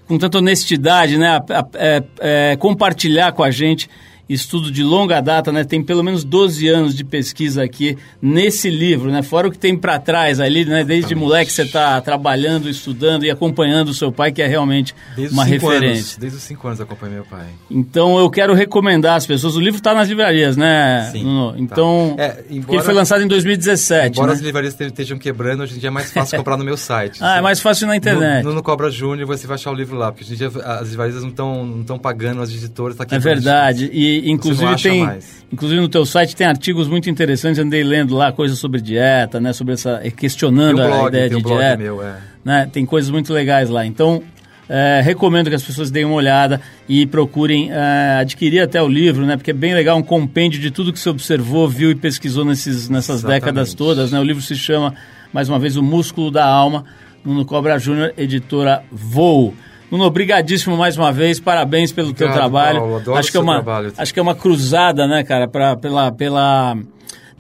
com 0.09 0.19
tanta 0.19 0.39
honestidade, 0.39 1.17
né? 1.17 1.29
A, 1.29 1.37
a, 1.37 1.69
é, 1.75 2.03
é, 2.21 2.57
compartilhar 2.57 3.31
com 3.31 3.45
a 3.45 3.51
gente 3.51 3.89
estudo 4.33 4.71
de 4.71 4.85
longa 4.85 5.21
data, 5.21 5.51
né? 5.51 5.65
Tem 5.65 5.83
pelo 5.83 6.05
menos 6.05 6.23
12 6.23 6.69
anos 6.69 6.95
de 6.95 7.03
pesquisa 7.03 7.65
aqui 7.65 7.99
nesse 8.23 8.71
livro, 8.71 9.11
né? 9.11 9.23
Fora 9.23 9.49
o 9.49 9.51
que 9.51 9.59
tem 9.59 9.77
para 9.77 9.99
trás 9.99 10.39
ali, 10.39 10.65
né? 10.65 10.85
Desde 10.85 11.17
moleque 11.17 11.53
você 11.53 11.63
está 11.63 12.01
trabalhando, 12.01 12.71
estudando 12.71 13.25
e 13.25 13.31
acompanhando 13.31 13.89
o 13.89 13.95
seu 13.95 14.13
pai, 14.13 14.31
que 14.31 14.41
é 14.41 14.47
realmente 14.47 14.95
desde 15.17 15.35
uma 15.35 15.45
referência. 15.45 15.89
Anos, 15.89 16.17
desde 16.17 16.39
os 16.39 16.45
5 16.45 16.69
anos 16.69 16.81
acompanho 16.81 17.15
meu 17.15 17.25
pai. 17.25 17.47
Então 17.69 18.19
eu 18.19 18.31
quero 18.31 18.55
recomendar 18.55 19.17
às 19.17 19.27
pessoas. 19.27 19.57
O 19.57 19.61
livro 19.61 19.79
está 19.79 19.93
nas 19.93 20.09
livrarias, 20.09 20.57
né? 20.57 21.09
Sim. 21.11 21.25
Nuno? 21.25 21.55
Então, 21.59 22.15
tá. 22.17 22.23
é, 22.23 22.45
embora, 22.51 22.77
ele 22.77 22.85
foi 22.85 22.95
lançado 22.95 23.23
em 23.23 23.27
2017. 23.27 24.13
Embora 24.13 24.29
né? 24.29 24.35
as 24.35 24.41
livrarias 24.41 24.81
estejam 24.81 25.19
quebrando, 25.19 25.65
hoje 25.65 25.75
em 25.75 25.79
dia 25.81 25.89
é 25.89 25.91
mais 25.91 26.13
fácil 26.13 26.39
comprar 26.39 26.57
no 26.57 26.65
meu 26.65 26.77
site. 26.77 27.19
ah, 27.21 27.39
é 27.39 27.41
mais 27.41 27.61
fácil 27.61 27.89
na 27.89 27.97
internet. 27.97 28.45
No, 28.45 28.55
no 28.55 28.63
Cobra 28.63 28.91
Júnior 28.91 29.27
você 29.27 29.47
vai 29.47 29.57
achar 29.57 29.73
o 29.73 29.75
livro 29.75 29.97
lá, 29.97 30.13
porque 30.13 30.23
hoje 30.23 30.35
em 30.35 30.37
dia 30.37 30.51
as 30.65 30.91
livrarias 30.91 31.21
não 31.21 31.31
estão 31.31 31.65
não 31.89 31.99
pagando 31.99 32.43
as 32.43 32.51
editoras. 32.51 32.97
Tá 32.97 33.05
é 33.11 33.19
verdade. 33.19 33.91
E 33.93 34.20
inclusive 34.29 34.77
tem 34.77 35.05
mais. 35.05 35.41
Inclusive 35.53 35.81
no 35.81 35.89
teu 35.89 36.07
site 36.07 36.37
tem 36.37 36.47
artigos 36.47 36.87
muito 36.87 37.11
interessantes, 37.11 37.59
andei 37.59 37.83
lendo 37.83 38.15
lá 38.15 38.33
coisas 38.33 38.59
sobre 38.59 38.81
dieta, 38.81 39.41
né? 39.41 39.53
Sobre 39.53 39.75
essa. 39.75 40.01
questionando 40.17 40.81
um 40.81 40.87
blog, 40.87 41.05
a 41.05 41.09
ideia 41.09 41.31
de 41.31 41.43
dieta. 41.43 41.77
Meu, 41.77 42.03
é. 42.03 42.17
né? 42.45 42.69
Tem 42.73 42.87
coisas 42.87 43.11
muito 43.11 43.33
legais 43.33 43.69
lá. 43.69 43.85
Então, 43.85 44.23
é, 44.69 45.01
recomendo 45.03 45.49
que 45.49 45.57
as 45.57 45.65
pessoas 45.65 45.91
deem 45.91 46.05
uma 46.05 46.15
olhada 46.15 46.61
e 46.89 47.05
procurem 47.05 47.73
é, 47.73 48.19
adquirir 48.21 48.61
até 48.61 48.81
o 48.81 48.87
livro, 48.87 49.27
né? 49.27 49.37
Porque 49.37 49.51
é 49.51 49.55
bem 49.55 49.75
legal, 49.75 49.99
um 49.99 50.03
compêndio 50.03 50.61
de 50.61 50.71
tudo 50.71 50.93
que 50.93 51.01
você 51.01 51.09
observou, 51.09 51.69
viu 51.69 51.91
e 51.91 51.95
pesquisou 51.97 52.45
nesses, 52.45 52.89
nessas 52.89 53.17
Exatamente. 53.17 53.41
décadas 53.41 53.75
todas, 53.75 54.13
né? 54.13 54.21
O 54.21 54.23
livro 54.23 54.41
se 54.41 54.55
chama, 54.55 54.95
mais 55.33 55.49
uma 55.49 55.59
vez, 55.59 55.77
O 55.77 55.83
Músculo 55.83 56.31
da 56.31 56.47
Alma, 56.47 56.85
no 57.25 57.45
Cobra 57.45 57.77
Júnior, 57.81 58.15
editora 58.17 58.85
Voo. 58.93 59.53
Nuno, 59.91 60.05
obrigadíssimo 60.05 60.77
mais 60.77 60.97
uma 60.97 61.11
vez, 61.11 61.41
parabéns 61.41 61.91
pelo 61.91 62.11
Obrigado, 62.11 62.31
teu 62.31 62.39
trabalho. 62.39 62.79
Paulo, 62.79 62.97
adoro 62.97 63.19
acho 63.19 63.31
que 63.31 63.37
é 63.37 63.41
uma, 63.41 63.55
trabalho. 63.55 63.93
acho 63.97 64.15
que 64.15 64.21
é 64.21 64.23
uma 64.23 64.35
cruzada, 64.35 65.07
né, 65.07 65.25
cara, 65.25 65.49
pra, 65.49 65.77
pela, 65.77 66.13
pela 66.13 66.77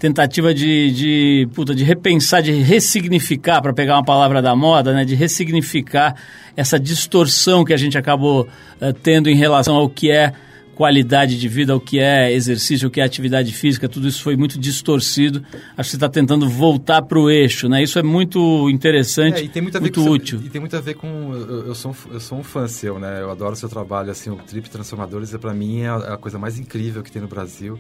tentativa 0.01 0.53
de, 0.53 0.91
de, 0.91 1.49
puta, 1.55 1.75
de 1.75 1.85
repensar, 1.85 2.43
de 2.43 2.51
ressignificar, 2.53 3.63
para 3.63 3.73
pegar 3.73 3.95
uma 3.95 4.05
palavra 4.05 4.43
da 4.43 4.57
moda, 4.57 4.93
né, 4.93 5.05
de 5.05 5.15
ressignificar 5.15 6.17
essa 6.57 6.81
distorção 6.81 7.65
que 7.65 7.73
a 7.73 7.77
gente 7.77 7.97
acabou 7.97 8.49
uh, 8.81 8.93
tendo 8.95 9.31
em 9.31 9.37
relação 9.37 9.77
ao 9.77 9.89
que 9.89 10.11
é 10.11 10.33
qualidade 10.81 11.39
de 11.39 11.47
vida, 11.47 11.77
o 11.77 11.81
que 11.81 11.99
é 11.99 12.33
exercício, 12.33 12.89
o 12.89 12.91
que 12.91 13.03
é 13.03 13.05
atividade 13.05 13.53
física, 13.53 13.87
tudo 13.87 14.09
isso 14.09 14.23
foi 14.23 14.35
muito 14.35 14.59
distorcido. 14.59 15.45
Acho 15.77 15.89
que 15.89 15.91
você 15.91 15.97
está 15.97 16.09
tentando 16.09 16.49
voltar 16.49 17.03
para 17.03 17.19
o 17.21 17.29
eixo, 17.29 17.69
né? 17.69 17.83
Isso 17.83 17.99
é 17.99 18.03
muito 18.03 18.71
interessante, 18.71 19.43
é, 19.43 19.45
e 19.45 19.49
tem 19.51 19.61
muito, 19.61 19.79
muito 19.79 20.03
com, 20.03 20.09
útil. 20.09 20.41
E 20.43 20.49
tem 20.49 20.59
muito 20.59 20.75
a 20.75 20.81
ver 20.81 20.95
com... 20.95 21.35
Eu, 21.35 21.67
eu, 21.67 21.75
sou, 21.75 21.91
um, 21.91 22.15
eu 22.15 22.19
sou 22.19 22.39
um 22.39 22.43
fã 22.43 22.67
seu, 22.67 22.99
né? 22.99 23.21
Eu 23.21 23.31
adoro 23.31 23.53
o 23.53 23.57
seu 23.57 23.69
trabalho, 23.69 24.11
assim, 24.11 24.31
o 24.31 24.37
Trip 24.37 24.71
Transformadores, 24.71 25.35
é, 25.35 25.37
para 25.37 25.53
mim, 25.53 25.83
é 25.83 25.91
a, 25.91 25.97
é 25.97 26.13
a 26.15 26.17
coisa 26.17 26.39
mais 26.39 26.59
incrível 26.59 27.03
que 27.03 27.13
tem 27.13 27.21
no 27.21 27.29
Brasil. 27.29 27.79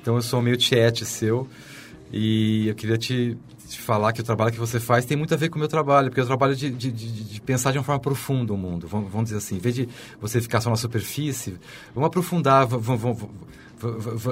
Então, 0.00 0.16
eu 0.16 0.22
sou 0.22 0.40
meio 0.40 0.56
tiete 0.56 1.04
seu 1.04 1.46
e 2.10 2.68
eu 2.68 2.74
queria 2.74 2.96
te 2.96 3.36
te 3.70 3.80
falar 3.80 4.12
que 4.12 4.20
o 4.20 4.24
trabalho 4.24 4.52
que 4.52 4.58
você 4.58 4.80
faz 4.80 5.04
tem 5.04 5.16
muito 5.16 5.32
a 5.32 5.36
ver 5.36 5.48
com 5.48 5.56
o 5.56 5.58
meu 5.58 5.68
trabalho, 5.68 6.08
porque 6.08 6.20
eu 6.20 6.26
trabalho 6.26 6.56
de, 6.56 6.70
de, 6.70 6.90
de, 6.90 7.24
de 7.24 7.40
pensar 7.40 7.72
de 7.72 7.78
uma 7.78 7.84
forma 7.84 8.00
profunda 8.00 8.52
o 8.52 8.56
mundo, 8.56 8.86
vamos, 8.88 9.10
vamos, 9.10 9.26
dizer 9.26 9.38
assim. 9.38 9.56
Em 9.56 9.60
vez 9.60 9.74
de 9.74 9.88
você 10.20 10.40
ficar 10.40 10.60
só 10.60 10.70
na 10.70 10.76
superfície, 10.76 11.54
vamos 11.94 12.08
aprofundar, 12.08 12.66
vamos, 12.66 13.00
vamos, 13.00 13.18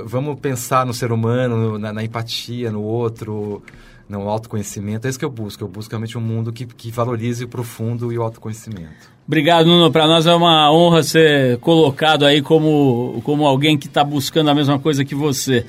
vamos 0.07 0.41
pensar 0.41 0.85
no 0.85 0.93
ser 0.93 1.13
humano, 1.13 1.79
na, 1.79 1.93
na, 1.93 2.05
empatia, 2.05 2.71
no 2.71 2.83
outro, 2.83 3.63
no 4.09 4.29
autoconhecimento. 4.29 5.07
É 5.07 5.11
isso 5.11 5.19
que 5.19 5.25
eu 5.25 5.31
busco. 5.31 5.63
Eu 5.63 5.69
busco 5.69 5.91
realmente 5.91 6.19
um 6.19 6.21
mundo 6.21 6.53
que, 6.53 6.67
que 6.67 6.91
valorize 6.91 7.45
o 7.45 7.49
profundo 7.49 8.13
e 8.13 8.19
o 8.19 8.23
autoconhecimento. 8.23 9.19
Obrigado, 9.27 9.67
Nuno. 9.67 9.91
Para 9.91 10.07
nós 10.07 10.27
é 10.27 10.35
uma 10.35 10.73
honra 10.73 11.03
ser 11.03 11.59
colocado 11.59 12.25
aí 12.25 12.43
como, 12.43 13.21
como 13.25 13.47
alguém 13.47 13.79
que 13.79 13.87
está 13.87 14.03
buscando 14.03 14.51
a 14.51 14.55
mesma 14.55 14.79
coisa 14.79 15.05
que 15.05 15.15
você. 15.15 15.65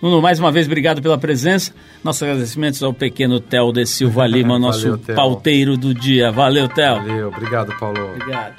Nuno, 0.00 0.22
mais 0.22 0.38
uma 0.38 0.50
vez, 0.50 0.66
obrigado 0.66 1.02
pela 1.02 1.18
presença. 1.18 1.74
Nossos 2.02 2.22
agradecimentos 2.22 2.82
ao 2.82 2.94
pequeno 2.94 3.38
Theo 3.38 3.70
de 3.72 3.84
Silva 3.84 4.24
Lima, 4.28 4.58
nosso 4.58 4.96
Valeu, 4.96 5.14
pauteiro 5.14 5.76
do 5.76 5.92
dia. 5.92 6.32
Valeu, 6.32 6.68
Theo. 6.68 6.96
Valeu, 6.96 7.28
obrigado, 7.28 7.78
Paulo. 7.78 8.02
Obrigado. 8.14 8.54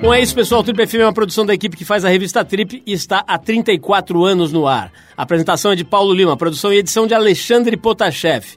Bom, 0.00 0.14
é 0.14 0.20
isso, 0.20 0.36
pessoal. 0.36 0.60
O 0.60 0.64
Trip 0.64 0.86
FM 0.86 0.94
é 1.00 1.06
uma 1.06 1.12
produção 1.12 1.44
da 1.44 1.52
equipe 1.52 1.76
que 1.76 1.84
faz 1.84 2.04
a 2.04 2.08
revista 2.08 2.44
Trip 2.44 2.80
e 2.86 2.92
está 2.92 3.24
há 3.26 3.36
34 3.36 4.24
anos 4.24 4.52
no 4.52 4.64
ar. 4.68 4.92
A 5.16 5.24
apresentação 5.24 5.72
é 5.72 5.74
de 5.74 5.84
Paulo 5.84 6.14
Lima, 6.14 6.36
produção 6.36 6.72
e 6.72 6.76
edição 6.76 7.08
de 7.08 7.14
Alexandre 7.14 7.76
Potashev. 7.76 8.56